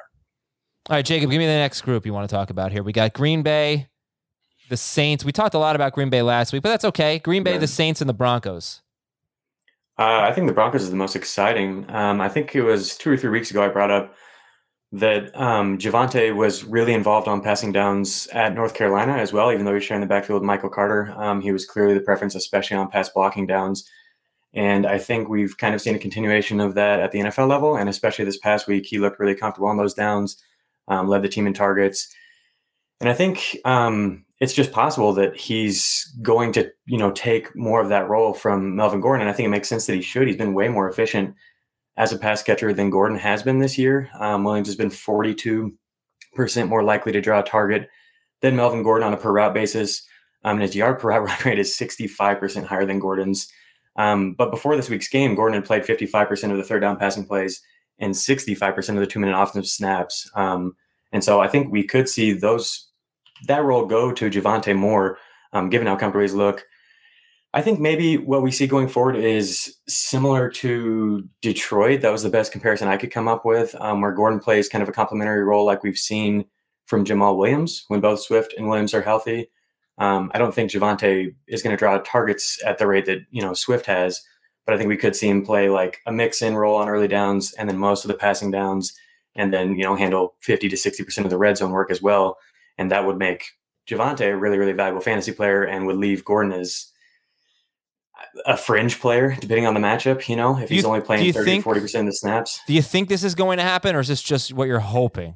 All 0.90 0.96
right, 0.98 1.06
Jacob, 1.06 1.30
give 1.30 1.40
me 1.40 1.46
the 1.46 1.52
next 1.54 1.82
group 1.82 2.06
you 2.06 2.14
want 2.14 2.30
to 2.30 2.34
talk 2.36 2.50
about 2.50 2.72
here. 2.72 2.84
We 2.84 2.92
got 2.92 3.14
Green 3.14 3.44
Bay, 3.44 3.88
the 4.70 4.78
Saints. 4.78 5.24
We 5.24 5.32
talked 5.32 5.54
a 5.54 5.60
lot 5.60 5.76
about 5.76 5.94
Green 5.94 6.10
Bay 6.10 6.22
last 6.22 6.54
week, 6.54 6.64
but 6.64 6.70
that's 6.70 6.86
okay. 6.86 7.20
Green 7.20 7.44
Bay, 7.44 7.54
Yeah. 7.54 7.60
the 7.60 7.68
Saints, 7.68 8.02
and 8.02 8.10
the 8.10 8.14
Broncos. 8.14 8.82
Uh, 10.00 10.22
I 10.22 10.32
think 10.34 10.48
the 10.48 10.54
Broncos 10.54 10.82
is 10.84 10.90
the 10.90 10.96
most 10.96 11.16
exciting. 11.16 11.86
Um, 11.90 12.22
I 12.22 12.30
think 12.30 12.56
it 12.56 12.64
was 12.64 12.98
two 12.98 13.12
or 13.12 13.18
three 13.18 13.30
weeks 13.30 13.52
ago 13.52 13.64
I 13.64 13.68
brought 13.68 13.92
up 13.92 14.16
that 14.94 15.34
um, 15.40 15.78
Javonte 15.78 16.36
was 16.36 16.64
really 16.66 16.94
involved 16.94 17.28
on 17.28 17.42
passing 17.42 17.72
downs 17.72 18.28
at 18.34 18.54
North 18.56 18.74
Carolina 18.74 19.14
as 19.14 19.32
well, 19.32 19.52
even 19.52 19.64
though 19.64 19.72
he 19.72 19.76
was 19.76 19.84
sharing 19.84 20.02
the 20.02 20.08
backfield 20.08 20.42
with 20.42 20.46
Michael 20.48 20.70
Carter. 20.70 21.14
Um, 21.18 21.40
he 21.42 21.52
was 21.52 21.66
clearly 21.66 21.94
the 21.94 22.02
preference, 22.02 22.36
especially 22.36 22.76
on 22.78 22.90
pass 22.90 23.08
blocking 23.10 23.46
downs. 23.46 23.88
And 24.54 24.86
I 24.86 24.98
think 24.98 25.30
we've 25.30 25.58
kind 25.58 25.74
of 25.74 25.82
seen 25.82 25.96
a 25.96 26.00
continuation 26.00 26.60
of 26.60 26.76
that 26.76 27.00
at 27.00 27.12
the 27.12 27.20
NFL 27.20 27.48
level. 27.48 27.78
And 27.78 27.90
especially 27.90 28.26
this 28.26 28.38
past 28.38 28.68
week, 28.68 28.86
he 28.86 29.00
looked 29.00 29.20
really 29.20 29.36
comfortable 29.36 29.70
on 29.70 29.78
those 29.78 29.94
downs, 29.94 30.42
um, 30.88 31.08
led 31.08 31.22
the 31.22 31.30
team 31.30 31.48
in 31.48 31.54
targets. 31.54 32.14
And 33.00 33.10
I 33.10 33.14
think 33.14 33.58
um, 33.64 34.26
it's 34.40 34.54
just 34.54 34.72
possible 34.72 35.14
that 35.14 35.36
he's 35.36 36.14
going 36.22 36.52
to, 36.54 36.70
you 36.86 36.98
know, 36.98 37.12
take 37.12 37.56
more 37.56 37.82
of 37.82 37.90
that 37.90 38.10
role 38.10 38.34
from 38.34 38.76
Melvin 38.76 39.02
Gordon. 39.02 39.22
And 39.22 39.30
I 39.30 39.34
think 39.34 39.48
it 39.48 39.52
makes 39.52 39.70
sense 39.70 39.86
that 39.86 39.96
he 39.96 40.02
should. 40.02 40.28
He's 40.28 40.38
been 40.38 40.54
way 40.54 40.68
more 40.68 40.90
efficient 40.90 41.34
as 41.98 42.12
a 42.12 42.18
pass 42.18 42.44
catcher 42.44 42.74
than 42.74 42.90
Gordon 42.90 43.18
has 43.18 43.44
been 43.44 43.60
this 43.60 43.78
year. 43.78 44.10
Um, 44.20 44.44
Williams 44.44 44.68
has 44.68 44.76
been 44.76 44.90
42% 44.90 45.72
more 46.68 46.84
likely 46.84 47.12
to 47.12 47.22
draw 47.22 47.40
a 47.40 47.44
target 47.44 47.90
than 48.42 48.56
Melvin 48.56 48.84
Gordon 48.84 49.08
on 49.08 49.14
a 49.14 49.18
per 49.18 49.32
route 49.32 49.54
basis. 49.54 50.06
Um, 50.44 50.58
and 50.58 50.64
his 50.64 50.76
yard 50.76 51.00
per 51.00 51.10
route 51.10 51.46
rate 51.46 51.60
is 51.60 51.78
65% 51.78 52.66
higher 52.66 52.86
than 52.86 53.00
Gordon's. 53.00 53.48
Um, 54.02 54.34
but 54.34 54.50
before 54.50 54.76
this 54.76 54.90
week's 54.90 55.08
game, 55.08 55.36
Gordon 55.36 55.62
had 55.62 55.66
played 55.66 55.84
55% 55.84 56.52
of 56.52 56.58
the 56.58 56.64
third 56.64 56.80
down 56.80 56.98
passing 56.98 57.24
plays 57.24 57.62
and 58.00 58.16
65% 58.16 58.90
of 58.90 58.96
the 58.96 59.06
two 59.06 59.20
minute 59.20 59.40
offensive 59.40 59.70
snaps. 59.70 60.28
Um, 60.34 60.76
and 61.12 61.24
so 61.24 61.40
I 61.40 61.48
think 61.48 61.72
we 61.72 61.84
could 61.84 62.10
see 62.10 62.34
those 62.34 62.88
that 63.48 63.64
role 63.64 63.86
go 63.86 64.12
to 64.12 64.30
Javonte 64.30 64.76
Moore, 64.76 65.18
um, 65.54 65.70
given 65.70 65.88
how 65.88 65.96
comfortable 65.96 66.24
he's 66.24 66.34
look. 66.34 66.64
I 67.54 67.62
think 67.62 67.80
maybe 67.80 68.18
what 68.18 68.42
we 68.42 68.52
see 68.52 68.66
going 68.66 68.88
forward 68.88 69.18
is 69.18 69.78
similar 69.88 70.50
to 70.50 71.28
Detroit. 71.42 72.02
That 72.02 72.12
was 72.12 72.24
the 72.24 72.30
best 72.30 72.52
comparison 72.52 72.88
I 72.88 72.98
could 72.98 73.12
come 73.12 73.28
up 73.28 73.46
with, 73.46 73.76
um, 73.76 74.02
where 74.02 74.14
Gordon 74.14 74.40
plays 74.40 74.70
kind 74.70 74.82
of 74.82 74.90
a 74.90 74.94
complementary 74.94 75.44
role 75.44 75.66
like 75.66 75.84
we've 75.84 75.98
seen 75.98 76.46
from 76.86 77.06
Jamaal 77.06 77.38
Williams 77.38 77.86
when 77.88 78.00
both 78.00 78.22
Swift 78.22 78.54
and 78.58 78.68
Williams 78.68 78.94
are 78.94 79.02
healthy. 79.02 79.50
Um, 80.02 80.32
I 80.34 80.40
don't 80.40 80.54
think 80.54 80.72
Javonte 80.72 81.34
is 81.48 81.62
going 81.62 81.76
to 81.76 81.80
draw 81.80 81.98
targets 82.00 82.60
at 82.66 82.78
the 82.80 82.88
rate 82.88 83.06
that 83.06 83.20
you 83.30 83.42
know 83.42 83.54
Swift 83.54 83.86
has, 83.86 84.22
but 84.66 84.74
I 84.74 84.78
think 84.78 84.88
we 84.90 84.98
could 84.98 85.16
see 85.16 85.30
him 85.30 85.46
play 85.46 85.70
like 85.70 86.00
a 86.08 86.12
mix-in 86.12 86.56
role 86.56 86.76
on 86.78 86.90
early 86.90 87.08
downs 87.08 87.54
and 87.54 87.70
then 87.70 87.78
most 87.78 88.04
of 88.04 88.08
the 88.08 88.16
passing 88.16 88.50
downs, 88.52 88.94
and 89.36 89.54
then 89.54 89.76
you 89.76 89.84
know 89.84 89.96
handle 89.96 90.34
50 90.42 90.70
to 90.70 90.78
60 90.78 91.04
percent 91.04 91.26
of 91.26 91.30
the 91.32 91.38
red 91.38 91.58
zone 91.58 91.72
work 91.72 91.92
as 91.92 92.02
well, 92.02 92.38
and 92.78 92.90
that 92.90 93.06
would 93.06 93.18
make 93.18 93.46
Javonte 93.88 94.22
a 94.32 94.36
really 94.38 94.58
really 94.58 94.74
valuable 94.74 95.02
fantasy 95.02 95.34
player 95.34 95.64
and 95.64 95.86
would 95.86 95.98
leave 95.98 96.26
Gordon 96.26 96.52
as 96.54 96.88
a 98.46 98.56
fringe 98.56 99.00
player 99.00 99.36
depending 99.40 99.66
on 99.68 99.74
the 99.74 99.80
matchup. 99.80 100.28
You 100.28 100.36
know, 100.36 100.58
if 100.58 100.70
he's 100.70 100.84
you- 100.84 100.88
only 100.88 101.02
playing 101.02 101.32
30 101.34 101.46
think- 101.46 101.64
40 101.64 101.80
percent 101.82 102.08
of 102.08 102.14
the 102.14 102.16
snaps. 102.18 102.60
Do 102.68 102.74
you 102.74 102.82
think 102.82 103.10
this 103.10 103.24
is 103.24 103.36
going 103.36 103.58
to 103.58 103.64
happen, 103.64 103.96
or 103.96 104.00
is 104.00 104.08
this 104.08 104.22
just 104.22 104.54
what 104.54 104.68
you're 104.68 104.80
hoping? 104.80 105.36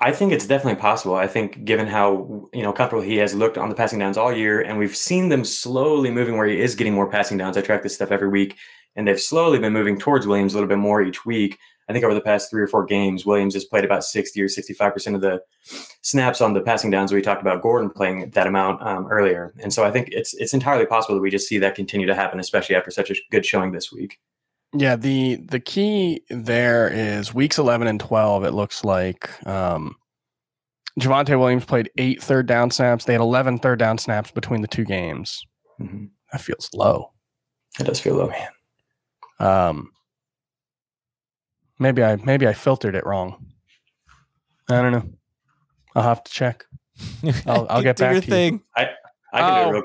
I 0.00 0.12
think 0.12 0.32
it's 0.32 0.46
definitely 0.46 0.80
possible. 0.80 1.14
I 1.14 1.26
think 1.26 1.64
given 1.64 1.86
how 1.86 2.48
you 2.52 2.62
know 2.62 2.72
comfortable 2.72 3.02
he 3.02 3.16
has 3.18 3.34
looked 3.34 3.56
on 3.56 3.68
the 3.68 3.74
passing 3.74 3.98
downs 3.98 4.16
all 4.16 4.32
year, 4.32 4.60
and 4.60 4.78
we've 4.78 4.96
seen 4.96 5.28
them 5.28 5.44
slowly 5.44 6.10
moving 6.10 6.36
where 6.36 6.46
he 6.46 6.60
is 6.60 6.74
getting 6.74 6.94
more 6.94 7.08
passing 7.08 7.38
downs. 7.38 7.56
I 7.56 7.62
track 7.62 7.82
this 7.82 7.94
stuff 7.94 8.10
every 8.10 8.28
week, 8.28 8.56
and 8.96 9.06
they've 9.06 9.20
slowly 9.20 9.58
been 9.58 9.72
moving 9.72 9.98
towards 9.98 10.26
Williams 10.26 10.54
a 10.54 10.56
little 10.56 10.68
bit 10.68 10.78
more 10.78 11.00
each 11.02 11.24
week. 11.24 11.58
I 11.88 11.92
think 11.92 12.04
over 12.04 12.14
the 12.14 12.20
past 12.20 12.50
three 12.50 12.62
or 12.62 12.66
four 12.66 12.84
games, 12.84 13.26
Williams 13.26 13.54
has 13.54 13.66
played 13.66 13.84
about 13.84 14.04
sixty 14.04 14.42
or 14.42 14.48
sixty-five 14.48 14.92
percent 14.92 15.16
of 15.16 15.22
the 15.22 15.42
snaps 16.02 16.40
on 16.40 16.54
the 16.54 16.60
passing 16.60 16.90
downs. 16.90 17.12
We 17.12 17.22
talked 17.22 17.42
about 17.42 17.62
Gordon 17.62 17.90
playing 17.90 18.30
that 18.30 18.46
amount 18.46 18.82
um, 18.82 19.06
earlier, 19.08 19.54
and 19.62 19.72
so 19.72 19.84
I 19.84 19.90
think 19.92 20.08
it's 20.10 20.34
it's 20.34 20.54
entirely 20.54 20.86
possible 20.86 21.14
that 21.14 21.20
we 21.20 21.30
just 21.30 21.46
see 21.46 21.58
that 21.58 21.76
continue 21.76 22.06
to 22.06 22.14
happen, 22.14 22.40
especially 22.40 22.74
after 22.74 22.90
such 22.90 23.10
a 23.10 23.14
good 23.30 23.46
showing 23.46 23.70
this 23.70 23.92
week. 23.92 24.18
Yeah, 24.76 24.96
the 24.96 25.36
the 25.36 25.60
key 25.60 26.22
there 26.30 26.88
is 26.88 27.32
weeks 27.32 27.58
11 27.58 27.86
and 27.86 28.00
12 28.00 28.44
it 28.44 28.50
looks 28.52 28.84
like 28.84 29.30
um 29.46 29.94
Javonte 31.00 31.38
Williams 31.38 31.64
played 31.64 31.90
eight 31.98 32.22
third 32.22 32.46
down 32.46 32.70
snaps. 32.70 33.04
They 33.04 33.12
had 33.14 33.20
11 33.20 33.58
third 33.58 33.78
down 33.78 33.98
snaps 33.98 34.30
between 34.30 34.60
the 34.62 34.68
two 34.68 34.84
games. 34.84 35.42
Mhm. 35.80 36.10
That 36.32 36.40
feels 36.40 36.70
low. 36.74 37.12
It 37.80 37.84
does 37.84 38.00
feel 38.00 38.14
low. 38.16 38.28
Man. 38.28 38.48
Um 39.40 39.90
maybe 41.78 42.02
I 42.02 42.16
maybe 42.16 42.46
I 42.46 42.52
filtered 42.52 42.94
it 42.94 43.06
wrong. 43.06 43.46
I 44.68 44.80
don't 44.82 44.92
know. 44.92 45.08
I'll 45.94 46.02
have 46.02 46.24
to 46.24 46.32
check. 46.32 46.64
I'll- 47.46 47.66
I'll 47.68 47.82
get 47.82 47.96
Do 47.96 48.04
back 48.04 48.12
your 48.12 48.20
to 48.22 48.26
you. 48.26 48.30
thing. 48.32 48.62
I 48.76 48.84
can 48.84 48.94
Oh. 49.34 49.72
do 49.72 49.78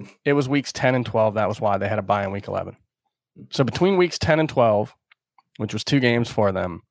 it 0.00 0.08
It 0.24 0.32
was 0.32 0.48
weeks 0.48 0.72
10 0.72 0.94
and 0.94 1.04
12. 1.04 1.34
That 1.34 1.48
was 1.48 1.60
why 1.60 1.76
they 1.78 1.88
had 1.88 1.98
a 1.98 2.02
bye 2.02 2.24
in 2.24 2.30
week 2.30 2.46
11. 2.48 2.76
So 3.50 3.64
between 3.64 3.96
weeks 3.96 4.18
10 4.18 4.40
and 4.40 4.48
12, 4.48 4.94
which 5.58 5.72
was 5.72 5.84
two 5.84 6.00
games 6.00 6.28
for 6.28 6.52
them, 6.52 6.82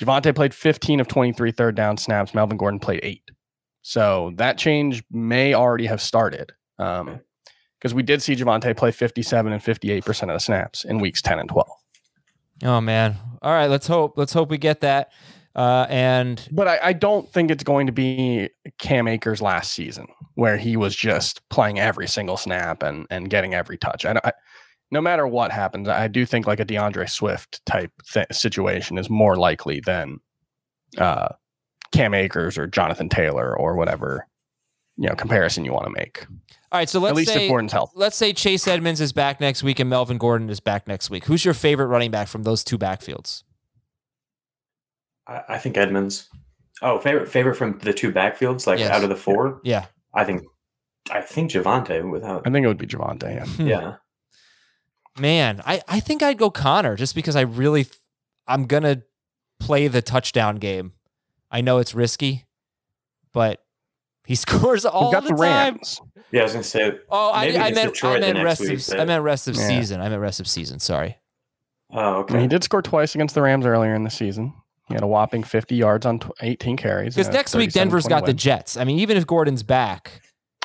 Javonte 0.00 0.34
played 0.34 0.54
15 0.54 1.00
of 1.00 1.08
23 1.08 1.52
third 1.52 1.74
down 1.74 1.96
snaps. 1.96 2.34
Melvin 2.34 2.56
Gordon 2.56 2.80
played 2.80 3.00
eight. 3.02 3.22
So 3.82 4.32
that 4.36 4.58
change 4.58 5.04
may 5.10 5.54
already 5.54 5.86
have 5.86 6.00
started. 6.00 6.52
Um, 6.78 7.20
because 7.78 7.92
we 7.94 8.02
did 8.02 8.22
see 8.22 8.34
Javonte 8.34 8.74
play 8.74 8.90
57 8.90 9.52
and 9.52 9.62
58% 9.62 10.22
of 10.22 10.28
the 10.28 10.38
snaps 10.38 10.86
in 10.86 11.00
weeks 11.00 11.20
10 11.20 11.38
and 11.38 11.50
12. 11.50 11.68
Oh 12.62 12.80
man. 12.80 13.16
All 13.42 13.52
right, 13.52 13.68
let's 13.68 13.86
hope. 13.86 14.16
Let's 14.16 14.32
hope 14.32 14.48
we 14.48 14.56
get 14.56 14.80
that. 14.80 15.12
Uh, 15.54 15.86
and 15.90 16.48
But 16.50 16.66
I, 16.66 16.78
I 16.82 16.92
don't 16.94 17.30
think 17.30 17.50
it's 17.50 17.62
going 17.62 17.86
to 17.86 17.92
be 17.92 18.48
Cam 18.78 19.06
Akers 19.06 19.42
last 19.42 19.72
season, 19.72 20.06
where 20.34 20.56
he 20.56 20.78
was 20.78 20.96
just 20.96 21.46
playing 21.50 21.78
every 21.78 22.08
single 22.08 22.38
snap 22.38 22.82
and 22.82 23.06
and 23.10 23.28
getting 23.28 23.52
every 23.52 23.76
touch. 23.76 24.06
I, 24.06 24.18
I, 24.24 24.32
no 24.90 25.00
matter 25.00 25.26
what 25.26 25.50
happens, 25.52 25.88
I 25.88 26.08
do 26.08 26.24
think 26.26 26.46
like 26.46 26.60
a 26.60 26.64
D'Andre 26.64 27.06
Swift 27.06 27.64
type 27.66 27.90
th- 28.12 28.26
situation 28.32 28.98
is 28.98 29.08
more 29.10 29.36
likely 29.36 29.80
than 29.80 30.18
uh, 30.98 31.28
Cam 31.92 32.14
Akers 32.14 32.56
or 32.58 32.66
Jonathan 32.66 33.08
Taylor 33.08 33.56
or 33.58 33.74
whatever 33.76 34.26
you 34.96 35.08
know 35.08 35.14
comparison 35.16 35.64
you 35.64 35.72
want 35.72 35.86
to 35.86 35.90
make. 35.90 36.24
all 36.70 36.78
right, 36.78 36.88
so 36.88 37.00
let's 37.00 37.10
At 37.10 37.16
least 37.16 37.32
say 37.32 37.46
if 37.46 37.50
Gordon's 37.50 37.72
health. 37.72 37.90
let's 37.96 38.16
say 38.16 38.32
Chase 38.32 38.68
Edmonds 38.68 39.00
is 39.00 39.12
back 39.12 39.40
next 39.40 39.64
week 39.64 39.80
and 39.80 39.90
Melvin 39.90 40.18
Gordon 40.18 40.48
is 40.48 40.60
back 40.60 40.86
next 40.86 41.10
week. 41.10 41.24
Who's 41.24 41.44
your 41.44 41.54
favorite 41.54 41.86
running 41.86 42.12
back 42.12 42.28
from 42.28 42.44
those 42.44 42.62
two 42.62 42.78
backfields? 42.78 43.42
I, 45.26 45.42
I 45.50 45.58
think 45.58 45.76
Edmonds. 45.76 46.28
Oh, 46.82 46.98
favorite 46.98 47.28
favorite 47.28 47.54
from 47.56 47.78
the 47.78 47.92
two 47.92 48.12
backfields, 48.12 48.66
like 48.66 48.78
Yes. 48.78 48.90
out 48.90 49.02
of 49.02 49.08
the 49.08 49.16
four. 49.16 49.60
Yeah. 49.64 49.86
I 50.14 50.24
think 50.24 50.42
I 51.10 51.20
think 51.20 51.50
Javonte 51.50 52.08
without 52.08 52.46
I 52.46 52.50
think 52.50 52.64
it 52.64 52.68
would 52.68 52.78
be 52.78 52.86
Javonte. 52.86 53.34
Yeah. 53.34 53.44
Hmm. 53.46 53.66
yeah. 53.66 53.94
Man, 55.18 55.62
I, 55.64 55.80
I 55.86 56.00
think 56.00 56.22
I'd 56.22 56.38
go 56.38 56.50
Conner 56.50 56.96
just 56.96 57.14
because 57.14 57.36
I 57.36 57.42
really 57.42 57.86
I'm 58.46 58.66
gonna 58.66 59.02
play 59.60 59.86
the 59.88 60.02
touchdown 60.02 60.56
game. 60.56 60.92
I 61.50 61.60
know 61.60 61.78
it's 61.78 61.94
risky, 61.94 62.44
but 63.32 63.62
he 64.26 64.34
scores 64.34 64.84
all 64.84 65.12
got 65.12 65.22
the, 65.22 65.28
the 65.30 65.36
time. 65.36 65.74
Rams. 65.74 66.00
Yeah, 66.32 66.40
I 66.40 66.44
was 66.44 66.52
gonna 66.52 66.64
say 66.64 66.98
Oh, 67.10 67.30
I, 67.30 67.44
I 67.44 67.52
meant 67.52 67.78
I 67.78 67.84
Detroit 67.86 68.20
the 68.22 68.32
meant 68.32 68.44
rest 68.44 68.60
week, 68.60 68.88
of 68.88 69.00
I 69.00 69.04
meant 69.04 69.22
rest 69.22 69.46
of 69.48 69.54
Yeah. 69.56 69.68
season. 69.68 70.00
I 70.00 70.08
meant 70.08 70.20
rest 70.20 70.40
of 70.40 70.48
season. 70.48 70.80
Sorry. 70.80 71.18
Oh, 71.92 71.98
I 71.98 72.16
okay. 72.18 72.34
mean, 72.34 72.42
he 72.42 72.48
did 72.48 72.64
score 72.64 72.82
twice 72.82 73.14
against 73.14 73.36
the 73.36 73.42
Rams 73.42 73.66
earlier 73.66 73.94
in 73.94 74.02
the 74.02 74.10
season. 74.10 74.52
He 74.88 74.94
had 74.94 75.02
a 75.02 75.06
whopping 75.06 75.44
50 75.44 75.76
yards 75.76 76.04
on 76.04 76.20
18 76.40 76.76
carries. 76.76 77.14
Because 77.14 77.32
next 77.32 77.54
week 77.54 77.72
Denver's 77.72 78.06
got 78.06 78.26
the. 78.26 78.34
Jets. 78.34 78.76
I 78.76 78.84
mean, 78.84 78.98
even 78.98 79.16
if 79.16 79.26
Gordon's 79.26 79.62
back, 79.62 80.20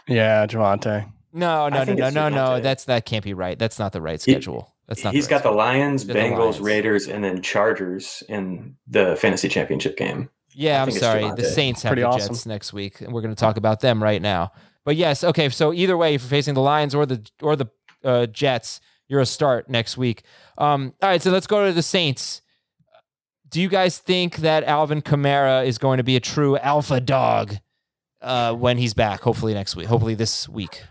Yeah, 0.07 0.45
Javonte. 0.47 1.09
No, 1.31 1.69
no, 1.69 1.83
no, 1.83 1.93
no, 1.93 2.09
no, 2.09 2.29
no. 2.29 2.59
That's 2.59 2.85
that 2.85 3.05
can't 3.05 3.23
be 3.23 3.33
right. 3.33 3.57
That's 3.57 3.79
not 3.79 3.91
the 3.93 4.01
right 4.01 4.21
He- 4.23 4.31
schedule. 4.31 4.73
That's 4.87 5.03
not. 5.03 5.13
He's 5.13 5.27
the 5.27 5.29
got 5.29 5.35
right 5.45 5.51
the 5.51 5.57
Lions, 5.57 6.05
They're 6.05 6.15
the 6.15 6.19
Bengals, 6.35 6.39
Lions. 6.39 6.59
Raiders, 6.61 7.07
and 7.07 7.23
then 7.23 7.43
Chargers 7.43 8.23
in 8.27 8.75
the 8.87 9.15
fantasy 9.15 9.47
championship 9.47 9.95
game. 9.95 10.29
Yeah, 10.55 10.79
I 10.79 10.81
I'm 10.81 10.91
sorry. 10.91 11.31
The 11.35 11.43
Saints 11.43 11.83
have 11.83 11.91
Pretty 11.91 12.01
the 12.01 12.07
awesome. 12.07 12.33
Jets 12.33 12.47
next 12.47 12.73
week, 12.73 12.99
and 13.01 13.13
we're 13.13 13.21
going 13.21 13.33
to 13.35 13.39
talk 13.39 13.57
about 13.57 13.81
them 13.81 14.01
right 14.01 14.19
now. 14.21 14.51
But 14.85 14.95
yes, 14.95 15.23
okay. 15.23 15.47
So 15.49 15.73
either 15.73 15.95
way, 15.95 16.15
if 16.15 16.23
you're 16.23 16.29
facing 16.29 16.55
the 16.55 16.61
Lions 16.61 16.95
or 16.95 17.05
the 17.05 17.23
or 17.41 17.55
the 17.55 17.67
uh, 18.03 18.25
Jets, 18.25 18.81
you're 19.07 19.21
a 19.21 19.25
start 19.27 19.69
next 19.69 19.95
week. 19.95 20.23
Um, 20.57 20.93
all 21.03 21.09
right, 21.09 21.21
so 21.21 21.29
let's 21.29 21.45
go 21.45 21.67
to 21.67 21.71
the 21.71 21.83
Saints. 21.83 22.41
Do 23.47 23.61
you 23.61 23.69
guys 23.69 23.99
think 23.99 24.37
that 24.37 24.63
Alvin 24.63 25.01
Kamara 25.03 25.65
is 25.67 25.77
going 25.77 25.97
to 25.97 26.03
be 26.03 26.15
a 26.15 26.19
true 26.19 26.57
alpha 26.57 26.99
dog 26.99 27.57
uh, 28.21 28.53
when 28.55 28.77
he's 28.77 28.95
back? 28.95 29.21
Hopefully 29.21 29.53
next 29.53 29.75
week. 29.75 29.87
Hopefully 29.87 30.15
this 30.15 30.49
week. 30.49 30.81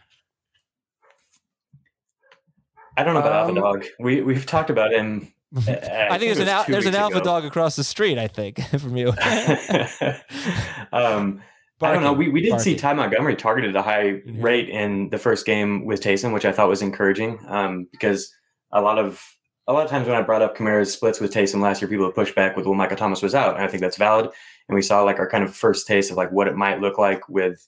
I 2.98 3.04
don't 3.04 3.14
know 3.14 3.20
about 3.20 3.48
Um, 3.50 3.56
Alpha 3.58 3.78
Dog. 3.80 3.86
We 4.00 4.22
we've 4.22 4.44
talked 4.46 4.70
about 4.70 4.92
him. 4.92 5.32
uh, 5.56 5.60
I, 5.70 6.18
think 6.18 6.34
there's 6.34 6.38
an 6.40 6.48
al- 6.48 6.64
there's 6.68 6.84
an 6.86 6.94
alpha 6.94 7.16
ago. 7.18 7.24
dog 7.24 7.44
across 7.44 7.76
the 7.76 7.84
street. 7.84 8.18
I 8.18 8.28
think 8.28 8.60
from 8.80 8.96
you. 8.96 9.08
um, 10.92 11.40
I 11.80 11.92
don't 11.92 12.02
know. 12.02 12.12
We, 12.12 12.28
we 12.28 12.40
did 12.40 12.60
see. 12.60 12.74
Ty 12.74 12.94
Montgomery 12.94 13.36
targeted 13.36 13.76
a 13.76 13.82
high 13.82 14.20
Mhm. 14.26 14.42
rate 14.42 14.68
in 14.68 15.10
the 15.10 15.18
first 15.18 15.46
game 15.46 15.84
with 15.86 16.00
Taysom, 16.02 16.32
which 16.34 16.44
I 16.44 16.50
thought 16.52 16.68
was 16.68 16.82
encouraging 16.82 17.38
um, 17.46 17.86
because 17.92 18.34
a 18.72 18.80
lot 18.82 18.98
of 18.98 19.22
a 19.68 19.72
lot 19.72 19.84
of 19.84 19.90
times 19.90 20.08
when 20.08 20.16
I 20.16 20.22
brought 20.22 20.42
up 20.42 20.56
Kamara's 20.56 20.92
splits 20.92 21.20
with 21.20 21.32
Taysom 21.32 21.60
last 21.60 21.80
year, 21.80 21.88
people 21.88 22.04
have 22.06 22.14
pushed 22.14 22.34
back 22.34 22.56
with 22.56 22.66
well, 22.66 22.74
Michael 22.74 22.96
Thomas 22.96 23.22
was 23.22 23.34
out, 23.34 23.54
and 23.54 23.62
I 23.64 23.68
think 23.68 23.80
that's 23.80 23.96
valid. 23.96 24.28
And 24.68 24.74
we 24.74 24.82
saw 24.82 25.02
like 25.02 25.18
our 25.18 25.28
kind 25.28 25.44
of 25.44 25.54
first 25.54 25.86
taste 25.86 26.10
of 26.10 26.16
like 26.16 26.32
what 26.32 26.48
it 26.48 26.56
might 26.56 26.80
look 26.80 26.98
like 26.98 27.28
with 27.28 27.64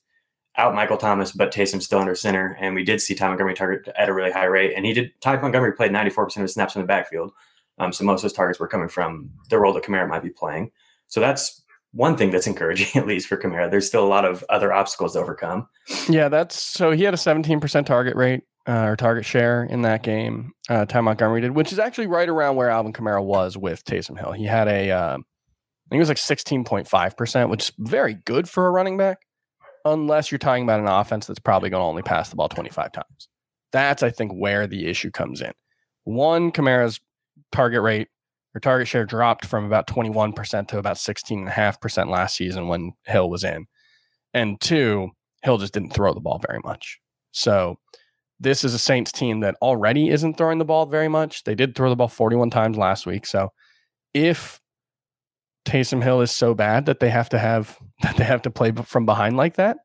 out 0.57 0.75
Michael 0.75 0.97
Thomas, 0.97 1.31
but 1.31 1.53
Taysom 1.53 1.81
still 1.81 1.99
under 1.99 2.15
center. 2.15 2.57
And 2.59 2.75
we 2.75 2.83
did 2.83 3.01
see 3.01 3.15
Ty 3.15 3.29
Montgomery 3.29 3.53
target 3.53 3.93
at 3.97 4.09
a 4.09 4.13
really 4.13 4.31
high 4.31 4.45
rate, 4.45 4.73
and 4.75 4.85
he 4.85 4.93
did. 4.93 5.11
Ty 5.21 5.37
Montgomery 5.37 5.73
played 5.73 5.91
94% 5.91 6.35
of 6.35 6.41
his 6.41 6.53
snaps 6.53 6.75
in 6.75 6.81
the 6.81 6.87
backfield, 6.87 7.31
um, 7.77 7.91
so 7.91 8.03
most 8.03 8.19
of 8.19 8.23
those 8.23 8.33
targets 8.33 8.59
were 8.59 8.67
coming 8.67 8.89
from 8.89 9.29
the 9.49 9.57
role 9.57 9.73
that 9.73 9.83
Kamara 9.83 10.07
might 10.07 10.23
be 10.23 10.29
playing. 10.29 10.71
So 11.07 11.19
that's 11.19 11.63
one 11.93 12.15
thing 12.15 12.31
that's 12.31 12.47
encouraging, 12.47 12.99
at 12.99 13.07
least 13.07 13.27
for 13.27 13.37
Kamara. 13.37 13.69
There's 13.69 13.87
still 13.87 14.05
a 14.05 14.07
lot 14.07 14.25
of 14.25 14.43
other 14.49 14.71
obstacles 14.71 15.13
to 15.13 15.19
overcome. 15.19 15.67
Yeah, 16.09 16.29
that's 16.29 16.61
so 16.61 16.91
he 16.91 17.03
had 17.03 17.13
a 17.13 17.17
17% 17.17 17.85
target 17.85 18.15
rate 18.15 18.43
uh, 18.67 18.85
or 18.85 18.95
target 18.95 19.25
share 19.25 19.63
in 19.63 19.81
that 19.81 20.03
game. 20.03 20.51
Uh, 20.69 20.85
Ty 20.85 21.01
Montgomery 21.01 21.41
did, 21.41 21.51
which 21.51 21.71
is 21.71 21.79
actually 21.79 22.07
right 22.07 22.29
around 22.29 22.55
where 22.55 22.69
Alvin 22.69 22.93
Kamara 22.93 23.23
was 23.23 23.57
with 23.57 23.83
Taysom 23.83 24.17
Hill. 24.17 24.31
He 24.31 24.45
had 24.45 24.67
a, 24.67 24.91
uh, 24.91 25.17
I 25.17 25.89
think 25.89 25.97
it 25.97 25.99
was 25.99 26.09
like 26.09 26.17
16.5%, 26.17 27.49
which 27.49 27.63
is 27.63 27.71
very 27.79 28.13
good 28.13 28.47
for 28.47 28.67
a 28.67 28.71
running 28.71 28.97
back, 28.97 29.19
unless 29.85 30.31
you're 30.31 30.39
talking 30.39 30.63
about 30.63 30.79
an 30.79 30.87
offense 30.87 31.27
that's 31.27 31.39
probably 31.39 31.69
going 31.69 31.81
to 31.81 31.85
only 31.85 32.01
pass 32.01 32.29
the 32.29 32.35
ball 32.35 32.49
25 32.49 32.91
times. 32.91 33.27
That's, 33.71 34.03
I 34.03 34.09
think, 34.09 34.33
where 34.33 34.67
the 34.67 34.87
issue 34.87 35.11
comes 35.11 35.41
in. 35.41 35.51
One, 36.03 36.51
Kamara's 36.51 36.99
target 37.51 37.81
rate 37.81 38.07
or 38.55 38.59
target 38.59 38.87
share 38.87 39.05
dropped 39.05 39.45
from 39.45 39.65
about 39.65 39.87
21% 39.87 40.67
to 40.67 40.77
about 40.77 40.97
16.5% 40.97 42.09
last 42.09 42.35
season 42.35 42.67
when 42.67 42.93
Hill 43.05 43.29
was 43.29 43.43
in. 43.43 43.65
And 44.33 44.59
two, 44.59 45.09
Hill 45.43 45.57
just 45.57 45.73
didn't 45.73 45.93
throw 45.93 46.13
the 46.13 46.19
ball 46.19 46.39
very 46.45 46.59
much. 46.63 46.99
So 47.31 47.77
this 48.39 48.63
is 48.63 48.73
a 48.73 48.79
Saints 48.79 49.11
team 49.11 49.41
that 49.41 49.55
already 49.61 50.09
isn't 50.09 50.37
throwing 50.37 50.57
the 50.57 50.65
ball 50.65 50.85
very 50.85 51.07
much. 51.07 51.43
They 51.43 51.55
did 51.55 51.75
throw 51.75 51.89
the 51.89 51.95
ball 51.95 52.07
41 52.07 52.49
times 52.49 52.77
last 52.77 53.05
week. 53.05 53.25
So 53.25 53.49
if 54.13 54.60
Taysom 55.65 56.03
Hill 56.03 56.21
is 56.21 56.31
so 56.31 56.53
bad 56.53 56.85
that 56.85 56.99
they 56.99 57.09
have 57.09 57.29
to 57.29 57.39
have 57.39 57.77
that 58.01 58.17
they 58.17 58.23
have 58.23 58.41
to 58.43 58.51
play 58.51 58.71
from 58.71 59.05
behind 59.05 59.37
like 59.37 59.55
that, 59.55 59.77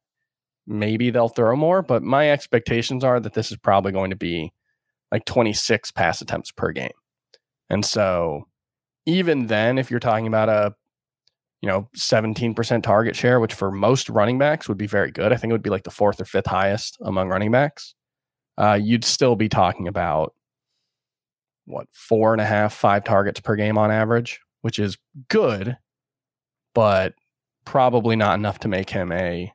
maybe 0.67 1.11
they'll 1.11 1.29
throw 1.29 1.55
more. 1.57 1.83
But 1.83 2.03
my 2.03 2.31
expectations 2.31 3.05
are 3.05 3.21
that 3.21 3.35
this 3.35 3.51
is 3.51 3.59
probably 3.59 3.93
going 3.93 4.11
to 4.11 4.17
be 4.17 4.53
like 5.13 5.25
26 5.25 5.93
pass 5.93 6.21
attempts 6.21 6.51
per 6.51 6.73
game. 6.73 6.91
And 7.71 7.85
so 7.85 8.49
even 9.05 9.47
then, 9.47 9.79
if 9.79 9.91
you're 9.91 10.01
talking 10.01 10.27
about 10.27 10.49
a 10.49 10.75
you 11.63 11.69
know 11.69 11.89
17% 11.97 12.83
target 12.83 13.17
share, 13.17 13.41
which 13.41 13.55
for 13.55 13.71
most 13.71 14.09
running 14.09 14.39
backs 14.39 14.69
would 14.69 14.79
be 14.79 14.87
very 14.87 15.11
good. 15.11 15.33
I 15.33 15.37
think 15.37 15.51
it 15.51 15.55
would 15.55 15.63
be 15.63 15.71
like 15.71 15.85
the 15.85 15.91
fourth 15.91 16.21
or 16.21 16.25
fifth 16.25 16.47
highest 16.47 16.99
among 17.03 17.29
running 17.29 17.51
backs. 17.51 17.95
Uh, 18.59 18.79
you'd 18.81 19.05
still 19.05 19.37
be 19.37 19.49
talking 19.49 19.89
about 19.89 20.35
what 21.65 21.89
four 21.91 22.33
and 22.33 22.41
a 22.41 22.47
half, 22.47 22.73
five 22.73 23.05
targets 23.05 23.41
per 23.41 23.57
game 23.57 23.77
on 23.79 23.91
average, 23.91 24.41
which 24.67 24.81
is 24.81 24.99
good, 25.29 25.77
but 26.75 27.15
probably 27.65 28.17
not 28.17 28.37
enough 28.37 28.59
to 28.59 28.67
make 28.69 28.91
him 28.91 29.13
a 29.13 29.53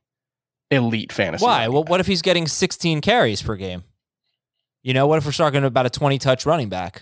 elite 0.70 1.12
fantasy. 1.12 1.44
Why? 1.44 1.68
Well, 1.68 1.84
what 1.84 2.00
if 2.00 2.08
he's 2.08 2.22
getting 2.22 2.48
16 2.48 3.02
carries 3.02 3.42
per 3.42 3.58
game? 3.58 3.84
You 4.84 4.94
know, 4.94 5.06
what 5.08 5.18
if 5.18 5.26
we're 5.26 5.34
talking 5.34 5.66
about 5.66 5.86
a 5.86 5.90
20 5.90 6.18
touch 6.18 6.46
running 6.46 6.70
back? 6.70 7.02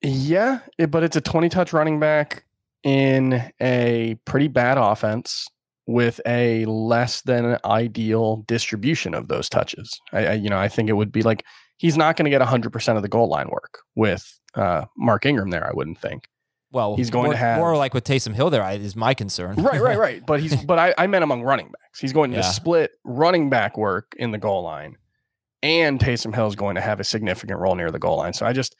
Yeah, 0.00 0.60
it- 0.78 0.92
but 0.92 1.02
it's 1.02 1.16
a 1.16 1.20
20 1.20 1.48
touch 1.48 1.72
running 1.72 1.98
back 1.98 2.44
in 2.84 3.50
a 3.60 4.16
pretty 4.24 4.46
bad 4.46 4.78
offense 4.78 5.48
with 5.88 6.20
a 6.24 6.64
less 6.66 7.22
than 7.22 7.58
ideal 7.64 8.36
distribution 8.46 9.12
of 9.12 9.26
those 9.26 9.48
touches. 9.48 9.98
I, 10.12 10.26
I 10.26 10.32
you 10.34 10.48
know, 10.48 10.58
I 10.58 10.68
think 10.68 10.88
it 10.88 10.92
would 10.94 11.10
be 11.10 11.22
like 11.22 11.44
he's 11.78 11.96
not 11.96 12.16
going 12.16 12.24
to 12.24 12.30
get 12.30 12.40
100% 12.42 12.96
of 12.96 13.02
the 13.02 13.08
goal 13.08 13.28
line 13.28 13.48
work 13.48 13.80
with 13.96 14.38
uh, 14.54 14.84
Mark 14.96 15.26
Ingram 15.26 15.50
there, 15.50 15.66
I 15.66 15.72
wouldn't 15.74 15.98
think. 15.98 16.28
Well, 16.74 16.96
He's 16.96 17.08
going 17.08 17.26
more, 17.26 17.32
to 17.32 17.38
have- 17.38 17.58
more 17.58 17.76
like 17.76 17.94
with 17.94 18.04
Taysom 18.04 18.34
Hill 18.34 18.50
There 18.50 18.68
is 18.72 18.96
my 18.96 19.14
concern. 19.14 19.54
Right, 19.62 19.80
right, 19.80 19.96
right. 19.98 20.26
But 20.26 20.40
he's 20.40 20.56
but 20.66 20.78
I, 20.78 20.94
I 20.98 21.06
meant 21.06 21.22
among 21.24 21.42
running 21.42 21.66
backs. 21.68 22.00
He's 22.00 22.12
going 22.12 22.32
to 22.32 22.38
Yeah. 22.38 22.42
split 22.42 22.90
running 23.04 23.48
back 23.48 23.78
work 23.78 24.12
in 24.18 24.32
the 24.32 24.38
goal 24.38 24.62
line, 24.64 24.96
and 25.62 26.00
Taysom 26.00 26.34
Hill 26.34 26.48
is 26.48 26.56
going 26.56 26.74
to 26.74 26.80
have 26.80 26.98
a 27.00 27.04
significant 27.04 27.60
role 27.60 27.76
near 27.76 27.90
the 27.92 27.98
goal 28.00 28.18
line. 28.18 28.32
So 28.34 28.44
I 28.44 28.52
just 28.52 28.74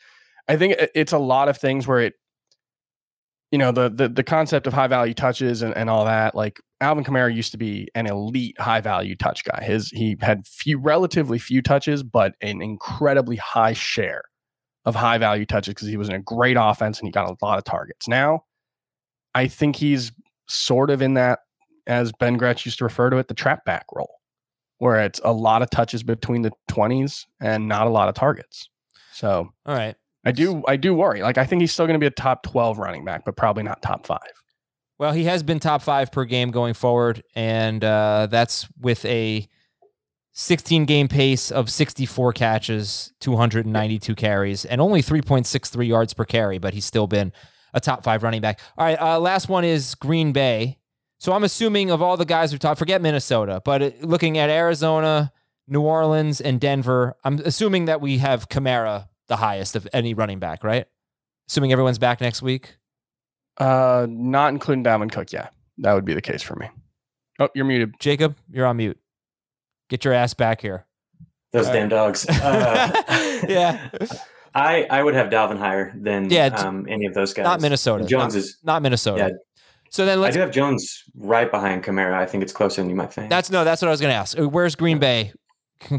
I 0.48 0.56
think 0.56 0.74
it's 0.94 1.12
a 1.12 1.18
lot 1.18 1.48
of 1.48 1.56
things 1.56 1.86
where 1.86 2.00
it, 2.00 2.14
you 3.52 3.58
know, 3.58 3.70
the 3.70 3.88
the 3.88 4.08
the 4.08 4.24
concept 4.24 4.66
of 4.66 4.72
high 4.72 4.88
value 4.88 5.14
touches 5.14 5.62
and, 5.62 5.74
and 5.76 5.88
all 5.88 6.04
that. 6.04 6.34
Like 6.34 6.60
Alvin 6.80 7.04
Kamara 7.04 7.32
used 7.34 7.52
to 7.52 7.58
be 7.58 7.88
an 7.94 8.06
elite 8.06 8.60
high 8.60 8.80
value 8.80 9.14
touch 9.14 9.44
guy. 9.44 9.62
His 9.62 9.88
he 9.90 10.16
had 10.20 10.46
few 10.46 10.78
relatively 10.80 11.38
few 11.38 11.62
touches, 11.62 12.02
but 12.02 12.34
an 12.40 12.60
incredibly 12.60 13.36
high 13.36 13.72
share 13.72 14.22
of 14.84 14.94
high 14.94 15.18
value 15.18 15.46
touches 15.46 15.74
because 15.74 15.88
he 15.88 15.96
was 15.96 16.08
in 16.08 16.14
a 16.14 16.20
great 16.20 16.56
offense 16.58 16.98
and 16.98 17.06
he 17.06 17.12
got 17.12 17.28
a 17.28 17.36
lot 17.44 17.58
of 17.58 17.64
targets. 17.64 18.06
Now, 18.06 18.44
I 19.34 19.48
think 19.48 19.76
he's 19.76 20.12
sort 20.48 20.90
of 20.90 21.02
in 21.02 21.14
that, 21.14 21.40
as 21.86 22.12
Ben 22.12 22.36
Gretch 22.36 22.64
used 22.64 22.78
to 22.78 22.84
refer 22.84 23.10
to 23.10 23.16
it, 23.16 23.28
the 23.28 23.34
trap 23.34 23.64
back 23.64 23.86
role, 23.94 24.16
where 24.78 25.00
it's 25.00 25.20
a 25.24 25.32
lot 25.32 25.62
of 25.62 25.70
touches 25.70 26.02
between 26.02 26.42
the 26.42 26.52
20s 26.70 27.24
and 27.40 27.68
not 27.68 27.86
a 27.86 27.90
lot 27.90 28.08
of 28.08 28.14
targets. 28.14 28.68
So 29.12 29.50
All 29.66 29.74
right. 29.74 29.94
I 30.26 30.32
do 30.32 30.62
I 30.66 30.76
do 30.76 30.94
worry. 30.94 31.22
Like 31.22 31.36
I 31.36 31.44
think 31.44 31.60
he's 31.60 31.72
still 31.72 31.86
going 31.86 32.00
to 32.00 32.02
be 32.02 32.06
a 32.06 32.10
top 32.10 32.44
12 32.44 32.78
running 32.78 33.04
back, 33.04 33.24
but 33.26 33.36
probably 33.36 33.62
not 33.62 33.82
top 33.82 34.06
five. 34.06 34.20
Well, 34.98 35.12
he 35.12 35.24
has 35.24 35.42
been 35.42 35.60
top 35.60 35.82
five 35.82 36.12
per 36.12 36.24
game 36.24 36.50
going 36.50 36.74
forward, 36.74 37.22
and 37.34 37.82
uh, 37.82 38.28
that's 38.30 38.66
with 38.80 39.04
a 39.04 39.46
16 40.34 40.84
game 40.84 41.06
pace 41.08 41.50
of 41.50 41.70
64 41.70 42.32
catches, 42.32 43.12
292 43.20 44.14
carries, 44.16 44.64
and 44.64 44.80
only 44.80 45.00
3.63 45.00 45.86
yards 45.86 46.12
per 46.12 46.24
carry, 46.24 46.58
but 46.58 46.74
he's 46.74 46.84
still 46.84 47.06
been 47.06 47.32
a 47.72 47.80
top 47.80 48.02
five 48.02 48.22
running 48.22 48.40
back. 48.40 48.60
All 48.76 48.84
right, 48.84 49.00
uh, 49.00 49.18
last 49.20 49.48
one 49.48 49.64
is 49.64 49.94
Green 49.94 50.32
Bay. 50.32 50.78
So 51.18 51.32
I'm 51.32 51.44
assuming 51.44 51.90
of 51.90 52.02
all 52.02 52.16
the 52.16 52.24
guys 52.24 52.52
we've 52.52 52.58
talked, 52.58 52.80
forget 52.80 53.00
Minnesota, 53.00 53.62
but 53.64 53.82
uh, 53.82 53.90
looking 54.02 54.36
at 54.36 54.50
Arizona, 54.50 55.32
New 55.68 55.82
Orleans, 55.82 56.40
and 56.40 56.60
Denver, 56.60 57.16
I'm 57.24 57.38
assuming 57.44 57.84
that 57.84 58.00
we 58.00 58.18
have 58.18 58.48
Kamara 58.48 59.08
the 59.28 59.36
highest 59.36 59.76
of 59.76 59.88
any 59.92 60.14
running 60.14 60.40
back, 60.40 60.64
right? 60.64 60.86
Assuming 61.48 61.72
everyone's 61.72 61.98
back 61.98 62.20
next 62.20 62.42
week. 62.42 62.76
Uh, 63.56 64.06
not 64.10 64.52
including 64.52 64.82
Dalvin 64.82 65.10
Cook. 65.12 65.32
Yeah, 65.32 65.48
that 65.78 65.92
would 65.92 66.04
be 66.04 66.12
the 66.12 66.20
case 66.20 66.42
for 66.42 66.56
me. 66.56 66.68
Oh, 67.38 67.48
you're 67.54 67.64
muted. 67.64 67.94
Jacob, 68.00 68.36
you're 68.50 68.66
on 68.66 68.76
mute. 68.76 68.98
Get 69.94 70.04
your 70.04 70.12
ass 70.14 70.34
back 70.34 70.60
here. 70.60 70.86
Those 71.52 71.68
All 71.68 71.72
damn 71.72 71.88
dogs. 71.88 72.26
Uh, 72.42 72.90
Yeah. 73.46 73.90
I 74.52 74.88
I 74.90 75.04
would 75.04 75.14
have 75.14 75.30
Dalvin 75.30 75.56
higher 75.56 75.92
than 75.96 76.28
Yeah, 76.28 76.46
um, 76.46 76.84
any 76.90 77.06
of 77.06 77.14
those 77.14 77.32
guys. 77.32 77.44
Not 77.44 77.60
Minnesota. 77.60 78.04
Jones 78.04 78.34
not, 78.34 78.38
is. 78.40 78.58
not 78.64 78.82
Minnesota. 78.82 79.18
Yeah. 79.30 79.36
So 79.90 80.04
then 80.04 80.18
I 80.20 80.32
do 80.32 80.40
have 80.40 80.50
Jones 80.50 81.04
right 81.14 81.48
behind 81.48 81.84
Kamara. 81.84 82.14
I 82.14 82.26
think 82.26 82.42
it's 82.42 82.52
closer 82.52 82.82
than 82.82 82.90
you 82.90 82.96
might 82.96 83.12
think. 83.12 83.30
That's 83.30 83.50
no. 83.52 83.62
That's 83.62 83.82
what 83.82 83.86
I 83.86 83.92
was 83.92 84.00
going 84.00 84.10
to 84.10 84.16
ask. 84.16 84.36
Where's 84.36 84.74
Green 84.74 84.98
Bay 84.98 85.32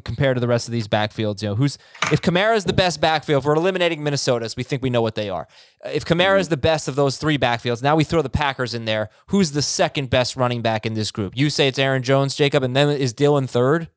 compared 0.04 0.36
to 0.36 0.42
the 0.42 0.48
rest 0.48 0.68
of 0.68 0.72
these 0.72 0.88
backfields? 0.88 1.42
You 1.42 1.50
know, 1.50 1.56
who's 1.56 1.78
if 2.12 2.22
Kamara 2.22 2.56
is 2.56 2.66
the 2.66 2.74
best 2.74 3.00
backfield? 3.02 3.42
If 3.44 3.46
we're 3.46 3.56
eliminating 3.56 4.04
Minnesota's, 4.04 4.56
we 4.56 4.64
think 4.64 4.82
we 4.82 4.90
know 4.90 5.02
what 5.02 5.16
they 5.16 5.30
are. 5.30 5.48
If 5.86 6.06
Kamara 6.06 6.40
is 6.40 6.50
the 6.50 6.58
best 6.58 6.88
of 6.88 6.96
those 6.96 7.18
three 7.18 7.38
backfields, 7.38 7.82
now 7.84 7.96
we 7.96 8.04
throw 8.04 8.22
the 8.22 8.30
Packers 8.30 8.74
in 8.74 8.86
there. 8.86 9.10
Who's 9.28 9.52
the 9.52 9.62
second 9.62 10.10
best 10.10 10.36
running 10.36 10.62
back 10.62 10.86
in 10.86 10.94
this 10.94 11.12
group? 11.12 11.36
You 11.36 11.50
say 11.50 11.68
it's 11.68 11.80
Aaron 11.80 12.04
Jones, 12.04 12.36
Jacob, 12.36 12.64
and 12.64 12.76
then 12.76 12.90
is 12.90 13.14
Dillon 13.14 13.48
third? 13.48 13.90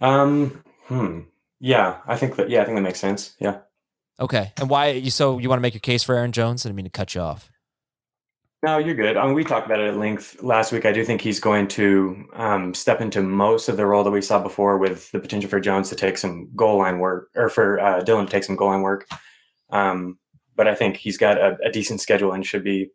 um. 0.00 0.62
Hmm. 0.86 1.20
Yeah, 1.58 1.98
I 2.06 2.16
think 2.16 2.36
that. 2.36 2.50
Yeah, 2.50 2.62
I 2.62 2.64
think 2.64 2.76
that 2.76 2.82
makes 2.82 3.00
sense. 3.00 3.34
Yeah. 3.40 3.58
Okay. 4.20 4.52
And 4.58 4.70
why? 4.70 4.90
You 4.90 5.10
so 5.10 5.38
you 5.38 5.48
want 5.48 5.58
to 5.58 5.62
make 5.62 5.74
your 5.74 5.80
case 5.80 6.02
for 6.02 6.14
Aaron 6.14 6.32
Jones? 6.32 6.64
I 6.64 6.68
didn't 6.68 6.76
mean 6.76 6.84
to 6.84 6.90
cut 6.90 7.14
you 7.14 7.20
off. 7.20 7.50
No, 8.62 8.78
you're 8.78 8.94
good. 8.94 9.16
I 9.16 9.26
mean, 9.26 9.34
we 9.34 9.44
talked 9.44 9.66
about 9.66 9.80
it 9.80 9.88
at 9.88 9.96
length 9.96 10.42
last 10.42 10.72
week. 10.72 10.86
I 10.86 10.92
do 10.92 11.04
think 11.04 11.20
he's 11.20 11.38
going 11.38 11.68
to 11.68 12.24
um, 12.32 12.74
step 12.74 13.00
into 13.00 13.22
most 13.22 13.68
of 13.68 13.76
the 13.76 13.86
role 13.86 14.02
that 14.02 14.10
we 14.10 14.22
saw 14.22 14.42
before, 14.42 14.78
with 14.78 15.10
the 15.12 15.20
potential 15.20 15.50
for 15.50 15.60
Jones 15.60 15.90
to 15.90 15.96
take 15.96 16.16
some 16.16 16.48
goal 16.56 16.78
line 16.78 16.98
work, 16.98 17.28
or 17.36 17.50
for 17.50 17.78
uh, 17.78 18.00
Dillon 18.00 18.26
to 18.26 18.32
take 18.32 18.44
some 18.44 18.56
goal 18.56 18.68
line 18.68 18.80
work. 18.80 19.06
Um, 19.70 20.18
but 20.56 20.66
I 20.66 20.74
think 20.74 20.96
he's 20.96 21.18
got 21.18 21.38
a, 21.38 21.58
a, 21.64 21.70
decent 21.70 22.00
schedule 22.00 22.32
and 22.32 22.46
should 22.46 22.64
be 22.64 22.90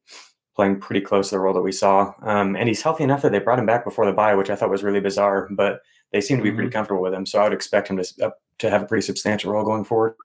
playing 0.55 0.79
pretty 0.79 1.01
close 1.01 1.29
to 1.29 1.35
the 1.35 1.39
role 1.39 1.53
that 1.53 1.61
we 1.61 1.71
saw. 1.71 2.13
Um, 2.23 2.55
and 2.55 2.67
he's 2.67 2.81
healthy 2.81 3.03
enough 3.03 3.21
that 3.21 3.31
they 3.31 3.39
brought 3.39 3.59
him 3.59 3.65
back 3.65 3.83
before 3.83 4.05
the 4.05 4.13
bye, 4.13 4.35
which 4.35 4.49
I 4.49 4.55
thought 4.55 4.69
was 4.71 4.83
really 4.83 4.99
bizarre. 4.99 5.47
But 5.51 5.81
they 6.11 6.21
seem 6.21 6.37
to 6.37 6.43
be 6.43 6.49
mm-hmm. 6.49 6.57
pretty 6.57 6.71
comfortable 6.71 7.03
with 7.03 7.13
him, 7.13 7.25
so 7.25 7.39
I 7.39 7.43
would 7.43 7.53
expect 7.53 7.87
him 7.87 7.97
to 7.97 8.25
uh, 8.25 8.31
to 8.59 8.69
have 8.69 8.81
a 8.81 8.85
pretty 8.85 9.03
substantial 9.03 9.51
role 9.51 9.63
going 9.63 9.83
forward. 9.83 10.15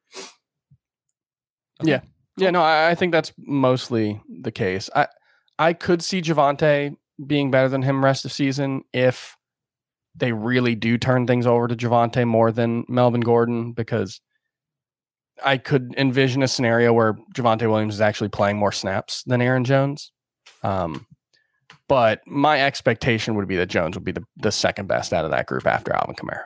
Yeah, 1.83 2.01
yeah, 2.37 2.51
no, 2.51 2.63
I, 2.63 2.91
I 2.91 2.95
think 2.95 3.13
that's 3.13 3.33
mostly 3.39 4.21
the 4.29 4.51
case. 4.51 4.89
I 4.95 5.09
I 5.59 5.73
could 5.73 6.03
see 6.03 6.21
Javonte 6.21 6.97
being 7.25 7.51
better 7.51 7.69
than 7.69 7.83
him 7.83 8.05
rest 8.05 8.25
of 8.25 8.33
season 8.33 8.83
if 8.93 9.37
they 10.15 10.33
really 10.33 10.75
do 10.75 10.99
turn 10.99 11.27
things 11.27 11.47
over 11.47 11.69
to 11.69 11.77
Javonte 11.77 12.27
more 12.27 12.53
than 12.53 12.85
Melvin 12.89 13.21
Gordon 13.21 13.73
because 13.73 14.21
I 15.45 15.59
could 15.59 15.95
envision 15.97 16.43
a 16.43 16.49
scenario 16.49 16.93
where 16.93 17.15
Javonte 17.35 17.69
Williams 17.69 17.95
is 17.95 18.01
actually 18.01 18.31
playing 18.31 18.57
more 18.57 18.73
snaps 18.73 19.23
than 19.25 19.43
Aaron 19.43 19.65
Jones. 19.65 20.13
Um, 20.63 21.07
but 21.89 22.21
my 22.27 22.63
expectation 22.63 23.35
would 23.35 23.47
be 23.47 23.57
that 23.57 23.67
Jones 23.67 23.97
would 23.97 24.05
be 24.05 24.13
the, 24.13 24.25
the 24.37 24.51
second 24.51 24.89
best 24.89 25.13
out 25.13 25.25
of 25.25 25.31
that 25.31 25.47
group 25.47 25.67
after 25.67 25.95
Alvin 25.95 26.17
Kamara. 26.17 26.45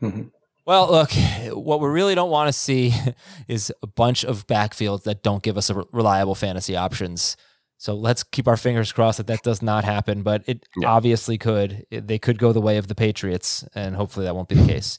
Mm-hmm. 0.00 0.22
Well, 0.64 0.90
look, 0.90 1.10
what 1.50 1.80
we 1.80 1.88
really 1.88 2.14
don't 2.14 2.30
want 2.30 2.48
to 2.48 2.52
see 2.52 2.94
is 3.48 3.72
a 3.82 3.86
bunch 3.86 4.24
of 4.24 4.46
backfields 4.46 5.02
that 5.04 5.22
don't 5.22 5.42
give 5.42 5.56
us 5.56 5.70
a 5.70 5.84
reliable 5.92 6.34
fantasy 6.34 6.76
options. 6.76 7.36
So 7.82 7.96
let's 7.96 8.22
keep 8.22 8.46
our 8.46 8.56
fingers 8.56 8.92
crossed 8.92 9.18
that 9.18 9.26
that 9.26 9.42
does 9.42 9.60
not 9.60 9.82
happen, 9.82 10.22
but 10.22 10.44
it 10.46 10.68
yeah. 10.76 10.88
obviously 10.88 11.36
could. 11.36 11.84
They 11.90 12.16
could 12.16 12.38
go 12.38 12.52
the 12.52 12.60
way 12.60 12.76
of 12.76 12.86
the 12.86 12.94
Patriots, 12.94 13.64
and 13.74 13.96
hopefully 13.96 14.24
that 14.24 14.36
won't 14.36 14.48
be 14.48 14.54
the 14.54 14.68
case. 14.68 14.98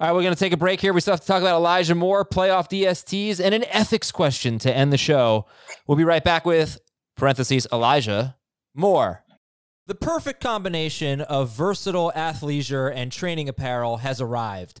All 0.00 0.06
right, 0.06 0.14
we're 0.14 0.22
going 0.22 0.32
to 0.32 0.40
take 0.40 0.54
a 0.54 0.56
break 0.56 0.80
here. 0.80 0.94
We 0.94 1.02
still 1.02 1.12
have 1.12 1.20
to 1.20 1.26
talk 1.26 1.42
about 1.42 1.56
Elijah 1.56 1.94
Moore, 1.94 2.24
playoff 2.24 2.70
DSTs, 2.70 3.38
and 3.38 3.54
an 3.54 3.64
ethics 3.64 4.10
question 4.10 4.58
to 4.60 4.74
end 4.74 4.94
the 4.94 4.96
show. 4.96 5.44
We'll 5.86 5.98
be 5.98 6.04
right 6.04 6.24
back 6.24 6.46
with 6.46 6.80
parentheses 7.18 7.66
Elijah 7.70 8.38
Moore. 8.74 9.24
The 9.86 9.94
perfect 9.94 10.40
combination 10.40 11.20
of 11.20 11.50
versatile 11.50 12.14
athleisure 12.16 12.90
and 12.94 13.12
training 13.12 13.50
apparel 13.50 13.98
has 13.98 14.22
arrived. 14.22 14.80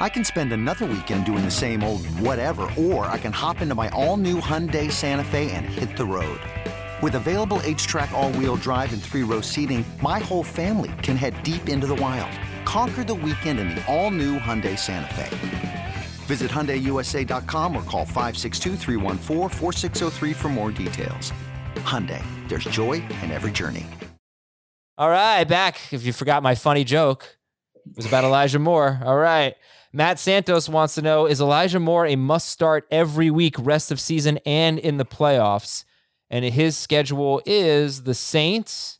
I 0.00 0.08
can 0.08 0.24
spend 0.24 0.54
another 0.54 0.86
weekend 0.86 1.26
doing 1.26 1.44
the 1.44 1.50
same 1.50 1.84
old 1.84 2.06
whatever, 2.06 2.62
or 2.78 3.04
I 3.04 3.18
can 3.18 3.32
hop 3.32 3.60
into 3.60 3.74
my 3.74 3.90
all-new 3.90 4.40
Hyundai 4.40 4.90
Santa 4.90 5.22
Fe 5.22 5.50
and 5.52 5.66
hit 5.66 5.94
the 5.96 6.06
road. 6.06 6.40
With 7.02 7.14
available 7.16 7.58
HTRAC 7.58 8.10
all-wheel 8.10 8.56
drive 8.56 8.92
and 8.94 9.02
three-row 9.02 9.42
seating, 9.42 9.84
my 10.02 10.18
whole 10.18 10.42
family 10.42 10.90
can 11.02 11.16
head 11.16 11.42
deep 11.42 11.68
into 11.68 11.86
the 11.86 11.96
wild. 11.96 12.32
Conquer 12.64 13.04
the 13.04 13.14
weekend 13.14 13.58
in 13.60 13.68
the 13.68 13.86
all-new 13.86 14.38
Hyundai 14.38 14.78
Santa 14.78 15.14
Fe. 15.14 15.94
Visit 16.26 16.50
HyundaiUSA.com 16.50 17.76
or 17.76 17.82
call 17.82 18.04
562 18.04 18.76
for 20.34 20.48
more 20.48 20.70
details. 20.70 21.32
Hyundai, 21.76 22.22
there's 22.48 22.64
joy 22.64 22.94
in 23.22 23.30
every 23.30 23.50
journey. 23.50 23.84
All 24.96 25.10
right, 25.10 25.44
back. 25.44 25.78
If 25.92 26.04
you 26.04 26.12
forgot 26.12 26.42
my 26.42 26.54
funny 26.54 26.84
joke, 26.84 27.38
it 27.86 27.96
was 27.96 28.06
about 28.06 28.24
Elijah 28.24 28.58
Moore. 28.58 29.00
All 29.04 29.16
right. 29.16 29.54
Matt 29.92 30.18
Santos 30.18 30.68
wants 30.68 30.94
to 30.94 31.02
know 31.02 31.26
Is 31.26 31.40
Elijah 31.40 31.80
Moore 31.80 32.06
a 32.06 32.16
must 32.16 32.48
start 32.48 32.86
every 32.90 33.30
week, 33.30 33.56
rest 33.58 33.90
of 33.90 34.00
season, 34.00 34.38
and 34.46 34.78
in 34.78 34.98
the 34.98 35.04
playoffs? 35.04 35.84
And 36.28 36.44
his 36.44 36.76
schedule 36.76 37.42
is 37.44 38.04
the 38.04 38.14
Saints, 38.14 38.98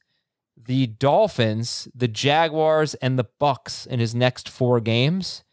the 0.57 0.89
Dolphins, 0.89 1.87
the 1.95 2.09
Jaguars, 2.09 2.95
and 2.95 3.19
the 3.19 3.27
Bucs 3.41 3.87
in 3.87 4.01
his 4.01 4.15
next 4.15 4.49
four 4.49 4.81
games. 4.81 5.45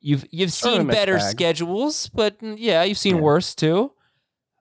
You've 0.00 0.26
you've 0.30 0.52
seen 0.52 0.86
better 0.86 1.16
bag. 1.16 1.30
schedules, 1.30 2.10
but 2.10 2.38
mm, 2.40 2.56
yeah, 2.58 2.82
you've 2.82 2.98
seen 2.98 3.16
yeah. 3.16 3.22
worse 3.22 3.54
too. 3.54 3.92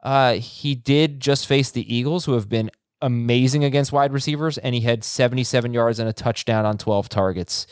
Uh, 0.02 0.36
he 0.36 0.74
did 0.74 1.20
just 1.20 1.48
face 1.48 1.70
the 1.70 1.94
Eagles, 1.94 2.24
who 2.24 2.34
have 2.34 2.48
been 2.48 2.72
amazing 3.02 3.66
against 3.66 3.92
wide 3.92 4.14
receivers, 4.14 4.58
and 4.58 4.74
he 4.74 4.82
had 4.82 5.04
77 5.04 5.74
yards 5.74 6.00
and 6.00 6.08
a 6.08 6.14
touchdown 6.14 6.66
on 6.66 6.78
12 6.78 7.10
targets. 7.10 7.68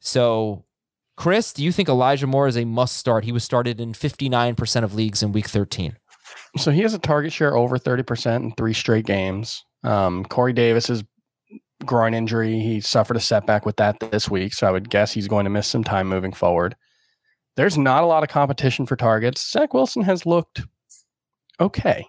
So 0.00 0.64
Chris, 1.16 1.52
do 1.52 1.62
you 1.62 1.70
think 1.70 1.88
Elijah 1.88 2.26
Moore 2.26 2.48
is 2.48 2.56
a 2.56 2.64
must 2.64 2.96
start? 2.96 3.24
He 3.24 3.32
was 3.32 3.44
started 3.44 3.80
in 3.80 3.92
59% 3.92 4.82
of 4.82 4.94
leagues 4.94 5.22
in 5.22 5.32
week 5.32 5.48
13. 5.48 5.96
So 6.56 6.70
he 6.70 6.80
has 6.82 6.94
a 6.94 6.98
target 6.98 7.32
share 7.32 7.56
over 7.56 7.78
30% 7.78 8.36
in 8.36 8.52
three 8.52 8.72
straight 8.72 9.06
games. 9.06 9.64
Um, 9.84 10.24
Corey 10.24 10.52
Davis's 10.52 11.04
groin 11.84 12.14
injury, 12.14 12.58
he 12.58 12.80
suffered 12.80 13.16
a 13.16 13.20
setback 13.20 13.66
with 13.66 13.76
that 13.76 14.00
this 14.00 14.28
week. 14.28 14.54
So 14.54 14.66
I 14.66 14.70
would 14.70 14.90
guess 14.90 15.12
he's 15.12 15.28
going 15.28 15.44
to 15.44 15.50
miss 15.50 15.66
some 15.66 15.84
time 15.84 16.08
moving 16.08 16.32
forward. 16.32 16.74
There's 17.56 17.78
not 17.78 18.02
a 18.02 18.06
lot 18.06 18.22
of 18.22 18.28
competition 18.28 18.86
for 18.86 18.96
targets. 18.96 19.50
Zach 19.50 19.74
Wilson 19.74 20.02
has 20.02 20.26
looked 20.26 20.62
okay 21.60 22.06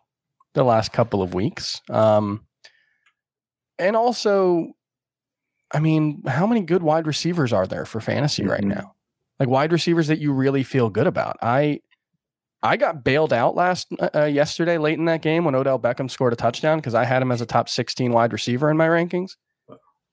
the 0.53 0.63
last 0.63 0.91
couple 0.91 1.21
of 1.21 1.33
weeks. 1.33 1.81
Um, 1.89 2.45
and 3.77 3.95
also, 3.95 4.73
I 5.71 5.79
mean, 5.79 6.23
how 6.25 6.47
many 6.47 6.61
good 6.61 6.81
wide 6.81 7.05
receivers 7.05 7.53
are 7.53 7.67
there 7.67 7.85
for 7.85 7.99
fantasy 7.99 8.41
mm-hmm. 8.41 8.51
right 8.51 8.63
now? 8.63 8.94
Like 9.39 9.49
wide 9.49 9.71
receivers 9.71 10.07
that 10.07 10.19
you 10.19 10.31
really 10.31 10.63
feel 10.63 10.89
good 10.89 11.07
about. 11.07 11.37
I 11.41 11.81
I 12.63 12.77
got 12.77 13.03
bailed 13.03 13.33
out 13.33 13.55
last 13.55 13.87
uh, 13.99 14.09
uh 14.15 14.23
yesterday 14.25 14.77
late 14.77 14.97
in 14.97 15.05
that 15.05 15.21
game 15.21 15.45
when 15.45 15.55
Odell 15.55 15.79
Beckham 15.79 16.09
scored 16.09 16.33
a 16.33 16.37
touchdown 16.37 16.79
because 16.79 16.95
I 16.95 17.05
had 17.05 17.21
him 17.21 17.31
as 17.31 17.41
a 17.41 17.45
top 17.45 17.69
16 17.69 18.11
wide 18.11 18.33
receiver 18.33 18.69
in 18.69 18.77
my 18.77 18.87
rankings. 18.87 19.31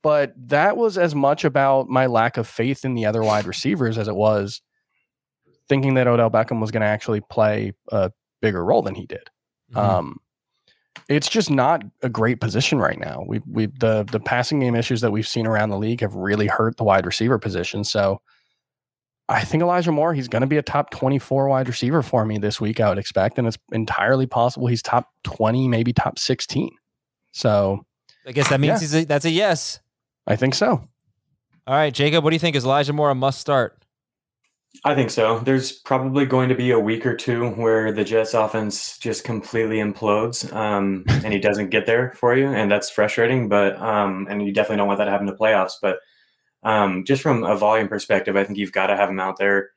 But 0.02 0.34
that 0.48 0.76
was 0.76 0.98
as 0.98 1.14
much 1.14 1.44
about 1.44 1.88
my 1.88 2.06
lack 2.06 2.36
of 2.36 2.48
faith 2.48 2.84
in 2.84 2.94
the 2.94 3.06
other 3.06 3.22
wide 3.22 3.46
receivers 3.46 3.98
as 3.98 4.08
it 4.08 4.16
was 4.16 4.60
thinking 5.68 5.94
that 5.94 6.08
Odell 6.08 6.30
Beckham 6.30 6.60
was 6.60 6.72
going 6.72 6.80
to 6.80 6.86
actually 6.86 7.20
play 7.20 7.72
a 7.90 8.10
bigger 8.40 8.64
role 8.64 8.82
than 8.82 8.96
he 8.96 9.06
did. 9.06 9.30
Mm-hmm. 9.72 9.78
Um, 9.78 10.18
it's 11.08 11.28
just 11.28 11.50
not 11.50 11.82
a 12.02 12.08
great 12.08 12.40
position 12.40 12.78
right 12.78 12.98
now. 12.98 13.24
We 13.26 13.40
we 13.46 13.66
the 13.66 14.04
the 14.10 14.20
passing 14.20 14.60
game 14.60 14.74
issues 14.74 15.00
that 15.00 15.10
we've 15.10 15.26
seen 15.26 15.46
around 15.46 15.70
the 15.70 15.78
league 15.78 16.00
have 16.00 16.14
really 16.14 16.46
hurt 16.46 16.76
the 16.76 16.84
wide 16.84 17.06
receiver 17.06 17.38
position. 17.38 17.84
So 17.84 18.20
I 19.32 19.44
think 19.44 19.62
Elijah 19.62 19.92
Moore, 19.92 20.12
he's 20.12 20.28
going 20.28 20.42
to 20.42 20.46
be 20.46 20.58
a 20.58 20.62
top 20.62 20.90
24 20.90 21.48
wide 21.48 21.66
receiver 21.66 22.02
for 22.02 22.24
me 22.26 22.36
this 22.36 22.60
week, 22.60 22.80
I 22.80 22.88
would 22.90 22.98
expect. 22.98 23.38
And 23.38 23.48
it's 23.48 23.56
entirely 23.72 24.26
possible 24.26 24.66
he's 24.66 24.82
top 24.82 25.08
20, 25.24 25.68
maybe 25.68 25.92
top 25.92 26.18
16. 26.18 26.70
So 27.32 27.84
I 28.26 28.32
guess 28.32 28.48
that 28.50 28.60
means 28.60 28.72
yeah. 28.72 28.78
he's 28.80 28.94
a, 28.94 29.04
that's 29.04 29.24
a 29.24 29.30
yes. 29.30 29.80
I 30.26 30.36
think 30.36 30.54
so. 30.54 30.86
All 31.66 31.74
right, 31.74 31.94
Jacob, 31.94 32.24
what 32.24 32.30
do 32.30 32.36
you 32.36 32.40
think? 32.40 32.56
Is 32.56 32.64
Elijah 32.64 32.92
Moore 32.92 33.10
a 33.10 33.14
must 33.14 33.40
start? 33.40 33.78
I 34.84 34.94
think 34.94 35.10
so. 35.10 35.38
There's 35.38 35.72
probably 35.72 36.26
going 36.26 36.48
to 36.48 36.54
be 36.54 36.70
a 36.70 36.78
week 36.78 37.06
or 37.06 37.16
two 37.16 37.50
where 37.50 37.92
the 37.92 38.04
Jets 38.04 38.34
offense 38.34 38.98
just 38.98 39.24
completely 39.24 39.76
implodes 39.76 40.50
um, 40.52 41.04
and 41.08 41.32
he 41.32 41.38
doesn't 41.38 41.70
get 41.70 41.86
there 41.86 42.12
for 42.16 42.36
you. 42.36 42.48
And 42.48 42.70
that's 42.70 42.90
frustrating, 42.90 43.48
but, 43.48 43.80
um, 43.80 44.26
and 44.28 44.44
you 44.44 44.52
definitely 44.52 44.78
don't 44.78 44.88
want 44.88 44.98
that 44.98 45.06
to 45.06 45.10
happen 45.10 45.26
to 45.26 45.34
playoffs. 45.34 45.74
But 45.80 45.98
um, 46.62 47.04
just 47.04 47.22
from 47.22 47.44
a 47.44 47.56
volume 47.56 47.88
perspective, 47.88 48.36
I 48.36 48.44
think 48.44 48.58
you've 48.58 48.72
got 48.72 48.86
to 48.86 48.96
have 48.96 49.08
them 49.08 49.20
out 49.20 49.38
there. 49.38 49.70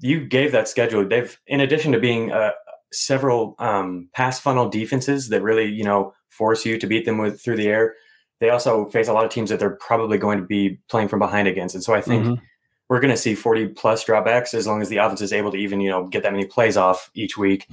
You 0.00 0.24
gave 0.26 0.52
that 0.52 0.68
schedule. 0.68 1.06
They've, 1.06 1.38
in 1.46 1.60
addition 1.60 1.92
to 1.92 2.00
being 2.00 2.32
uh, 2.32 2.52
several 2.92 3.54
um, 3.58 4.08
pass 4.12 4.38
funnel 4.38 4.68
defenses 4.68 5.28
that 5.28 5.42
really, 5.42 5.66
you 5.66 5.84
know, 5.84 6.14
force 6.28 6.64
you 6.64 6.78
to 6.78 6.86
beat 6.86 7.04
them 7.04 7.18
with 7.18 7.40
through 7.40 7.56
the 7.56 7.68
air. 7.68 7.94
They 8.40 8.50
also 8.50 8.86
face 8.86 9.08
a 9.08 9.12
lot 9.12 9.24
of 9.24 9.30
teams 9.30 9.50
that 9.50 9.60
they're 9.60 9.76
probably 9.76 10.18
going 10.18 10.38
to 10.38 10.44
be 10.44 10.78
playing 10.88 11.08
from 11.08 11.20
behind 11.20 11.46
against, 11.46 11.74
and 11.74 11.84
so 11.84 11.94
I 11.94 12.00
think 12.00 12.24
mm-hmm. 12.24 12.44
we're 12.88 13.00
going 13.00 13.12
to 13.12 13.16
see 13.16 13.34
40 13.34 13.68
plus 13.68 14.04
dropbacks 14.04 14.52
as 14.52 14.66
long 14.66 14.82
as 14.82 14.88
the 14.88 14.96
offense 14.96 15.20
is 15.20 15.32
able 15.32 15.52
to 15.52 15.58
even, 15.58 15.80
you 15.80 15.90
know, 15.90 16.08
get 16.08 16.24
that 16.24 16.32
many 16.32 16.46
plays 16.46 16.76
off 16.76 17.10
each 17.14 17.38
week. 17.38 17.68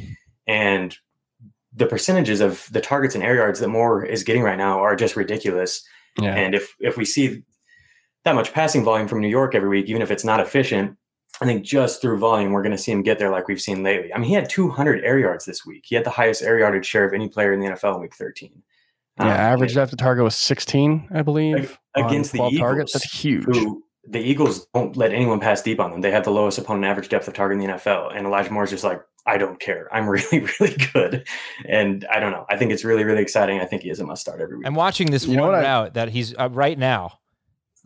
And 0.45 0.95
the 1.73 1.85
percentages 1.85 2.41
of 2.41 2.67
the 2.71 2.81
targets 2.81 3.15
and 3.15 3.23
air 3.23 3.35
yards 3.35 3.59
that 3.59 3.67
Moore 3.67 4.05
is 4.05 4.23
getting 4.23 4.43
right 4.43 4.57
now 4.57 4.79
are 4.79 4.95
just 4.95 5.15
ridiculous. 5.15 5.83
Yeah. 6.19 6.35
And 6.35 6.53
if 6.53 6.75
if 6.79 6.97
we 6.97 7.05
see 7.05 7.43
that 8.29 8.35
much 8.35 8.53
passing 8.53 8.83
volume 8.83 9.07
from 9.07 9.21
New 9.21 9.27
York 9.27 9.55
every 9.55 9.69
week, 9.69 9.87
even 9.87 10.01
if 10.01 10.11
it's 10.11 10.23
not 10.23 10.39
efficient. 10.39 10.95
I 11.41 11.45
think 11.45 11.63
just 11.63 12.01
through 12.01 12.17
volume, 12.19 12.51
we're 12.51 12.61
going 12.63 12.75
to 12.75 12.77
see 12.77 12.91
him 12.91 13.01
get 13.01 13.17
there 13.17 13.29
like 13.31 13.47
we've 13.47 13.61
seen 13.61 13.81
lately. 13.81 14.13
I 14.13 14.17
mean, 14.17 14.27
he 14.27 14.35
had 14.35 14.49
200 14.49 15.03
air 15.05 15.17
yards 15.19 15.45
this 15.45 15.65
week. 15.65 15.83
He 15.87 15.95
had 15.95 16.03
the 16.03 16.09
highest 16.09 16.41
air 16.43 16.59
yardage 16.59 16.85
share 16.85 17.05
of 17.05 17.13
any 17.13 17.29
player 17.29 17.53
in 17.53 17.59
the 17.59 17.67
NFL 17.67 17.95
in 17.95 18.01
week 18.01 18.15
13. 18.15 18.51
Yeah, 19.19 19.23
Um, 19.25 19.29
average 19.31 19.73
depth 19.73 19.91
of 19.93 19.97
target 19.99 20.23
was 20.23 20.35
16, 20.35 21.07
I 21.13 21.21
believe. 21.21 21.79
against 21.95 22.33
the 22.33 22.39
Eagles, 22.39 22.57
targets. 22.59 22.93
That's 22.93 23.11
huge. 23.11 23.45
who 23.45 23.83
the 24.07 24.19
Eagles 24.19 24.67
don't 24.73 24.97
let 24.97 25.13
anyone 25.13 25.39
pass 25.39 25.61
deep 25.61 25.79
on 25.79 25.91
them. 25.91 26.01
They 26.01 26.11
have 26.11 26.23
the 26.25 26.31
lowest 26.31 26.57
opponent 26.57 26.85
average 26.85 27.09
depth 27.09 27.27
of 27.27 27.33
target 27.35 27.59
in 27.59 27.65
the 27.67 27.73
NFL, 27.73 28.15
and 28.15 28.25
Elijah 28.27 28.51
Moore's 28.51 28.69
just 28.71 28.83
like, 28.83 29.01
I 29.25 29.37
don't 29.37 29.59
care. 29.59 29.87
I'm 29.93 30.09
really, 30.09 30.45
really 30.59 30.75
good, 30.93 31.25
and 31.67 32.05
I 32.11 32.19
don't 32.19 32.31
know. 32.31 32.45
I 32.49 32.57
think 32.57 32.71
it's 32.71 32.83
really, 32.83 33.03
really 33.05 33.21
exciting. 33.21 33.59
I 33.61 33.65
think 33.65 33.83
he 33.83 33.89
is 33.89 33.99
a 33.99 34.05
must 34.05 34.21
start 34.21 34.41
every 34.41 34.57
week. 34.57 34.65
I'm 34.67 34.75
watching 34.75 35.11
this 35.11 35.25
You 35.25 35.37
know 35.37 35.43
one 35.43 35.51
what 35.53 35.59
I- 35.59 35.63
route 35.63 35.93
that 35.93 36.09
he's 36.09 36.33
uh, 36.37 36.49
right 36.51 36.77
now 36.77 37.18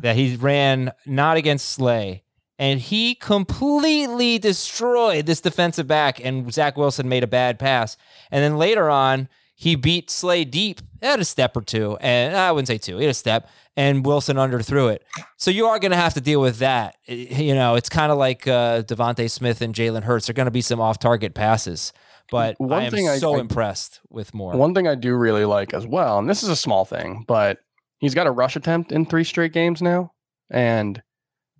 that 0.04 0.16
he 0.16 0.36
ran 0.36 0.92
not 1.08 1.38
against 1.38 1.68
Slay, 1.70 2.22
and 2.60 2.80
he 2.80 3.16
completely 3.16 4.38
destroyed 4.38 5.26
this 5.26 5.42
defensive 5.42 5.88
back. 5.88 6.24
And 6.24 6.54
Zach 6.54 6.78
Wilson 6.78 7.10
made 7.10 7.24
a 7.24 7.28
bad 7.28 7.58
pass, 7.58 7.98
and 8.30 8.44
then 8.44 8.58
later 8.58 8.90
on 8.90 9.28
he 9.56 9.76
beat 9.76 10.10
Slay 10.12 10.44
deep 10.46 10.82
at 11.02 11.20
a 11.20 11.26
step 11.26 11.56
or 11.58 11.62
two, 11.62 11.98
and 12.02 12.36
I 12.36 12.52
wouldn't 12.52 12.68
say 12.68 12.78
two, 12.78 12.98
he 12.98 13.04
had 13.06 13.12
a 13.12 13.14
step, 13.14 13.50
and 13.76 14.06
Wilson 14.06 14.38
underthrew 14.38 14.94
it. 14.94 15.04
So 15.38 15.52
you 15.52 15.66
are 15.68 15.80
going 15.80 15.92
to 15.92 15.98
have 15.98 16.14
to 16.16 16.22
deal 16.22 16.42
with 16.42 16.58
that. 16.60 16.96
You 17.08 17.54
know, 17.56 17.76
it's 17.76 17.90
kind 17.90 18.12
of 18.12 18.18
like 18.18 18.48
uh, 18.48 18.84
DeVonta 18.84 19.30
Smith 19.30 19.62
and 19.62 19.74
Jalen 19.74 20.04
Hurts. 20.04 20.28
There 20.28 20.32
are 20.34 20.36
going 20.36 20.46
to 20.46 20.52
be 20.52 20.62
some 20.62 20.80
off-target 20.80 21.34
passes. 21.34 21.92
But 22.32 22.56
One 22.60 22.72
I 22.82 22.86
am 22.86 22.92
thing 22.92 23.08
so 23.20 23.36
I- 23.36 23.40
impressed 23.42 24.00
with 24.10 24.34
more. 24.34 24.54
One 24.54 24.74
thing 24.74 24.88
I 24.88 24.96
do 24.96 25.14
really 25.16 25.46
like 25.46 25.74
as 25.74 25.86
well, 25.86 26.18
and 26.20 26.30
this 26.30 26.42
is 26.42 26.50
a 26.50 26.56
small 26.56 26.84
thing, 26.86 27.26
but 27.28 27.60
he's 28.04 28.14
got 28.14 28.28
a 28.28 28.32
rush 28.32 28.58
attempt 28.58 28.92
in 28.92 29.06
three 29.06 29.24
straight 29.24 29.54
games 29.54 29.82
now. 29.82 30.12
And 30.50 31.02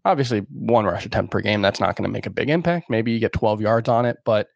obviously, 0.04 0.40
one 0.52 0.84
rush 0.84 1.06
attempt 1.06 1.32
per 1.32 1.40
game, 1.40 1.62
that's 1.62 1.80
not 1.80 1.96
going 1.96 2.04
to 2.04 2.12
make 2.12 2.26
a 2.26 2.30
big 2.30 2.50
impact. 2.50 2.90
Maybe 2.90 3.14
you 3.14 3.20
get 3.20 3.32
12 3.32 3.62
yards 3.62 3.88
on 3.88 4.06
it, 4.06 4.18
but 4.26 4.48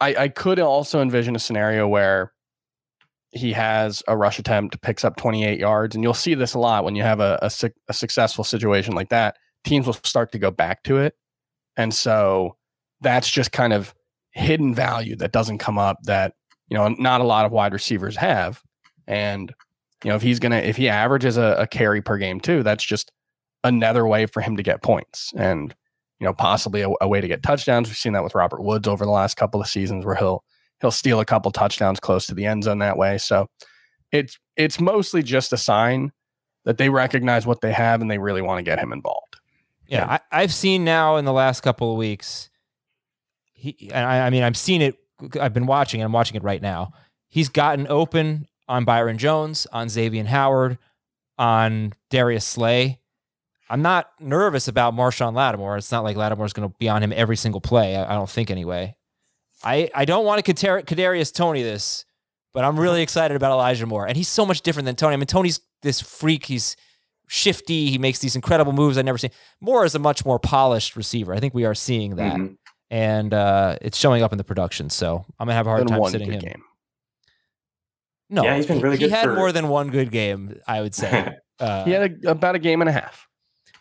I, 0.00 0.14
I 0.14 0.28
could 0.28 0.60
also 0.60 1.02
envision 1.02 1.34
a 1.34 1.40
scenario 1.40 1.88
where 1.88 2.32
he 3.32 3.52
has 3.52 4.04
a 4.06 4.16
rush 4.16 4.38
attempt, 4.38 4.80
picks 4.82 5.04
up 5.04 5.16
28 5.16 5.58
yards, 5.58 5.96
and 5.96 6.04
you'll 6.04 6.14
see 6.14 6.34
this 6.34 6.54
a 6.54 6.60
lot 6.60 6.84
when 6.84 6.94
you 6.94 7.02
have 7.02 7.18
a, 7.18 7.40
a, 7.42 7.70
a 7.88 7.92
successful 7.92 8.44
situation 8.44 8.94
like 8.94 9.08
that. 9.08 9.36
Teams 9.64 9.86
will 9.86 9.94
start 9.94 10.30
to 10.30 10.38
go 10.38 10.52
back 10.52 10.84
to 10.84 10.98
it. 10.98 11.14
And 11.76 11.92
so 11.92 12.56
that's 13.00 13.28
just 13.28 13.50
kind 13.50 13.72
of 13.72 13.94
hidden 14.30 14.76
value 14.76 15.16
that 15.16 15.32
doesn't 15.32 15.58
come 15.58 15.76
up 15.76 15.98
that 16.04 16.34
you 16.68 16.76
know 16.76 16.86
not 16.86 17.20
a 17.20 17.24
lot 17.24 17.44
of 17.44 17.50
wide 17.50 17.72
receivers 17.72 18.14
have 18.14 18.62
and 19.08 19.52
you 20.04 20.10
know 20.10 20.16
if 20.16 20.22
he's 20.22 20.38
gonna 20.38 20.56
if 20.56 20.76
he 20.76 20.88
averages 20.88 21.36
a, 21.36 21.56
a 21.58 21.66
carry 21.66 22.00
per 22.00 22.16
game 22.16 22.40
too 22.40 22.62
that's 22.62 22.84
just 22.84 23.10
another 23.64 24.06
way 24.06 24.26
for 24.26 24.40
him 24.40 24.56
to 24.56 24.62
get 24.62 24.82
points 24.82 25.32
and 25.36 25.74
you 26.18 26.26
know 26.26 26.32
possibly 26.32 26.82
a, 26.82 26.88
a 27.00 27.08
way 27.08 27.20
to 27.20 27.28
get 27.28 27.42
touchdowns 27.42 27.88
we've 27.88 27.96
seen 27.96 28.12
that 28.12 28.24
with 28.24 28.34
robert 28.34 28.62
woods 28.62 28.88
over 28.88 29.04
the 29.04 29.10
last 29.10 29.36
couple 29.36 29.60
of 29.60 29.66
seasons 29.66 30.04
where 30.04 30.16
he'll 30.16 30.42
he'll 30.80 30.90
steal 30.90 31.20
a 31.20 31.24
couple 31.24 31.50
touchdowns 31.50 32.00
close 32.00 32.26
to 32.26 32.34
the 32.34 32.46
end 32.46 32.64
zone 32.64 32.78
that 32.78 32.96
way 32.96 33.18
so 33.18 33.46
it's 34.12 34.38
it's 34.56 34.80
mostly 34.80 35.22
just 35.22 35.52
a 35.52 35.56
sign 35.56 36.12
that 36.64 36.78
they 36.78 36.88
recognize 36.88 37.46
what 37.46 37.60
they 37.60 37.72
have 37.72 38.00
and 38.00 38.10
they 38.10 38.18
really 38.18 38.42
want 38.42 38.58
to 38.58 38.62
get 38.62 38.78
him 38.78 38.92
involved 38.92 39.30
Yeah, 39.90 40.06
I, 40.06 40.42
I've 40.42 40.54
seen 40.54 40.84
now 40.84 41.16
in 41.16 41.24
the 41.24 41.32
last 41.32 41.62
couple 41.62 41.90
of 41.90 41.98
weeks. 41.98 42.48
He, 43.52 43.90
and 43.92 44.06
I, 44.06 44.26
I 44.26 44.30
mean, 44.30 44.44
I've 44.44 44.56
seen 44.56 44.82
it. 44.82 44.96
I've 45.38 45.52
been 45.52 45.66
watching, 45.66 46.00
and 46.00 46.06
I'm 46.06 46.12
watching 46.12 46.36
it 46.36 46.44
right 46.44 46.62
now. 46.62 46.92
He's 47.28 47.48
gotten 47.48 47.88
open 47.88 48.46
on 48.70 48.84
Byron 48.84 49.18
Jones, 49.18 49.66
on 49.72 49.88
Xavier 49.88 50.24
Howard, 50.24 50.78
on 51.38 51.92
Darius 52.08 52.44
Slay. 52.44 53.00
I'm 53.68 53.82
not 53.82 54.10
nervous 54.20 54.68
about 54.68 54.94
Marshon 54.94 55.34
Lattimore. 55.34 55.76
It's 55.76 55.92
not 55.92 56.04
like 56.04 56.16
Lattimore's 56.16 56.52
going 56.52 56.68
to 56.68 56.74
be 56.78 56.88
on 56.88 57.02
him 57.02 57.12
every 57.14 57.36
single 57.36 57.60
play. 57.60 57.96
I, 57.96 58.12
I 58.12 58.14
don't 58.14 58.30
think 58.30 58.50
anyway. 58.50 58.94
I, 59.64 59.90
I 59.94 60.04
don't 60.04 60.24
want 60.24 60.44
to 60.44 60.54
Kadar- 60.54 60.84
Kadarius 60.84 61.32
Toney 61.34 61.62
this, 61.62 62.04
but 62.54 62.64
I'm 62.64 62.78
really 62.78 63.02
excited 63.02 63.36
about 63.36 63.52
Elijah 63.52 63.86
Moore, 63.86 64.06
and 64.06 64.16
he's 64.16 64.28
so 64.28 64.46
much 64.46 64.62
different 64.62 64.86
than 64.86 64.96
Toney. 64.96 65.14
I 65.14 65.16
mean, 65.16 65.26
Toney's 65.26 65.60
this 65.82 66.00
freak. 66.00 66.46
He's 66.46 66.76
shifty. 67.28 67.90
He 67.90 67.98
makes 67.98 68.20
these 68.20 68.34
incredible 68.36 68.72
moves 68.72 68.96
I've 68.98 69.04
never 69.04 69.18
seen. 69.18 69.30
Moore 69.60 69.84
is 69.84 69.94
a 69.94 69.98
much 69.98 70.24
more 70.24 70.38
polished 70.38 70.96
receiver. 70.96 71.34
I 71.34 71.40
think 71.40 71.54
we 71.54 71.64
are 71.64 71.74
seeing 71.74 72.16
that, 72.16 72.36
Mhm. 72.36 72.56
and 72.90 73.34
uh, 73.34 73.76
it's 73.82 73.98
showing 73.98 74.22
up 74.22 74.32
in 74.32 74.38
the 74.38 74.44
production. 74.44 74.90
So 74.90 75.24
I'm 75.38 75.46
gonna 75.46 75.54
have 75.54 75.66
a 75.66 75.70
hard 75.70 75.86
Been 75.86 75.98
time 75.98 76.10
sitting 76.10 76.32
him. 76.32 76.40
game 76.40 76.62
No, 78.30 78.44
Yeah, 78.44 78.56
he's 78.56 78.66
been 78.66 78.80
really 78.80 78.96
he, 78.96 79.04
good 79.04 79.10
He 79.10 79.16
had 79.16 79.24
for- 79.24 79.34
more 79.34 79.52
than 79.52 79.68
one 79.68 79.90
good 79.90 80.10
game, 80.10 80.58
I 80.66 80.80
would 80.80 80.94
say. 80.94 81.36
Uh, 81.60 81.84
he 81.84 81.90
had 81.90 82.24
a, 82.24 82.30
about 82.30 82.54
a 82.54 82.58
game 82.58 82.80
and 82.80 82.88
a 82.88 82.92
half 82.92 83.28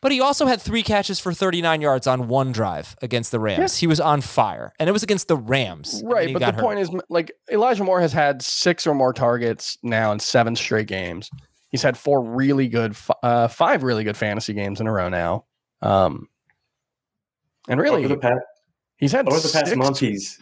but 0.02 0.12
he 0.12 0.22
also 0.22 0.46
had 0.46 0.62
three 0.62 0.84
catches 0.84 1.20
for 1.20 1.34
39 1.34 1.82
yards 1.82 2.08
on 2.08 2.28
one 2.28 2.52
drive 2.52 2.96
against 3.02 3.32
the 3.32 3.40
Rams. 3.40 3.78
He 3.78 3.88
was 3.88 4.00
on 4.00 4.22
fire, 4.22 4.74
and 4.80 4.88
it 4.88 4.94
was 4.94 5.04
against 5.04 5.28
the 5.28 5.36
Rams. 5.36 6.02
Right, 6.06 6.32
but 6.32 6.40
the 6.40 6.54
hurt. 6.54 6.62
point 6.62 6.80
is, 6.80 6.90
like 7.10 7.32
Elijah 7.52 7.84
Moore 7.84 8.00
has 8.00 8.14
had 8.14 8.42
six 8.42 8.88
or 8.88 8.96
more 8.96 9.12
targets 9.12 9.78
now 9.84 10.12
in 10.12 10.20
seven 10.20 10.56
straight 10.56 10.88
games. 10.88 11.30
He's 11.70 11.82
had 11.82 11.98
four 11.98 12.24
really 12.24 12.68
good, 12.68 12.96
uh, 13.22 13.50
five 13.50 13.84
really 13.84 14.04
good 14.04 14.18
fantasy 14.18 14.54
games 14.54 14.80
in 14.80 14.88
a 14.88 14.92
row 14.92 15.10
now. 15.10 15.46
Um, 15.82 16.28
and 17.68 17.80
really, 17.80 18.08
the 18.08 18.18
past, 18.18 18.42
he's 18.98 19.12
had 19.12 19.28
over 19.28 19.38
the 19.38 19.50
past 19.50 19.68
six, 19.68 19.76
month, 19.78 20.00
he's 20.00 20.40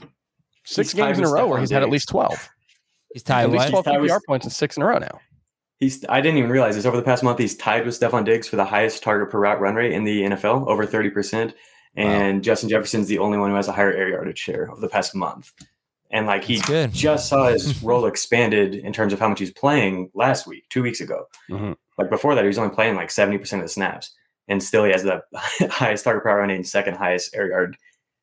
six 0.66 0.92
he's 0.92 0.94
games 0.94 1.18
in 1.18 1.26
a 1.26 1.30
row 1.30 1.48
where 1.48 1.60
he's 1.60 1.72
had 1.72 1.82
at 1.82 1.90
least 1.90 2.10
twelve, 2.10 2.48
he's 3.14 3.24
tied 3.24 3.44
at 3.44 3.52
least 3.52 3.70
twelve 3.70 3.86
He's 3.86 3.94
tied 3.94 4.02
with- 4.02 4.12
PPR 4.12 4.20
points 4.28 4.46
in 4.46 4.50
six 4.52 4.78
in 4.78 4.84
a 4.84 4.86
row 4.86 4.98
now. 4.98 5.20
He's 5.80 6.04
I 6.10 6.22
didn't 6.22 6.38
even 6.40 6.50
realize 6.50 6.76
this. 6.76 6.86
Over 6.86 6.98
the 6.98 7.04
past 7.04 7.24
month, 7.24 7.38
he's 7.40 7.56
tied 7.56 7.86
with 7.86 8.00
Stefon 8.00 8.26
Diggs 8.26 8.48
for 8.48 8.56
the 8.56 8.66
highest 8.66 9.04
target 9.04 9.30
per 9.30 9.40
route 9.40 9.60
run 9.62 9.76
rate 9.76 9.92
in 9.94 10.04
the 10.04 10.24
NFL, 10.24 10.68
over 10.68 10.86
30%. 10.88 11.54
And 11.96 12.44
Justin 12.44 12.70
Jefferson's 12.70 13.08
the 13.08 13.20
only 13.20 13.38
one 13.38 13.50
who 13.50 13.56
has 13.56 13.68
a 13.68 13.72
higher 13.72 13.92
air 13.92 14.10
yardage 14.10 14.38
share 14.40 14.70
over 14.72 14.80
the 14.82 14.90
past 14.90 15.14
month. 15.16 15.52
And 16.12 16.26
like 16.26 16.44
he 16.44 16.60
good. 16.62 16.94
just 16.94 17.28
saw 17.28 17.48
his 17.48 17.82
role 17.84 18.06
expanded 18.06 18.76
in 18.76 18.94
terms 18.94 19.14
of 19.14 19.20
how 19.20 19.28
much 19.30 19.40
he's 19.40 19.52
playing 19.52 20.10
last 20.14 20.48
week, 20.48 20.66
two 20.70 20.82
weeks 20.84 21.02
ago. 21.02 21.26
Mhm. 21.50 21.76
Like 21.98 22.10
before 22.10 22.34
that, 22.36 22.44
he 22.44 22.48
was 22.48 22.58
only 22.58 22.74
playing 22.74 22.96
like 22.96 23.10
70% 23.10 23.54
of 23.54 23.62
the 23.62 23.68
snaps. 23.68 24.16
And 24.48 24.62
still 24.64 24.84
he 24.86 24.92
has 24.92 25.04
the 25.04 25.22
highest 25.70 26.04
target 26.06 26.24
per 26.24 26.30
route 26.30 26.40
run 26.40 26.50
rate 26.50 26.56
and 26.56 26.68
second 26.68 26.96
highest 26.98 27.36
air 27.36 27.50
yard 27.50 27.78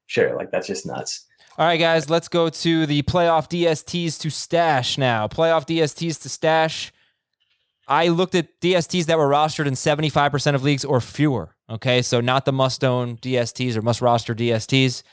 share. 0.07 0.35
Like 0.35 0.51
that's 0.51 0.67
just 0.67 0.87
nuts. 0.87 1.27
All 1.57 1.65
right, 1.65 1.77
guys, 1.77 2.11
let's 2.11 2.27
go 2.27 2.49
to 2.49 2.85
the 2.85 3.03
playoff 3.03 3.49
DSTs 3.49 4.19
to 4.19 4.31
stash 4.31 4.99
now. 4.99 5.29
Playoff 5.29 5.67
DSTs 5.67 6.21
to 6.23 6.29
stash. 6.29 6.93
I 7.87 8.09
looked 8.09 8.35
at 8.35 8.61
DSTs 8.61 9.07
that 9.07 9.19
were 9.19 9.29
rostered 9.29 9.67
in 9.67 9.75
75% 9.75 10.57
of 10.57 10.65
leagues 10.65 10.85
or 10.85 11.01
fewer. 11.01 11.55
Okay, 11.71 12.03
so 12.03 12.21
not 12.21 12.45
the 12.45 12.53
must 12.53 12.83
own 12.83 13.19
DSTs 13.19 13.77
or 13.77 13.83
must 13.83 14.01
roster 14.01 14.35
DSTs. 14.35 15.05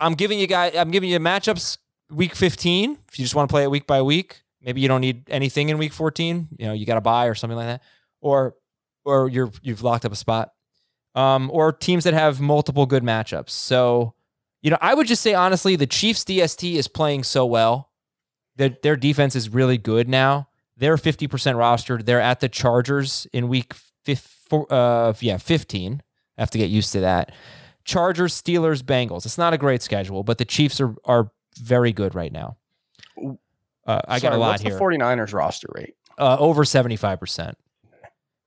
I'm 0.00 0.14
giving 0.14 0.38
you 0.38 0.46
guys, 0.46 0.74
I'm 0.74 0.90
giving 0.90 1.10
you 1.10 1.18
matchups 1.18 1.76
week 2.10 2.34
15. 2.34 2.96
If 3.08 3.18
you 3.18 3.24
just 3.24 3.34
want 3.34 3.50
to 3.50 3.52
play 3.52 3.64
it 3.64 3.70
week 3.70 3.86
by 3.86 4.00
week, 4.00 4.44
maybe 4.62 4.80
you 4.80 4.88
don't 4.88 5.02
need 5.02 5.28
anything 5.28 5.68
in 5.68 5.76
week 5.76 5.92
14. 5.92 6.48
You 6.58 6.66
know, 6.68 6.72
you 6.72 6.86
got 6.86 6.94
to 6.94 7.02
buy 7.02 7.26
or 7.26 7.34
something 7.34 7.56
like 7.56 7.66
that, 7.66 7.82
or 8.22 8.54
or 9.04 9.28
you're 9.28 9.50
you've 9.60 9.82
locked 9.82 10.06
up 10.06 10.12
a 10.12 10.16
spot. 10.16 10.52
Um, 11.16 11.50
or 11.52 11.72
teams 11.72 12.04
that 12.04 12.14
have 12.14 12.40
multiple 12.40 12.86
good 12.86 13.02
matchups. 13.02 13.50
So, 13.50 14.14
you 14.62 14.70
know, 14.70 14.78
I 14.80 14.94
would 14.94 15.06
just 15.06 15.22
say 15.22 15.34
honestly, 15.34 15.74
the 15.74 15.86
Chiefs 15.86 16.22
DST 16.24 16.74
is 16.74 16.86
playing 16.86 17.24
so 17.24 17.44
well. 17.46 17.90
That 18.56 18.82
their 18.82 18.96
defense 18.96 19.34
is 19.34 19.48
really 19.50 19.76
good 19.78 20.08
now. 20.08 20.48
They're 20.76 20.96
50% 20.96 21.28
rostered. 21.28 22.04
They're 22.06 22.20
at 22.20 22.40
the 22.40 22.48
Chargers 22.48 23.26
in 23.32 23.48
week 23.48 23.74
fif- 24.04 24.20
four, 24.48 24.66
uh, 24.72 25.12
yeah, 25.20 25.38
15. 25.38 26.02
I 26.38 26.40
have 26.40 26.50
to 26.50 26.58
get 26.58 26.70
used 26.70 26.92
to 26.92 27.00
that. 27.00 27.32
Chargers, 27.84 28.40
Steelers, 28.40 28.82
Bengals. 28.82 29.24
It's 29.24 29.38
not 29.38 29.54
a 29.54 29.58
great 29.58 29.82
schedule, 29.82 30.22
but 30.22 30.38
the 30.38 30.44
Chiefs 30.44 30.80
are 30.80 30.94
are 31.04 31.30
very 31.58 31.92
good 31.92 32.14
right 32.14 32.32
now. 32.32 32.56
Uh, 33.86 34.00
I 34.08 34.18
got 34.18 34.20
Sorry, 34.20 34.36
a 34.36 34.38
lot 34.38 34.48
what's 34.48 34.62
here. 34.62 34.74
The 34.74 34.80
49ers 34.80 35.32
roster 35.32 35.68
rate. 35.74 35.94
uh, 36.18 36.36
over 36.38 36.64
75%. 36.64 37.54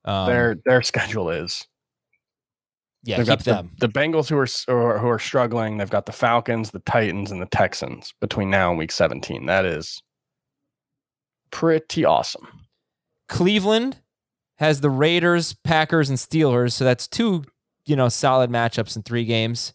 Um, 0.06 0.28
their 0.28 0.56
their 0.66 0.82
schedule 0.82 1.30
is. 1.30 1.68
Yeah, 3.04 3.18
They've 3.18 3.26
keep 3.26 3.30
got 3.30 3.46
the, 3.46 3.52
them. 3.52 3.72
the 3.80 3.90
Bengals 3.90 4.30
who 4.30 4.38
are, 4.38 4.98
who 4.98 5.08
are 5.08 5.20
struggling. 5.20 5.78
They've 5.78 5.90
got 5.90 6.06
the 6.06 6.12
Falcons, 6.12 6.72
the 6.72 6.80
Titans, 6.80 7.32
and 7.32 7.42
the 7.42 7.46
Texans 7.46 8.14
between 8.20 8.50
now 8.50 8.70
and 8.70 8.78
week 8.78 8.92
17. 8.92 9.46
That 9.46 9.66
is 9.66 10.02
pretty 11.52 12.04
awesome. 12.04 12.48
Cleveland 13.30 14.00
has 14.58 14.82
the 14.82 14.90
Raiders, 14.90 15.54
Packers, 15.54 16.10
and 16.10 16.18
Steelers. 16.18 16.74
So 16.74 16.84
that's 16.84 17.08
two, 17.08 17.46
you 17.86 17.96
know, 17.96 18.10
solid 18.10 18.50
matchups 18.50 18.96
in 18.98 19.04
three 19.04 19.24
games. 19.24 19.74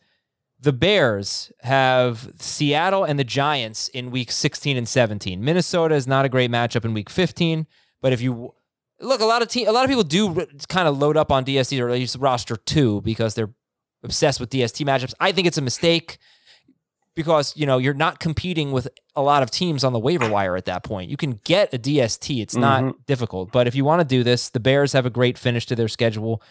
The 0.60 0.72
Bears 0.72 1.50
have 1.60 2.30
Seattle 2.38 3.04
and 3.04 3.18
the 3.18 3.24
Giants 3.24 3.88
in 3.88 4.10
week 4.10 4.30
16 4.30 4.76
and 4.76 4.88
17. 4.88 5.42
Minnesota 5.42 5.94
is 5.94 6.06
not 6.06 6.24
a 6.24 6.28
great 6.28 6.50
matchup 6.50 6.84
in 6.84 6.94
week 6.94 7.10
15, 7.10 7.66
but 8.02 8.12
if 8.12 8.20
you 8.20 8.54
look, 9.00 9.20
a 9.20 9.24
lot 9.24 9.42
of 9.42 9.48
te- 9.48 9.64
a 9.64 9.72
lot 9.72 9.84
of 9.84 9.88
people 9.88 10.04
do 10.04 10.46
kind 10.68 10.88
of 10.88 10.98
load 10.98 11.16
up 11.16 11.30
on 11.30 11.44
DST 11.44 11.80
or 11.80 11.88
at 11.88 11.94
least 11.94 12.16
roster 12.18 12.56
two 12.56 13.00
because 13.02 13.34
they're 13.34 13.50
obsessed 14.02 14.40
with 14.40 14.50
DST 14.50 14.84
matchups. 14.86 15.14
I 15.20 15.32
think 15.32 15.46
it's 15.46 15.58
a 15.58 15.62
mistake 15.62 16.18
because 17.14 17.56
you 17.56 17.66
know 17.66 17.78
you're 17.78 17.94
not 17.94 18.20
competing 18.20 18.72
with 18.72 18.88
a 19.14 19.22
lot 19.22 19.42
of 19.42 19.50
teams 19.50 19.84
on 19.84 19.92
the 19.92 19.98
waiver 19.98 20.28
wire 20.28 20.56
at 20.56 20.64
that 20.66 20.82
point. 20.82 21.10
You 21.10 21.16
can 21.16 21.40
get 21.44 21.72
a 21.72 21.78
DST; 21.78 22.40
it's 22.42 22.56
not 22.56 23.06
difficult. 23.06 23.52
But 23.52 23.66
if 23.66 23.74
you 23.74 23.84
want 23.84 24.00
to 24.00 24.04
do 24.04 24.22
this, 24.22 24.48
the 24.50 24.60
Bears 24.60 24.92
have 24.92 25.06
a 25.06 25.10
great 25.10 25.38
finish 25.38 25.66
to 25.66 25.76
their 25.76 25.88
schedule. 25.88 26.42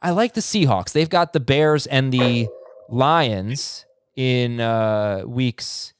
I 0.00 0.10
like 0.10 0.34
the 0.34 0.40
Seahawks. 0.40 0.92
They've 0.92 1.08
got 1.08 1.32
the 1.32 1.40
Bears 1.40 1.86
and 1.86 2.12
the 2.12 2.48
Lions 2.88 3.84
in 4.16 4.60
uh, 4.60 5.22
weeks 5.26 5.92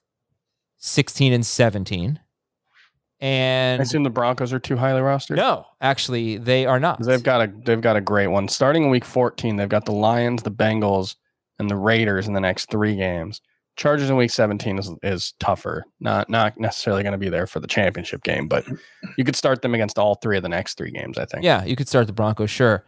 16 0.78 1.32
and 1.32 1.44
17. 1.44 2.20
I 3.20 3.82
assume 3.82 4.04
the 4.04 4.10
Broncos 4.10 4.52
are 4.52 4.58
too 4.58 4.76
highly 4.76 5.00
rostered. 5.00 5.36
no, 5.36 5.66
actually, 5.80 6.38
they 6.38 6.66
are 6.66 6.78
not. 6.78 7.02
They've 7.04 7.22
got 7.22 7.40
a 7.42 7.52
they've 7.64 7.80
got 7.80 7.96
a 7.96 8.00
great 8.00 8.28
one. 8.28 8.48
Starting 8.48 8.84
in 8.84 8.90
week 8.90 9.04
14, 9.04 9.56
they've 9.56 9.68
got 9.68 9.84
the 9.86 9.92
Lions, 9.92 10.42
the 10.42 10.50
Bengals, 10.50 11.16
and 11.58 11.68
the 11.68 11.76
Raiders 11.76 12.28
in 12.28 12.34
the 12.34 12.40
next 12.40 12.70
three 12.70 12.96
games. 12.96 13.40
Chargers 13.76 14.10
in 14.10 14.16
week 14.16 14.30
17 14.30 14.78
is 14.78 14.92
is 15.02 15.34
tougher. 15.40 15.84
Not 16.00 16.28
not 16.28 16.58
necessarily 16.58 17.02
going 17.02 17.12
to 17.12 17.18
be 17.18 17.28
there 17.28 17.46
for 17.46 17.60
the 17.60 17.66
championship 17.68 18.22
game, 18.22 18.48
but 18.48 18.64
you 19.16 19.24
could 19.24 19.36
start 19.36 19.62
them 19.62 19.74
against 19.74 19.98
all 19.98 20.16
three 20.16 20.36
of 20.36 20.42
the 20.42 20.48
next 20.48 20.76
three 20.78 20.90
games, 20.90 21.18
I 21.18 21.24
think. 21.24 21.44
Yeah, 21.44 21.64
you 21.64 21.76
could 21.76 21.88
start 21.88 22.06
the 22.06 22.12
Broncos, 22.12 22.50
sure. 22.50 22.84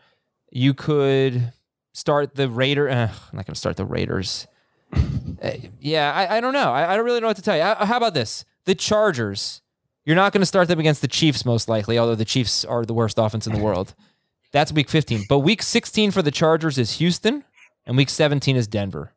You 0.52 0.74
could 0.74 1.52
start 1.92 2.34
the 2.34 2.48
Raider. 2.48 2.88
Uh, 2.88 3.08
I'm 3.08 3.36
not 3.36 3.46
going 3.46 3.54
to 3.54 3.60
start 3.60 3.76
the 3.76 3.84
Raiders. 3.84 4.46
Uh, 4.92 5.52
yeah, 5.80 6.12
I, 6.12 6.38
I 6.38 6.40
don't 6.40 6.52
know. 6.52 6.72
I, 6.72 6.92
I 6.92 6.96
don't 6.96 7.04
really 7.04 7.20
know 7.20 7.28
what 7.28 7.36
to 7.36 7.42
tell 7.42 7.56
you. 7.56 7.62
Uh, 7.62 7.86
how 7.86 7.96
about 7.96 8.14
this? 8.14 8.44
The 8.64 8.74
Chargers. 8.74 9.62
You're 10.10 10.16
not 10.16 10.32
going 10.32 10.42
to 10.42 10.46
start 10.46 10.66
them 10.66 10.80
against 10.80 11.02
the 11.02 11.06
Chiefs, 11.06 11.44
most 11.44 11.68
likely, 11.68 11.96
although 11.96 12.16
the 12.16 12.24
Chiefs 12.24 12.64
are 12.64 12.84
the 12.84 12.92
worst 12.92 13.16
offense 13.16 13.46
in 13.46 13.54
the 13.54 13.62
world. 13.62 13.94
That's 14.50 14.72
week 14.72 14.88
15. 14.88 15.26
But 15.28 15.38
week 15.38 15.62
16 15.62 16.10
for 16.10 16.20
the 16.20 16.32
Chargers 16.32 16.78
is 16.78 16.98
Houston, 16.98 17.44
and 17.86 17.96
week 17.96 18.10
17 18.10 18.56
is 18.56 18.66
Denver. 18.66 19.12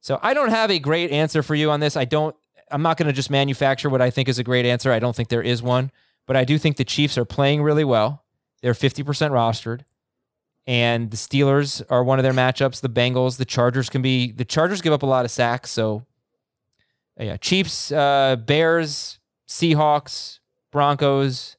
So 0.00 0.18
I 0.22 0.32
don't 0.32 0.48
have 0.48 0.70
a 0.70 0.78
great 0.78 1.10
answer 1.10 1.42
for 1.42 1.54
you 1.54 1.70
on 1.70 1.80
this. 1.80 1.94
I 1.94 2.06
don't. 2.06 2.34
I'm 2.70 2.80
not 2.80 2.96
going 2.96 3.08
to 3.08 3.12
just 3.12 3.28
manufacture 3.28 3.90
what 3.90 4.00
I 4.00 4.08
think 4.08 4.30
is 4.30 4.38
a 4.38 4.42
great 4.42 4.64
answer. 4.64 4.90
I 4.90 4.98
don't 4.98 5.14
think 5.14 5.28
there 5.28 5.42
is 5.42 5.62
one, 5.62 5.90
but 6.26 6.36
I 6.38 6.44
do 6.44 6.56
think 6.56 6.78
the 6.78 6.86
Chiefs 6.86 7.18
are 7.18 7.26
playing 7.26 7.62
really 7.62 7.84
well. 7.84 8.24
They're 8.62 8.72
50% 8.72 9.04
rostered. 9.04 9.82
And 10.66 11.10
the 11.10 11.18
Steelers 11.18 11.82
are 11.90 12.02
one 12.02 12.18
of 12.18 12.22
their 12.22 12.32
matchups. 12.32 12.80
The 12.80 12.88
Bengals, 12.88 13.36
the 13.36 13.44
Chargers 13.44 13.90
can 13.90 14.00
be 14.00 14.32
the 14.32 14.46
Chargers 14.46 14.80
give 14.80 14.94
up 14.94 15.02
a 15.02 15.06
lot 15.06 15.26
of 15.26 15.30
sacks. 15.30 15.70
So 15.70 16.06
yeah, 17.18 17.36
Chiefs, 17.36 17.92
uh, 17.92 18.36
Bears, 18.36 19.18
Seahawks, 19.52 20.38
Broncos, 20.70 21.56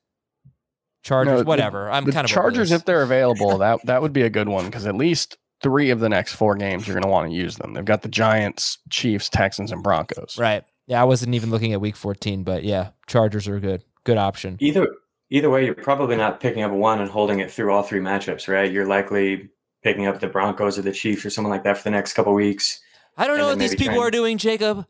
Chargers, 1.03 1.31
No, 1.31 1.37
the- 1.39 1.45
whatever. 1.45 1.89
I'm 1.91 2.05
the 2.05 2.11
kind 2.11 2.25
of 2.25 2.31
Chargers, 2.31 2.71
if 2.71 2.85
they're 2.85 3.03
available, 3.03 3.57
that 3.59 3.85
that 3.85 4.01
would 4.01 4.13
be 4.13 4.23
a 4.23 4.29
good 4.29 4.49
one 4.49 4.65
because 4.65 4.85
at 4.87 4.95
least 4.95 5.37
three 5.61 5.91
of 5.91 5.99
the 5.99 6.09
next 6.09 6.33
four 6.33 6.55
games 6.55 6.87
you're 6.87 6.95
going 6.95 7.03
to 7.03 7.09
want 7.09 7.29
to 7.29 7.35
use 7.35 7.57
them. 7.57 7.73
They've 7.73 7.85
got 7.85 8.01
the 8.01 8.09
Giants, 8.09 8.79
Chiefs, 8.89 9.29
Texans, 9.29 9.71
and 9.71 9.81
Broncos. 9.83 10.37
right. 10.37 10.63
Yeah, 10.85 10.99
I 10.99 11.05
wasn't 11.05 11.33
even 11.33 11.49
looking 11.49 11.71
at 11.71 11.79
week 11.79 11.95
14, 11.95 12.43
but 12.43 12.65
yeah, 12.65 12.89
Chargers 13.07 13.47
are 13.47 13.57
good. 13.61 13.85
Good 14.03 14.17
option. 14.17 14.57
Either 14.59 14.87
either 15.29 15.49
way, 15.49 15.63
you're 15.65 15.75
probably 15.75 16.17
not 16.17 16.41
picking 16.41 16.61
up 16.63 16.73
one 16.73 16.99
and 16.99 17.09
holding 17.09 17.39
it 17.39 17.49
through 17.49 17.71
all 17.71 17.83
three 17.83 18.01
matchups, 18.01 18.49
right? 18.49 18.69
You're 18.69 18.85
likely 18.85 19.49
picking 19.81 20.07
up 20.07 20.19
the 20.19 20.27
Broncos 20.27 20.77
or 20.77 20.81
the 20.81 20.91
Chiefs 20.91 21.23
or 21.25 21.29
someone 21.29 21.51
like 21.51 21.63
that 21.63 21.77
for 21.77 21.83
the 21.83 21.91
next 21.91 22.13
couple 22.13 22.33
weeks. 22.33 22.81
I 23.15 23.27
don't 23.27 23.37
know 23.37 23.47
what 23.47 23.59
these 23.59 23.75
people 23.75 23.93
try 23.95 24.03
are 24.07 24.11
doing, 24.11 24.37
Jacob. 24.37 24.85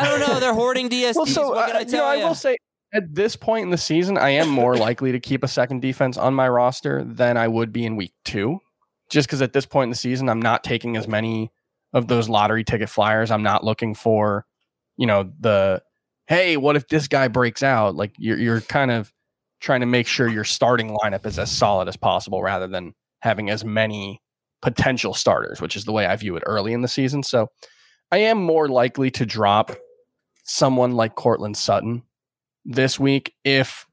I 0.00 0.08
don't 0.08 0.20
know. 0.20 0.40
They're 0.40 0.54
hoarding 0.54 0.88
DSTs. 0.88 1.14
Well, 1.16 1.26
so 1.26 1.50
what 1.50 1.66
can 1.66 1.76
uh, 1.76 1.78
I 1.78 1.82
you 1.82 1.92
know, 1.92 2.04
I 2.04 2.16
will 2.16 2.34
say 2.34 2.56
at 2.92 3.14
this 3.14 3.36
point 3.36 3.64
in 3.64 3.70
the 3.70 3.78
season, 3.78 4.16
I 4.16 4.30
am 4.30 4.48
more 4.48 4.76
likely 4.76 5.12
to 5.12 5.20
keep 5.20 5.42
a 5.42 5.48
second 5.48 5.82
defense 5.82 6.16
on 6.16 6.32
my 6.32 6.48
roster 6.48 7.04
than 7.04 7.36
I 7.36 7.48
would 7.48 7.72
be 7.72 7.84
in 7.84 7.96
week 7.96 8.12
two, 8.24 8.60
just 9.10 9.28
because 9.28 9.42
at 9.42 9.52
this 9.52 9.66
point 9.66 9.84
in 9.84 9.90
the 9.90 9.96
season, 9.96 10.28
I'm 10.28 10.40
not 10.40 10.62
taking 10.62 10.96
as 10.96 11.08
many 11.08 11.50
of 11.92 12.08
those 12.08 12.28
lottery 12.28 12.64
ticket 12.64 12.88
flyers. 12.88 13.30
I'm 13.30 13.42
not 13.42 13.64
looking 13.64 13.94
for, 13.94 14.46
you 14.96 15.06
know, 15.06 15.30
the 15.40 15.82
hey, 16.26 16.56
what 16.56 16.76
if 16.76 16.88
this 16.88 17.08
guy 17.08 17.28
breaks 17.28 17.62
out? 17.62 17.96
Like 17.96 18.14
you're 18.16 18.38
you're 18.38 18.60
kind 18.60 18.90
of 18.90 19.12
trying 19.60 19.80
to 19.80 19.86
make 19.86 20.06
sure 20.06 20.28
your 20.28 20.44
starting 20.44 20.90
lineup 20.90 21.26
is 21.26 21.38
as 21.38 21.50
solid 21.50 21.88
as 21.88 21.96
possible 21.96 22.42
rather 22.42 22.68
than 22.68 22.94
having 23.20 23.50
as 23.50 23.64
many 23.64 24.20
potential 24.62 25.14
starters, 25.14 25.60
which 25.60 25.76
is 25.76 25.84
the 25.84 25.92
way 25.92 26.06
I 26.06 26.14
view 26.16 26.36
it 26.36 26.42
early 26.46 26.72
in 26.72 26.82
the 26.82 26.88
season. 26.88 27.22
So 27.22 27.48
I 28.12 28.18
am 28.18 28.38
more 28.38 28.68
likely 28.68 29.10
to 29.12 29.26
drop 29.26 29.74
someone 30.44 30.92
like 30.92 31.14
Courtland 31.16 31.56
Sutton 31.56 32.02
this 32.64 32.98
week 32.98 33.34
if 33.44 33.86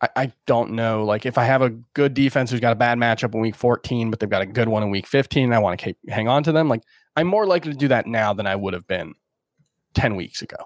I, 0.00 0.08
I 0.16 0.32
don't 0.46 0.72
know, 0.72 1.04
like 1.04 1.26
if 1.26 1.38
I 1.38 1.44
have 1.44 1.62
a 1.62 1.70
good 1.70 2.14
defense 2.14 2.50
who's 2.50 2.60
got 2.60 2.72
a 2.72 2.76
bad 2.76 2.98
matchup 2.98 3.34
in 3.34 3.40
week 3.40 3.56
14, 3.56 4.10
but 4.10 4.20
they've 4.20 4.30
got 4.30 4.42
a 4.42 4.46
good 4.46 4.68
one 4.68 4.82
in 4.82 4.90
week 4.90 5.06
15, 5.06 5.44
and 5.44 5.54
I 5.54 5.58
want 5.58 5.78
to 5.78 5.84
keep 5.84 5.98
hang 6.08 6.28
on 6.28 6.42
to 6.44 6.52
them, 6.52 6.68
like 6.68 6.82
I'm 7.16 7.26
more 7.26 7.46
likely 7.46 7.72
to 7.72 7.78
do 7.78 7.88
that 7.88 8.06
now 8.06 8.32
than 8.32 8.46
I 8.46 8.54
would 8.54 8.74
have 8.74 8.86
been 8.86 9.14
10 9.94 10.14
weeks 10.14 10.42
ago. 10.42 10.56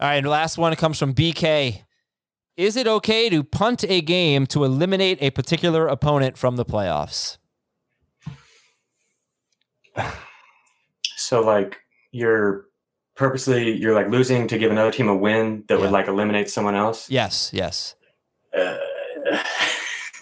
All 0.00 0.08
right, 0.08 0.24
last 0.24 0.58
one 0.58 0.74
comes 0.76 0.98
from 0.98 1.14
BK. 1.14 1.82
Is 2.56 2.76
it 2.76 2.86
okay 2.86 3.28
to 3.28 3.44
punt 3.44 3.84
a 3.88 4.00
game 4.00 4.46
to 4.46 4.64
eliminate 4.64 5.18
a 5.20 5.30
particular 5.30 5.86
opponent 5.86 6.36
from 6.36 6.56
the 6.56 6.64
playoffs? 6.64 7.38
So 11.16 11.42
like 11.42 11.78
you're 12.10 12.64
purposely 13.20 13.76
you're 13.76 13.94
like 13.94 14.08
losing 14.08 14.48
to 14.48 14.56
give 14.56 14.70
another 14.72 14.90
team 14.90 15.06
a 15.08 15.14
win 15.14 15.62
that 15.68 15.74
Yeah. 15.74 15.80
would 15.82 15.90
like 15.92 16.08
eliminate 16.08 16.48
someone 16.48 16.74
else. 16.74 17.10
Yes, 17.10 17.50
yes. 17.52 17.94
Uh, 18.56 18.78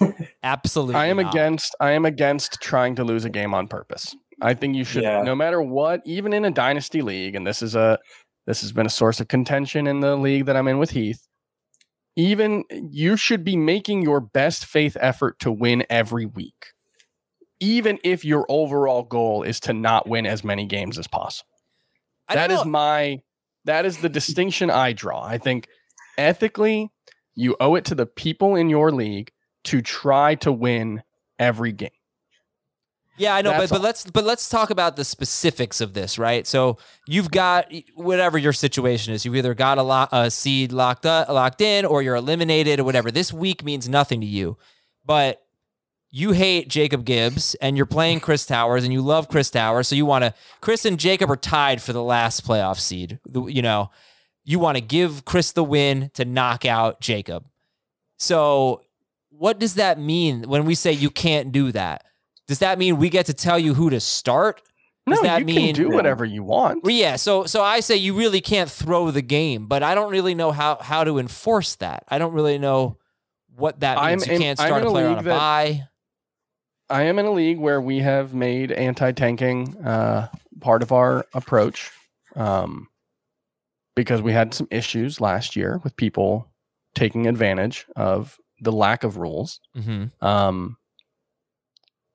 Absolutely. 0.42 0.96
I 0.96 1.07
am 1.07 1.18
not. 1.18 1.32
against 1.32 1.76
I 1.80 1.92
am 1.92 2.05
against 2.05 2.61
trying 2.61 2.96
to 2.96 3.05
lose 3.05 3.24
a 3.24 3.30
game 3.30 3.55
on 3.55 3.68
purpose. 3.68 4.16
I 4.42 4.55
think 4.55 4.74
you 4.74 4.82
should 4.84 5.05
Yeah. 5.05 5.22
no 5.22 5.36
matter 5.36 5.62
what, 5.62 6.01
even 6.05 6.32
in 6.32 6.44
a 6.44 6.51
dynasty 6.51 7.01
league, 7.01 7.36
and 7.36 7.46
this 7.46 7.62
is 7.62 7.76
a 7.76 7.99
this 8.46 8.62
has 8.62 8.72
been 8.72 8.86
a 8.86 8.90
source 8.90 9.20
of 9.20 9.28
contention 9.28 9.86
in 9.86 10.01
the 10.01 10.16
league 10.16 10.46
that 10.46 10.57
I'm 10.57 10.66
in 10.66 10.78
with 10.78 10.90
Heath. 10.90 11.22
Even 12.16 12.64
you 12.70 13.16
should 13.16 13.44
be 13.44 13.57
making 13.57 14.03
your 14.03 14.20
best 14.20 14.66
faith 14.66 14.96
effort 15.01 15.38
to 15.38 15.53
win 15.53 15.84
every 15.88 16.26
week. 16.26 16.72
Even 17.61 17.99
if 18.03 18.24
your 18.24 18.44
overall 18.49 19.05
goal 19.05 19.44
is 19.44 19.61
to 19.61 19.72
not 19.72 20.09
win 20.09 20.26
as 20.26 20.42
many 20.42 20.66
games 20.66 20.99
as 20.99 21.07
possible. 21.07 21.49
That 22.35 22.51
is 22.51 22.64
my 22.64 23.20
that 23.64 23.85
is 23.85 23.99
the 23.99 24.09
distinction 24.09 24.70
I 24.70 24.93
draw. 24.93 25.22
I 25.22 25.39
think 25.39 25.68
ethically 26.16 26.91
you 27.35 27.57
owe 27.61 27.74
it 27.74 27.85
to 27.87 27.95
the 27.95 28.07
people 28.07 28.57
in 28.57 28.68
your 28.68 28.91
league 28.91 29.31
to 29.64 29.81
try 29.83 30.35
to 30.37 30.51
win 30.53 31.03
every 31.39 31.72
game. 31.72 31.91
Yeah, 33.16 33.35
I 33.35 33.43
know, 33.43 33.51
but 33.51 33.59
That's 33.59 33.70
but 33.72 33.76
all. 33.79 33.83
let's 33.83 34.05
but 34.11 34.24
let's 34.24 34.49
talk 34.49 34.70
about 34.70 34.95
the 34.95 35.05
specifics 35.05 35.81
of 35.81 35.93
this, 35.93 36.18
right? 36.18 36.47
So 36.47 36.79
you've 37.09 37.31
got 37.33 37.72
whatever 37.95 38.39
your 38.39 38.53
situation 38.53 39.12
is. 39.12 39.24
You've 39.24 39.35
either 39.35 39.55
got 39.55 39.76
a, 39.79 39.83
lo- 39.83 40.07
a 40.12 40.31
seed 40.31 40.70
locked 40.70 41.05
up, 41.05 41.29
locked 41.29 41.61
in, 41.61 41.85
or 41.85 42.01
you're 42.01 42.14
eliminated, 42.14 42.79
or 42.79 42.85
whatever. 42.85 43.11
This 43.11 43.33
week 43.33 43.64
means 43.64 43.89
nothing 43.89 44.20
to 44.20 44.26
you, 44.26 44.57
but 45.05 45.43
you 46.11 46.33
hate 46.33 46.69
Jacob 46.69 47.05
Gibbs, 47.05 47.55
and 47.57 47.77
you're 47.77 47.85
playing 47.87 48.21
Chris 48.21 48.47
Towers, 48.47 48.85
and 48.85 48.93
you 48.93 49.03
love 49.03 49.29
Chris 49.29 49.51
Towers, 49.51 49.89
so 49.89 49.95
you 49.95 50.07
want 50.07 50.25
to. 50.25 50.35
Chris 50.61 50.85
and 50.85 50.99
Jacob 50.99 51.31
are 51.31 51.37
tied 51.37 51.83
for 51.83 51.93
the 51.93 52.03
last 52.03 52.47
playoff 52.47 52.79
seed. 52.81 53.19
You 53.33 53.61
know, 53.63 53.91
you 54.45 54.59
want 54.59 54.77
to 54.77 54.81
give 54.81 55.25
Chris 55.27 55.53
the 55.53 55.63
win 55.65 56.11
to 56.15 56.25
knock 56.25 56.65
out 56.65 57.01
Jacob. 57.01 57.45
So, 58.19 58.83
what 59.31 59.59
does 59.59 59.75
that 59.75 59.99
mean 59.99 60.45
when 60.49 60.65
we 60.65 60.75
say 60.75 60.93
you 60.93 61.11
can't 61.11 61.53
do 61.53 61.73
that? 61.73 62.05
Does 62.47 62.59
that 62.61 62.79
mean 62.79 62.97
we 62.97 63.11
get 63.11 63.27
to 63.27 63.35
tell 63.35 63.59
you 63.59 63.75
who 63.75 63.91
to 63.91 64.01
start? 64.01 64.63
Does 65.07 65.19
no, 65.19 65.23
that 65.23 65.41
you 65.41 65.45
mean 65.47 65.75
can 65.75 65.85
do 65.85 65.91
whatever 65.91 66.25
you 66.25 66.43
want. 66.43 66.85
Yeah, 66.85 67.17
so 67.17 67.45
so 67.45 67.63
I 67.63 67.81
say 67.81 67.97
you 67.97 68.15
really 68.15 68.41
can't 68.41 68.71
throw 68.71 69.11
the 69.11 69.23
game, 69.23 69.67
but 69.67 69.83
I 69.83 69.95
don't 69.95 70.11
really 70.11 70.35
know 70.35 70.53
how 70.53 70.77
how 70.81 71.05
to 71.05 71.19
enforce 71.19 71.77
that. 71.77 72.05
I 72.09 72.19
don't 72.19 72.33
really 72.35 72.59
know 72.59 72.97
what 73.57 73.81
that 73.81 73.99
I'm 73.99 74.19
means. 74.19 74.27
you 74.27 74.33
in- 74.35 74.41
can't 74.41 74.61
I'm 74.61 74.67
start 74.67 74.83
a 74.83 74.87
a 74.87 74.91
player 74.91 75.09
on 75.09 75.19
a 75.19 75.23
that- 75.23 75.39
bye. 75.39 75.89
I 76.91 77.03
am 77.03 77.18
in 77.18 77.26
a 77.26 77.30
league 77.32 77.59
where 77.59 77.80
we 77.80 77.99
have 77.99 78.34
made 78.34 78.72
anti-tanking 78.72 79.76
uh, 79.84 80.28
part 80.61 80.82
of 80.82 80.91
our 80.93 81.26
approach 81.34 81.91
um, 82.34 82.89
because 83.95 84.22
we 84.22 84.32
had 84.32 84.55
some 84.55 84.68
issues 84.70 85.20
last 85.20 85.55
year 85.57 85.80
with 85.84 85.97
people 85.97 86.51
taking 86.95 87.26
advantage 87.26 87.86
of 87.97 88.39
the 88.61 88.72
lack 88.72 89.05
of 89.05 89.16
rules. 89.18 89.61
hmm 89.74 90.07
Um, 90.20 90.76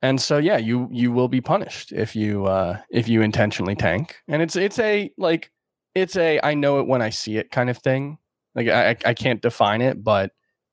and 0.01 0.19
so 0.21 0.37
yeah, 0.37 0.57
you 0.57 0.89
you 0.91 1.11
will 1.13 1.29
be 1.29 1.39
punished 1.39 1.91
if 1.93 2.15
you 2.15 2.45
uh, 2.45 2.79
if 2.89 3.07
you 3.07 3.21
intentionally 3.21 3.75
tank. 3.75 4.17
And 4.27 4.41
it's 4.41 4.55
it's 4.57 4.77
a 4.79 5.11
like 5.17 5.51
it's 5.95 6.17
a 6.17 6.39
I 6.43 6.55
know 6.55 6.79
it 6.79 6.87
when 6.87 7.01
I 7.01 7.09
see 7.09 7.37
it 7.37 7.51
kind 7.51 7.69
of 7.69 7.77
thing. 7.77 8.17
Like 8.55 8.67
I- 8.67 8.97
I 9.05 9.13
can't 9.13 9.41
define 9.41 9.81
it, 9.81 10.03
but 10.03 10.31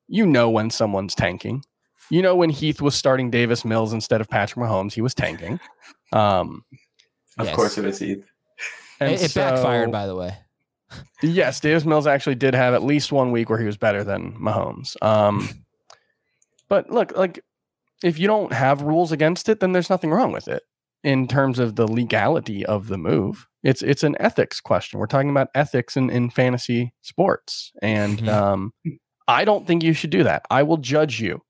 you 0.08 0.26
know 0.26 0.50
when 0.50 0.70
someone's 0.70 1.14
tanking. 1.14 1.62
You 2.10 2.22
know 2.22 2.34
when 2.34 2.50
Heath 2.50 2.80
was 2.80 2.94
starting 2.94 3.30
Davis 3.30 3.64
Mills 3.64 3.92
instead 3.92 4.20
of 4.20 4.28
Patrick 4.28 4.64
Mahomes, 4.66 4.92
he 4.92 5.00
was 5.00 5.14
tanking. 5.14 5.60
Um, 6.12 6.64
of 7.38 7.46
Yes. 7.46 7.54
course 7.56 7.78
it 7.78 7.84
is 7.84 7.98
Heath. 8.00 8.24
and 9.00 9.12
It, 9.12 9.22
it 9.22 9.34
backfired, 9.34 9.90
by 9.92 10.06
the 10.06 10.16
way. 10.16 10.36
Yes, 11.22 11.60
Davis 11.60 11.84
Mills 11.84 12.06
actually 12.08 12.34
did 12.34 12.54
have 12.54 12.74
at 12.74 12.82
least 12.82 13.12
one 13.12 13.30
week 13.30 13.48
where 13.48 13.58
he 13.60 13.64
was 13.66 13.76
better 13.76 14.02
than 14.02 14.32
Mahomes. 14.32 14.96
Um, 15.02 15.48
but 16.68 16.90
look, 16.90 17.16
like 17.16 17.40
if 18.02 18.18
you 18.18 18.26
don't 18.26 18.52
have 18.52 18.82
rules 18.82 19.12
against 19.12 19.48
it, 19.48 19.60
then 19.60 19.72
there's 19.72 19.90
nothing 19.90 20.10
wrong 20.10 20.32
with 20.32 20.48
it 20.48 20.64
in 21.04 21.28
terms 21.28 21.58
of 21.58 21.76
the 21.76 21.86
legality 21.90 22.66
of 22.66 22.88
the 22.88 22.98
move. 22.98 23.46
It's 23.62 23.82
it's 23.82 24.02
an 24.02 24.16
ethics 24.18 24.60
question. 24.60 24.98
We're 24.98 25.06
talking 25.06 25.30
about 25.30 25.48
ethics 25.54 25.96
in, 25.96 26.10
in 26.10 26.30
fantasy 26.30 26.92
sports. 27.02 27.70
And 27.82 28.18
Mhm. 28.18 28.28
um, 28.28 28.72
I 29.28 29.44
don't 29.44 29.66
think 29.66 29.82
you 29.84 29.92
should 29.92 30.10
do 30.10 30.24
that. 30.24 30.42
I 30.50 30.62
will 30.64 30.78
judge 30.78 31.20
you 31.20 31.40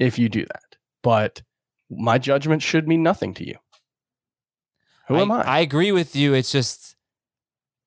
if 0.00 0.18
you 0.18 0.28
do 0.28 0.40
that. 0.46 0.76
But 1.02 1.42
my 1.90 2.18
judgment 2.18 2.62
should 2.62 2.88
mean 2.88 3.02
nothing 3.04 3.34
to 3.34 3.46
you. 3.46 3.54
Who 5.08 5.16
am 5.16 5.30
I? 5.32 5.42
I 5.42 5.60
agree 5.60 5.92
with 5.92 6.14
you. 6.14 6.34
It's 6.34 6.52
just 6.52 6.94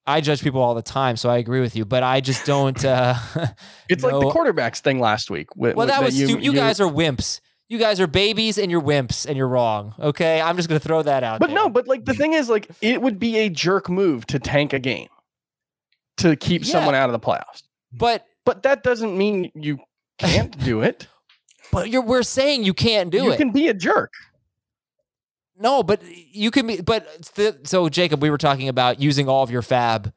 I 0.05 0.19
judge 0.19 0.41
people 0.43 0.61
all 0.61 0.73
the 0.75 0.81
time, 0.81 1.15
so 1.15 1.29
I 1.29 1.37
agree 1.37 1.61
with 1.61 1.75
you. 1.75 1.85
But 1.85 2.03
I 2.03 2.19
just 2.21 2.45
don't. 2.45 2.83
Uh, 2.83 3.15
It's 3.89 4.03
like 4.03 4.11
the 4.13 4.29
quarterbacks 4.31 4.79
thing 4.79 4.99
last 4.99 5.29
week. 5.31 5.49
wi- 5.51 5.73
Well, 5.75 5.87
wi- 5.87 5.99
that 5.99 6.03
was 6.05 6.19
you, 6.19 6.37
you, 6.39 6.53
guys 6.53 6.81
are 6.81 6.89
wimps. 6.91 7.39
You 7.69 7.77
guys 7.79 7.99
are 8.01 8.07
babies 8.07 8.57
and 8.57 8.69
you're 8.69 8.81
wimps 8.81 9.25
and 9.25 9.37
you're 9.37 9.47
wrong. 9.47 9.95
Okay, 9.99 10.41
I'm 10.41 10.57
just 10.57 10.67
gonna 10.67 10.79
throw 10.79 11.01
that 11.03 11.23
out. 11.23 11.39
But 11.39 11.47
there. 11.47 11.55
no, 11.55 11.69
but 11.69 11.87
like 11.87 12.03
the 12.05 12.13
thing 12.13 12.33
is, 12.33 12.49
like 12.49 12.69
it 12.81 13.01
would 13.01 13.19
be 13.19 13.37
a 13.37 13.49
jerk 13.49 13.89
move 13.89 14.25
to 14.27 14.39
tank 14.39 14.73
a 14.73 14.79
game 14.79 15.07
to 16.17 16.35
keep 16.35 16.65
Yeah. 16.65 16.71
someone 16.73 16.95
out 16.95 17.09
of 17.09 17.13
the 17.13 17.25
playoffs. 17.25 17.63
but 17.93 18.25
But 18.45 18.63
that 18.63 18.83
doesn't 18.83 19.17
mean 19.17 19.51
you 19.55 19.79
can't 20.19 20.57
do 20.65 20.81
it. 20.81 21.07
But 21.73 21.89
you're 21.89 22.01
we're 22.01 22.23
saying 22.23 22.63
you 22.63 22.73
can't 22.73 23.09
do 23.09 23.17
you 23.17 23.29
it. 23.29 23.31
You 23.31 23.37
can 23.37 23.51
be 23.51 23.67
a 23.67 23.73
jerk. 23.73 24.13
No, 25.57 25.83
but 25.83 26.01
you 26.05 26.51
can 26.51 26.67
be. 26.67 26.81
But 26.81 27.05
the, 27.35 27.59
so 27.63 27.89
Jacob, 27.89 28.21
we 28.21 28.29
were 28.29 28.37
talking 28.37 28.69
about 28.69 28.99
using 28.99 29.27
all 29.27 29.43
of 29.43 29.51
your 29.51 29.61
fab 29.61 30.13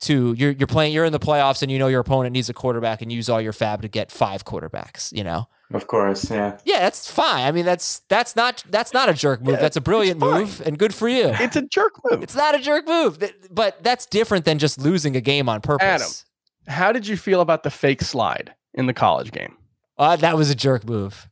to 0.00 0.34
you're 0.34 0.50
you're 0.50 0.66
playing. 0.66 0.92
You're 0.92 1.04
in 1.04 1.12
the 1.12 1.20
playoffs, 1.20 1.62
and 1.62 1.70
you 1.70 1.78
know 1.78 1.88
your 1.88 2.00
opponent 2.00 2.32
needs 2.32 2.48
a 2.48 2.54
quarterback, 2.54 3.02
and 3.02 3.12
use 3.12 3.28
all 3.28 3.40
your 3.40 3.52
fab 3.52 3.82
to 3.82 3.88
get 3.88 4.10
five 4.10 4.44
quarterbacks. 4.44 5.12
You 5.12 5.24
know, 5.24 5.48
Of 5.72 5.86
course, 5.86 6.30
yeah. 6.30 6.58
yeah, 6.64 6.80
that's 6.80 7.10
fine. 7.10 7.46
I 7.46 7.52
mean, 7.52 7.64
that's 7.64 8.00
that's 8.08 8.36
not 8.36 8.62
that's 8.68 8.92
not 8.92 9.08
a 9.08 9.14
jerk 9.14 9.40
move. 9.40 9.54
Yeah, 9.54 9.60
that's 9.60 9.76
a 9.76 9.80
brilliant 9.80 10.20
move, 10.20 10.60
and 10.66 10.78
good 10.78 10.94
for 10.94 11.08
you. 11.08 11.28
It's 11.34 11.56
a 11.56 11.62
jerk 11.62 11.92
move. 12.04 12.22
It's 12.22 12.36
not 12.36 12.54
a 12.54 12.58
jerk 12.58 12.86
move, 12.86 13.18
but 13.50 13.82
that's 13.82 14.06
different 14.06 14.44
than 14.44 14.58
just 14.58 14.78
losing 14.78 15.16
a 15.16 15.20
game 15.20 15.48
on 15.48 15.60
purpose. 15.60 15.86
Adam. 16.66 16.74
How 16.74 16.92
did 16.92 17.06
you 17.06 17.16
feel 17.16 17.40
about 17.40 17.62
the 17.62 17.70
fake 17.70 18.02
slide 18.02 18.54
in 18.74 18.86
the 18.86 18.94
college 18.94 19.32
game? 19.32 19.56
Uh, 19.98 20.16
that 20.16 20.36
was 20.36 20.50
a 20.50 20.54
jerk 20.54 20.84
move. 20.84 21.28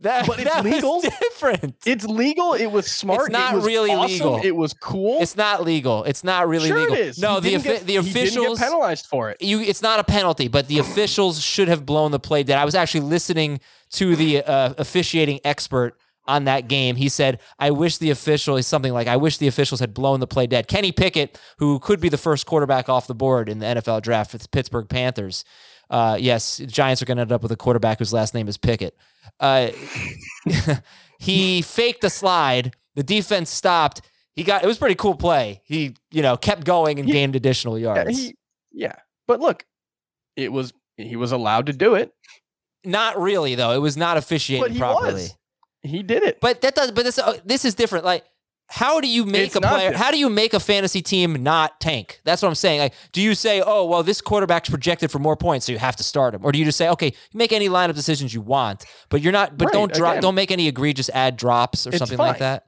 That, 0.00 0.26
But 0.26 0.40
it's 0.40 0.62
legal. 0.64 1.00
different. 1.00 1.76
It's 1.86 2.04
legal. 2.04 2.54
It 2.54 2.66
was 2.66 2.90
smart. 2.90 3.30
not 3.30 3.52
it 3.52 3.56
was 3.56 3.64
really 3.66 3.92
awesome, 3.92 4.10
legal. 4.12 4.40
It 4.42 4.56
was 4.56 4.72
cool. 4.74 5.18
It's 5.22 5.36
not 5.36 5.62
legal. 5.62 6.02
It's 6.02 6.24
not 6.24 6.48
really 6.48 6.66
sure 6.68 6.80
legal. 6.80 6.94
it 6.96 7.00
is. 7.00 7.18
No, 7.20 7.40
He 7.40 7.56
the 7.56 7.62
get- 7.62 7.86
the 7.86 7.92
he 7.92 8.00
didn't 8.00 8.04
get 8.06 8.16
officials 8.24 8.58
penalized 8.58 9.06
for 9.06 9.30
it. 9.30 9.40
you 9.40 9.60
it's 9.60 9.80
not 9.80 10.00
a 10.00 10.04
penalty, 10.04 10.48
but 10.48 10.66
the 10.66 10.80
officials 10.80 11.40
should 11.40 11.68
have 11.68 11.86
blown 11.86 12.10
the 12.10 12.18
play 12.18 12.42
dead. 12.42 12.58
I 12.58 12.64
was 12.64 12.74
actually 12.74 13.02
listening 13.02 13.60
to 13.92 14.16
the 14.16 14.42
uh, 14.42 14.74
officiating 14.76 15.38
expert 15.44 15.96
on 16.26 16.44
that 16.44 16.66
game. 16.66 16.96
He 16.96 17.08
said, 17.08 17.38
"I 17.60 17.70
wish 17.70 17.98
the 17.98 18.10
official 18.10 18.56
is 18.56 18.66
something 18.66 18.92
like 18.92 19.06
I 19.06 19.16
wish 19.16 19.38
the 19.38 19.46
officials 19.46 19.78
had 19.78 19.94
blown 19.94 20.18
the 20.18 20.26
play 20.26 20.48
dead." 20.48 20.66
Kenny 20.66 20.90
Pickett, 20.90 21.38
who 21.58 21.78
could 21.78 22.00
be 22.00 22.08
the 22.08 22.18
first 22.18 22.44
quarterback 22.44 22.88
off 22.88 23.06
the 23.06 23.14
board 23.14 23.48
in 23.48 23.60
the 23.60 23.66
NFL 23.66 24.02
draft 24.02 24.32
for 24.32 24.38
the 24.38 24.48
Pittsburgh 24.48 24.88
Panthers. 24.88 25.44
Uh, 25.92 26.16
yes, 26.18 26.56
the 26.56 26.66
Giants 26.66 27.02
are 27.02 27.04
going 27.04 27.18
to 27.18 27.20
end 27.20 27.32
up 27.32 27.42
with 27.42 27.52
a 27.52 27.56
quarterback 27.56 27.98
whose 27.98 28.12
last 28.14 28.32
name 28.34 28.48
is 28.48 28.56
Pickett. 28.56 28.96
Uh, 29.38 29.68
he 31.18 31.62
faked 31.62 32.02
a 32.04 32.10
slide. 32.10 32.74
The 32.94 33.02
defense 33.02 33.50
stopped. 33.50 34.02
He 34.34 34.42
got 34.44 34.64
it 34.64 34.66
was 34.66 34.76
a 34.78 34.80
pretty 34.80 34.94
cool 34.94 35.14
play. 35.14 35.60
He, 35.64 35.94
you 36.10 36.22
know, 36.22 36.36
kept 36.36 36.64
going 36.64 36.98
and 36.98 37.06
He- 37.06 37.12
gained 37.12 37.36
additional 37.36 37.78
Yeah, 37.78 37.94
yards. 37.96 38.18
he, 38.18 38.34
yeah. 38.72 38.94
But 39.28 39.40
look, 39.40 39.64
it 40.36 40.50
was 40.50 40.72
he 40.96 41.16
was 41.16 41.32
allowed 41.32 41.66
to 41.66 41.72
do 41.72 41.94
it. 41.94 42.12
Not 42.84 43.18
really 43.20 43.54
though. 43.54 43.72
It 43.72 43.78
was 43.78 43.96
not 43.96 44.16
officiated 44.16 44.62
But 44.64 44.72
he 44.72 44.78
properly. 44.78 45.12
was. 45.14 45.36
He 45.82 46.02
did 46.02 46.22
it. 46.22 46.40
But 46.40 46.60
that 46.62 46.74
does. 46.74 46.90
But 46.92 47.04
this 47.04 47.18
uh, 47.18 47.38
this 47.44 47.64
is 47.64 47.74
different. 47.74 48.04
Like, 48.04 48.24
how 48.72 49.00
do 49.02 49.06
you 49.08 49.26
make 49.26 49.48
It's 49.48 49.56
a 49.56 49.60
player? 49.60 49.92
How 49.92 50.10
do 50.10 50.18
you 50.18 50.30
make 50.30 50.54
a 50.54 50.60
fantasy 50.60 51.02
team 51.02 51.42
not 51.42 51.78
tank? 51.78 52.20
That's 52.24 52.40
what 52.40 52.48
I'm 52.48 52.54
saying. 52.54 52.80
Like, 52.80 52.94
do 53.12 53.20
you 53.20 53.34
say, 53.34 53.60
oh 53.64 53.84
well, 53.84 54.02
this 54.02 54.22
quarterback's 54.22 54.70
projected 54.70 55.10
for 55.10 55.18
more 55.18 55.36
points, 55.36 55.66
so 55.66 55.72
you 55.72 55.78
have 55.78 55.96
to 55.96 56.02
start 56.02 56.34
him, 56.34 56.40
or 56.42 56.52
do 56.52 56.58
you 56.58 56.64
just 56.64 56.78
say, 56.78 56.88
okay, 56.88 57.12
make 57.34 57.52
any 57.52 57.68
lineup 57.68 57.94
decisions 57.94 58.32
you 58.32 58.40
want, 58.40 58.86
but 59.10 59.20
you're 59.20 59.32
not, 59.32 59.58
but 59.58 59.66
Right, 59.66 59.72
don't 59.74 59.92
drop, 59.92 60.20
don't 60.20 60.34
make 60.34 60.50
any 60.50 60.68
egregious 60.68 61.10
add 61.10 61.36
drops 61.36 61.86
or 61.86 61.90
It's 61.90 61.98
something 61.98 62.16
like 62.16 62.38
that. 62.38 62.64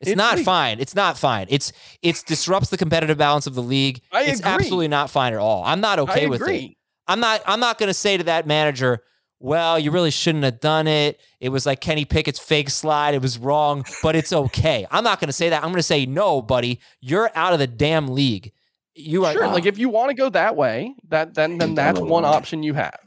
It's, 0.00 0.10
It's 0.10 0.16
not 0.16 0.36
legal. 0.36 0.44
fine. 0.44 0.78
It's 0.78 0.94
not 0.94 1.18
fine. 1.18 1.46
It's 1.50 1.72
it's 2.02 2.22
disrupts 2.22 2.70
the 2.70 2.76
competitive 2.76 3.18
balance 3.18 3.48
of 3.48 3.56
the 3.56 3.62
league. 3.62 4.00
I 4.12 4.22
it's 4.22 4.38
agree. 4.38 4.52
absolutely 4.52 4.88
not 4.88 5.10
fine 5.10 5.32
at 5.32 5.40
all. 5.40 5.64
I'm 5.64 5.80
not 5.80 5.98
okay 5.98 6.28
with 6.28 6.46
it. 6.46 6.70
I'm 7.08 7.18
not 7.18 7.42
I'm 7.46 7.58
not 7.58 7.78
going 7.78 7.88
to 7.88 7.94
say 7.94 8.16
to 8.16 8.22
that 8.24 8.46
manager, 8.46 9.00
"Well, 9.40 9.78
you 9.78 9.90
really 9.90 10.10
shouldn't 10.10 10.44
have 10.44 10.60
done 10.60 10.86
it. 10.86 11.20
It 11.40 11.50
was 11.50 11.66
like 11.66 11.80
Kenny 11.80 12.04
Pickett's 12.04 12.38
fake 12.38 12.70
slide. 12.70 13.14
It 13.14 13.22
was 13.22 13.38
wrong, 13.38 13.84
but 14.02 14.16
it's 14.16 14.32
okay." 14.32 14.86
I'm 14.90 15.04
not 15.04 15.20
going 15.20 15.28
to 15.28 15.32
say 15.32 15.48
that. 15.50 15.62
I'm 15.62 15.70
going 15.70 15.76
to 15.76 15.82
say, 15.82 16.06
"No, 16.06 16.42
buddy, 16.42 16.80
you're 17.00 17.30
out 17.34 17.52
of 17.52 17.58
the 17.58 17.66
damn 17.66 18.08
league. 18.08 18.52
You 18.94 19.24
are 19.24 19.32
Sure. 19.32 19.46
Like 19.46 19.66
if 19.66 19.78
you 19.78 19.88
want 19.88 20.10
to 20.10 20.14
go 20.14 20.28
that 20.30 20.56
way, 20.56 20.94
that 21.08 21.34
then 21.34 21.58
then 21.58 21.74
that's 21.74 22.00
one 22.00 22.24
option 22.24 22.62
you 22.62 22.74
have. 22.74 22.98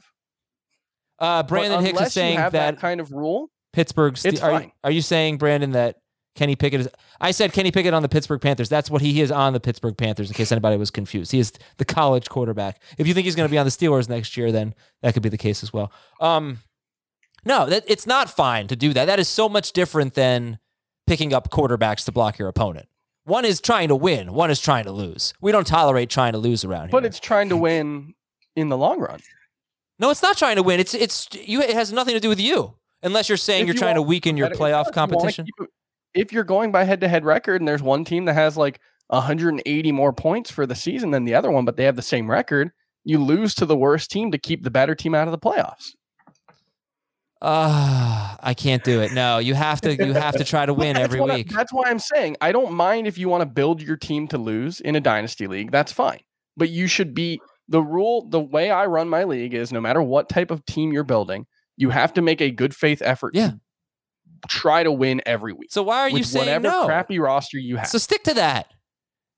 uh 1.18 1.42
But 1.42 1.48
Brandon 1.48 1.84
Hicks 1.84 2.00
is 2.00 2.12
saying 2.12 2.34
you 2.34 2.40
have 2.40 2.52
that, 2.52 2.76
that 2.76 2.80
kind 2.80 3.00
of 3.00 3.12
rule. 3.12 3.50
Pittsburgh's 3.72 4.24
it's 4.24 4.40
are, 4.40 4.50
fine. 4.50 4.72
are 4.84 4.90
you 4.90 5.02
saying 5.02 5.38
Brandon 5.38 5.72
that 5.72 5.96
Kenny 6.34 6.56
Pickett 6.56 6.80
is 6.80 6.88
I 7.20 7.30
said 7.30 7.52
Kenny 7.52 7.70
Pickett 7.70 7.92
on 7.94 8.02
the 8.02 8.08
Pittsburgh 8.08 8.40
Panthers. 8.40 8.68
That's 8.68 8.90
what 8.90 9.02
he 9.02 9.20
is 9.20 9.30
on 9.30 9.52
the 9.52 9.60
Pittsburgh 9.60 9.96
Panthers 9.96 10.28
in 10.30 10.34
case 10.34 10.50
anybody 10.50 10.76
was 10.76 10.90
confused. 10.90 11.32
He 11.32 11.38
is 11.38 11.52
the 11.76 11.84
college 11.84 12.28
quarterback. 12.28 12.80
If 12.98 13.06
you 13.06 13.14
think 13.14 13.24
he's 13.26 13.36
going 13.36 13.48
to 13.48 13.50
be 13.50 13.58
on 13.58 13.66
the 13.66 13.70
Steelers 13.70 14.08
next 14.08 14.36
year 14.36 14.50
then 14.50 14.74
that 15.02 15.14
could 15.14 15.22
be 15.22 15.28
the 15.28 15.38
case 15.38 15.62
as 15.62 15.72
well. 15.72 15.92
Um 16.20 16.58
no, 17.44 17.66
that 17.66 17.84
it's 17.86 18.06
not 18.06 18.30
fine 18.30 18.66
to 18.68 18.76
do 18.76 18.92
that. 18.92 19.06
That 19.06 19.18
is 19.18 19.28
so 19.28 19.48
much 19.48 19.72
different 19.72 20.14
than 20.14 20.58
picking 21.06 21.34
up 21.34 21.50
quarterbacks 21.50 22.04
to 22.06 22.12
block 22.12 22.38
your 22.38 22.48
opponent. 22.48 22.86
One 23.24 23.44
is 23.44 23.60
trying 23.60 23.88
to 23.88 23.96
win, 23.96 24.32
one 24.32 24.50
is 24.50 24.60
trying 24.60 24.84
to 24.84 24.92
lose. 24.92 25.34
We 25.40 25.52
don't 25.52 25.66
tolerate 25.66 26.08
trying 26.10 26.32
to 26.32 26.38
lose 26.38 26.64
around 26.64 26.84
here. 26.84 26.90
But 26.92 27.04
it's 27.04 27.20
trying 27.20 27.48
to 27.50 27.56
win 27.56 28.14
in 28.56 28.68
the 28.68 28.76
long 28.76 28.98
run. 29.00 29.20
No, 29.98 30.10
it's 30.10 30.22
not 30.22 30.36
trying 30.36 30.56
to 30.56 30.62
win. 30.62 30.80
It's 30.80 30.94
it's 30.94 31.28
you 31.32 31.60
it 31.60 31.74
has 31.74 31.92
nothing 31.92 32.14
to 32.14 32.20
do 32.20 32.28
with 32.28 32.40
you. 32.40 32.74
Unless 33.02 33.28
you're 33.28 33.36
saying 33.38 33.62
If 33.62 33.66
you're 33.66 33.74
you 33.74 33.80
trying 33.80 33.94
to 33.96 34.02
weaken 34.02 34.36
your 34.36 34.50
playoff 34.50 34.92
competition. 34.92 35.46
you 35.58 35.66
wanna 36.14 36.24
competition. 36.24 36.24
keep 36.24 36.24
it- 36.24 36.28
If 36.28 36.32
you're 36.32 36.44
going 36.44 36.72
by 36.72 36.84
head 36.84 37.00
to 37.00 37.08
head 37.08 37.24
record 37.24 37.60
and 37.60 37.68
there's 37.68 37.82
one 37.82 38.04
team 38.04 38.24
that 38.26 38.34
has 38.34 38.56
like 38.56 38.80
180 39.08 39.92
more 39.92 40.12
points 40.12 40.50
for 40.50 40.66
the 40.66 40.74
season 40.74 41.10
than 41.10 41.24
the 41.24 41.34
other 41.34 41.50
one, 41.50 41.64
but 41.64 41.76
they 41.76 41.84
have 41.84 41.96
the 41.96 42.02
same 42.02 42.30
record, 42.30 42.70
you 43.04 43.18
lose 43.22 43.54
to 43.56 43.66
the 43.66 43.76
worst 43.76 44.10
team 44.10 44.30
to 44.30 44.38
keep 44.38 44.62
the 44.62 44.70
better 44.70 44.94
team 44.94 45.14
out 45.14 45.28
of 45.28 45.32
the 45.32 45.38
playoffs. 45.38 45.90
Ah, 47.44 48.36
I 48.40 48.54
can't 48.54 48.84
do 48.84 49.00
it. 49.00 49.12
No, 49.12 49.38
you 49.38 49.54
have 49.54 49.80
to. 49.80 49.92
You 49.96 50.12
have 50.12 50.36
to 50.36 50.44
try 50.44 50.64
to 50.64 50.72
win 50.74 50.96
every 50.96 51.20
what 51.20 51.30
I- 51.32 51.36
week. 51.36 51.48
that's 51.50 51.72
why 51.72 51.90
I'm 51.90 51.98
saying 51.98 52.36
I 52.40 52.52
don't 52.52 52.72
mind 52.72 53.08
if 53.08 53.18
you 53.18 53.28
want 53.28 53.42
to 53.42 53.46
build 53.46 53.82
your 53.82 53.96
team 53.96 54.28
to 54.28 54.38
lose 54.38 54.80
in 54.80 54.94
a 54.94 55.00
dynasty 55.00 55.48
league. 55.48 55.72
That's 55.72 55.90
fine. 55.90 56.20
But 56.56 56.70
you 56.70 56.86
should 56.86 57.14
be 57.14 57.40
the 57.68 57.82
rule. 57.82 58.28
The 58.28 58.38
way 58.40 58.70
I 58.70 58.86
run 58.86 59.08
my 59.08 59.24
league 59.24 59.54
is 59.54 59.72
no 59.72 59.80
matter 59.80 60.00
what 60.00 60.28
type 60.28 60.52
of 60.52 60.64
team 60.66 60.92
you're 60.92 61.02
building, 61.02 61.46
you 61.76 61.90
have 61.90 62.12
to 62.14 62.22
make 62.22 62.40
a 62.40 62.50
good 62.52 62.76
faith 62.76 63.02
effort 63.04 63.34
Yeah. 63.34 63.48
to 63.48 63.60
try 64.48 64.82
to 64.82 64.92
win 64.92 65.20
every 65.26 65.52
week. 65.52 65.72
So 65.72 65.82
why 65.82 65.98
are 66.00 66.08
you 66.08 66.16
with 66.18 66.26
saying 66.26 66.46
whatever 66.46 66.68
no? 66.68 66.84
crappy 66.86 67.18
roster 67.18 67.58
you 67.58 67.76
have. 67.76 67.88
So 67.88 67.98
stick 67.98 68.24
to 68.24 68.34
that. 68.34 68.66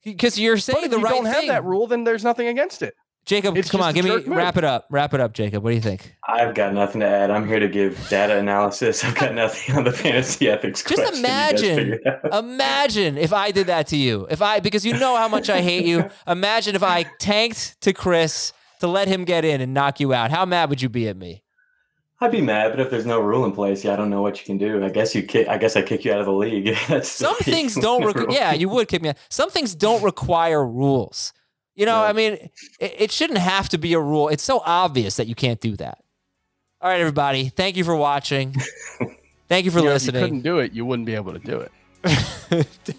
Because 0.05 0.39
you're 0.39 0.57
but 0.57 0.63
saying 0.63 0.85
if 0.85 0.91
the 0.91 0.99
you 0.99 1.03
right 1.05 1.15
don't 1.15 1.25
have 1.27 1.37
thing. 1.37 1.49
that 1.49 1.65
rule, 1.65 1.87
then 1.87 2.05
there's 2.05 2.25
nothing 2.25 2.47
against 2.49 2.83
it. 2.83 2.95
Jacob, 3.25 3.57
It's 3.57 3.71
come 3.71 3.81
on, 3.81 3.95
give 3.95 4.05
me 4.05 4.11
move. 4.11 4.29
wrap 4.29 4.59
it 4.59 4.65
up. 4.65 4.87
Wrap 4.91 5.15
it 5.15 5.21
up, 5.21 5.33
Jacob. 5.33 5.65
What 5.65 5.71
do 5.71 5.77
you 5.77 5.81
think? 5.81 6.15
I've 6.29 6.55
got 6.55 6.75
nothing 6.75 7.01
to 7.01 7.07
add. 7.07 7.31
I'm 7.31 7.49
here 7.49 7.59
to 7.59 7.69
give 7.69 8.07
data 8.11 8.37
analysis. 8.37 9.03
I've 9.03 9.15
got 9.15 9.33
nothing 9.35 9.75
on 9.77 9.85
the 9.85 9.93
fantasy 9.93 10.51
ethics 10.51 10.83
Just 10.83 11.01
question. 11.01 11.21
Imagine, 11.25 11.77
figure 11.77 11.95
it 12.05 12.07
out. 12.33 12.45
imagine 12.45 13.17
if 13.17 13.33
I 13.33 13.51
did 13.51 13.69
that 13.69 13.87
to 13.89 13.97
you. 13.97 14.27
If 14.31 14.43
I, 14.43 14.61
because 14.61 14.85
you 14.85 14.93
know 14.99 15.17
how 15.17 15.29
much 15.29 15.49
I 15.49 15.63
hate 15.63 15.87
you. 15.87 16.11
Imagine 16.27 16.75
if 16.77 16.83
I 16.83 17.05
tanked 17.19 17.81
to 17.81 17.95
Chris 17.95 18.53
to 18.81 18.89
let 18.89 19.09
him 19.09 19.25
get 19.25 19.47
in 19.47 19.63
and 19.63 19.73
knock 19.73 20.01
you 20.01 20.13
out. 20.13 20.31
How 20.31 20.45
mad 20.45 20.69
would 20.69 20.83
you 20.83 20.91
be 20.91 21.09
at 21.09 21.17
me? 21.17 21.44
I'd 22.25 22.33
be 22.33 22.41
mad, 22.41 22.71
but 22.73 22.81
if 22.81 22.91
there's 22.91 23.07
no 23.07 23.21
rule 23.21 23.45
in 23.45 23.53
place, 23.53 23.85
yeah, 23.85 23.93
I 23.93 23.97
don't 23.97 24.11
know 24.11 24.23
what 24.23 24.39
you 24.41 24.47
can 24.47 24.57
do. 24.59 24.83
I 24.85 24.89
guess 24.89 25.15
you 25.15 25.23
kick. 25.23 25.47
I 25.49 25.59
guess 25.59 25.77
I 25.77 25.83
kick 25.83 26.05
you 26.05 26.13
out 26.13 26.21
of 26.21 26.27
the 26.27 26.33
league. 26.33 26.65
That's 26.89 27.19
the 27.19 27.25
Some 27.25 27.33
league 27.35 27.45
things 27.45 27.75
don't. 27.81 28.03
Requ- 28.03 28.33
yeah, 28.33 28.53
you 28.53 28.69
would 28.69 28.89
kick 28.89 29.03
me 29.03 29.11
out. 29.11 29.17
Some 29.29 29.51
things 29.51 29.75
don't 29.75 30.03
require 30.03 30.67
rules. 30.67 31.33
You 31.75 31.87
know, 31.87 32.01
No. 32.01 32.05
I 32.07 32.13
mean, 32.13 32.35
it, 32.81 32.95
it 32.99 33.11
shouldn't 33.11 33.41
have 33.41 33.69
to 33.71 33.79
be 33.79 33.93
a 33.95 34.01
rule. 34.01 34.29
It's 34.29 34.45
so 34.45 34.63
obvious 34.65 35.17
that 35.17 35.27
you 35.27 35.35
can't 35.35 35.61
do 35.61 35.77
that. 35.77 35.99
All 36.81 36.89
right, 36.89 37.01
everybody. 37.01 37.49
Thank 37.49 37.77
you 37.77 37.85
for 37.85 37.97
watching. 37.97 38.55
Thank 39.49 39.65
you 39.65 39.71
for 39.71 39.81
You 39.81 39.87
know, 39.87 39.95
if 39.95 40.07
you 40.07 40.13
couldn't 40.13 40.41
do 40.43 40.59
it, 40.59 40.73
you 40.73 40.85
wouldn't 40.85 41.07
be 41.07 41.15
able 41.15 41.33
to 41.33 41.39
do 41.39 41.61
it. 41.61 42.97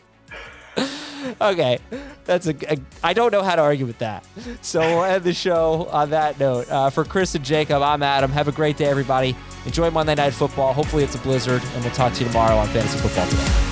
Okay, 1.41 1.79
that's 2.25 2.47
a, 2.47 2.55
a. 2.71 2.77
I 3.03 3.13
don't 3.13 3.31
know 3.31 3.41
how 3.41 3.55
to 3.55 3.61
argue 3.61 3.85
with 3.85 3.97
that. 3.99 4.25
So 4.61 4.79
we'll 4.79 5.03
end 5.03 5.23
the 5.23 5.33
show 5.33 5.87
on 5.91 6.11
that 6.11 6.39
note. 6.39 6.69
Uh, 6.69 6.89
for 6.89 7.03
Chris 7.03 7.35
and 7.35 7.43
Jacob, 7.43 7.81
I'm 7.81 8.03
Adam. 8.03 8.31
Have 8.31 8.47
a 8.47 8.51
great 8.51 8.77
day, 8.77 8.85
everybody. 8.85 9.35
Enjoy 9.65 9.89
Monday 9.89 10.15
Night 10.15 10.33
Football. 10.33 10.73
Hopefully, 10.73 11.03
it's 11.03 11.15
a 11.15 11.19
blizzard, 11.19 11.63
and 11.73 11.83
we'll 11.83 11.93
talk 11.93 12.13
to 12.13 12.23
you 12.23 12.27
tomorrow 12.27 12.55
on 12.57 12.67
Fantasy 12.67 12.97
Football 12.99 13.27
Today. 13.27 13.71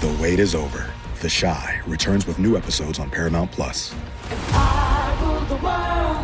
The 0.00 0.22
wait 0.22 0.38
is 0.38 0.54
over. 0.54 0.90
The 1.22 1.30
Chi 1.30 1.80
returns 1.86 2.26
with 2.26 2.38
new 2.38 2.56
episodes 2.56 2.98
on 2.98 3.10
Paramount 3.10 3.50
Plus. 3.50 3.92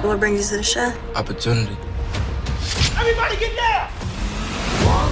What 0.03 0.21
brings 0.21 0.41
you 0.41 0.49
to 0.49 0.57
the 0.59 0.63
show? 0.63 0.93
Opportunity. 1.15 1.77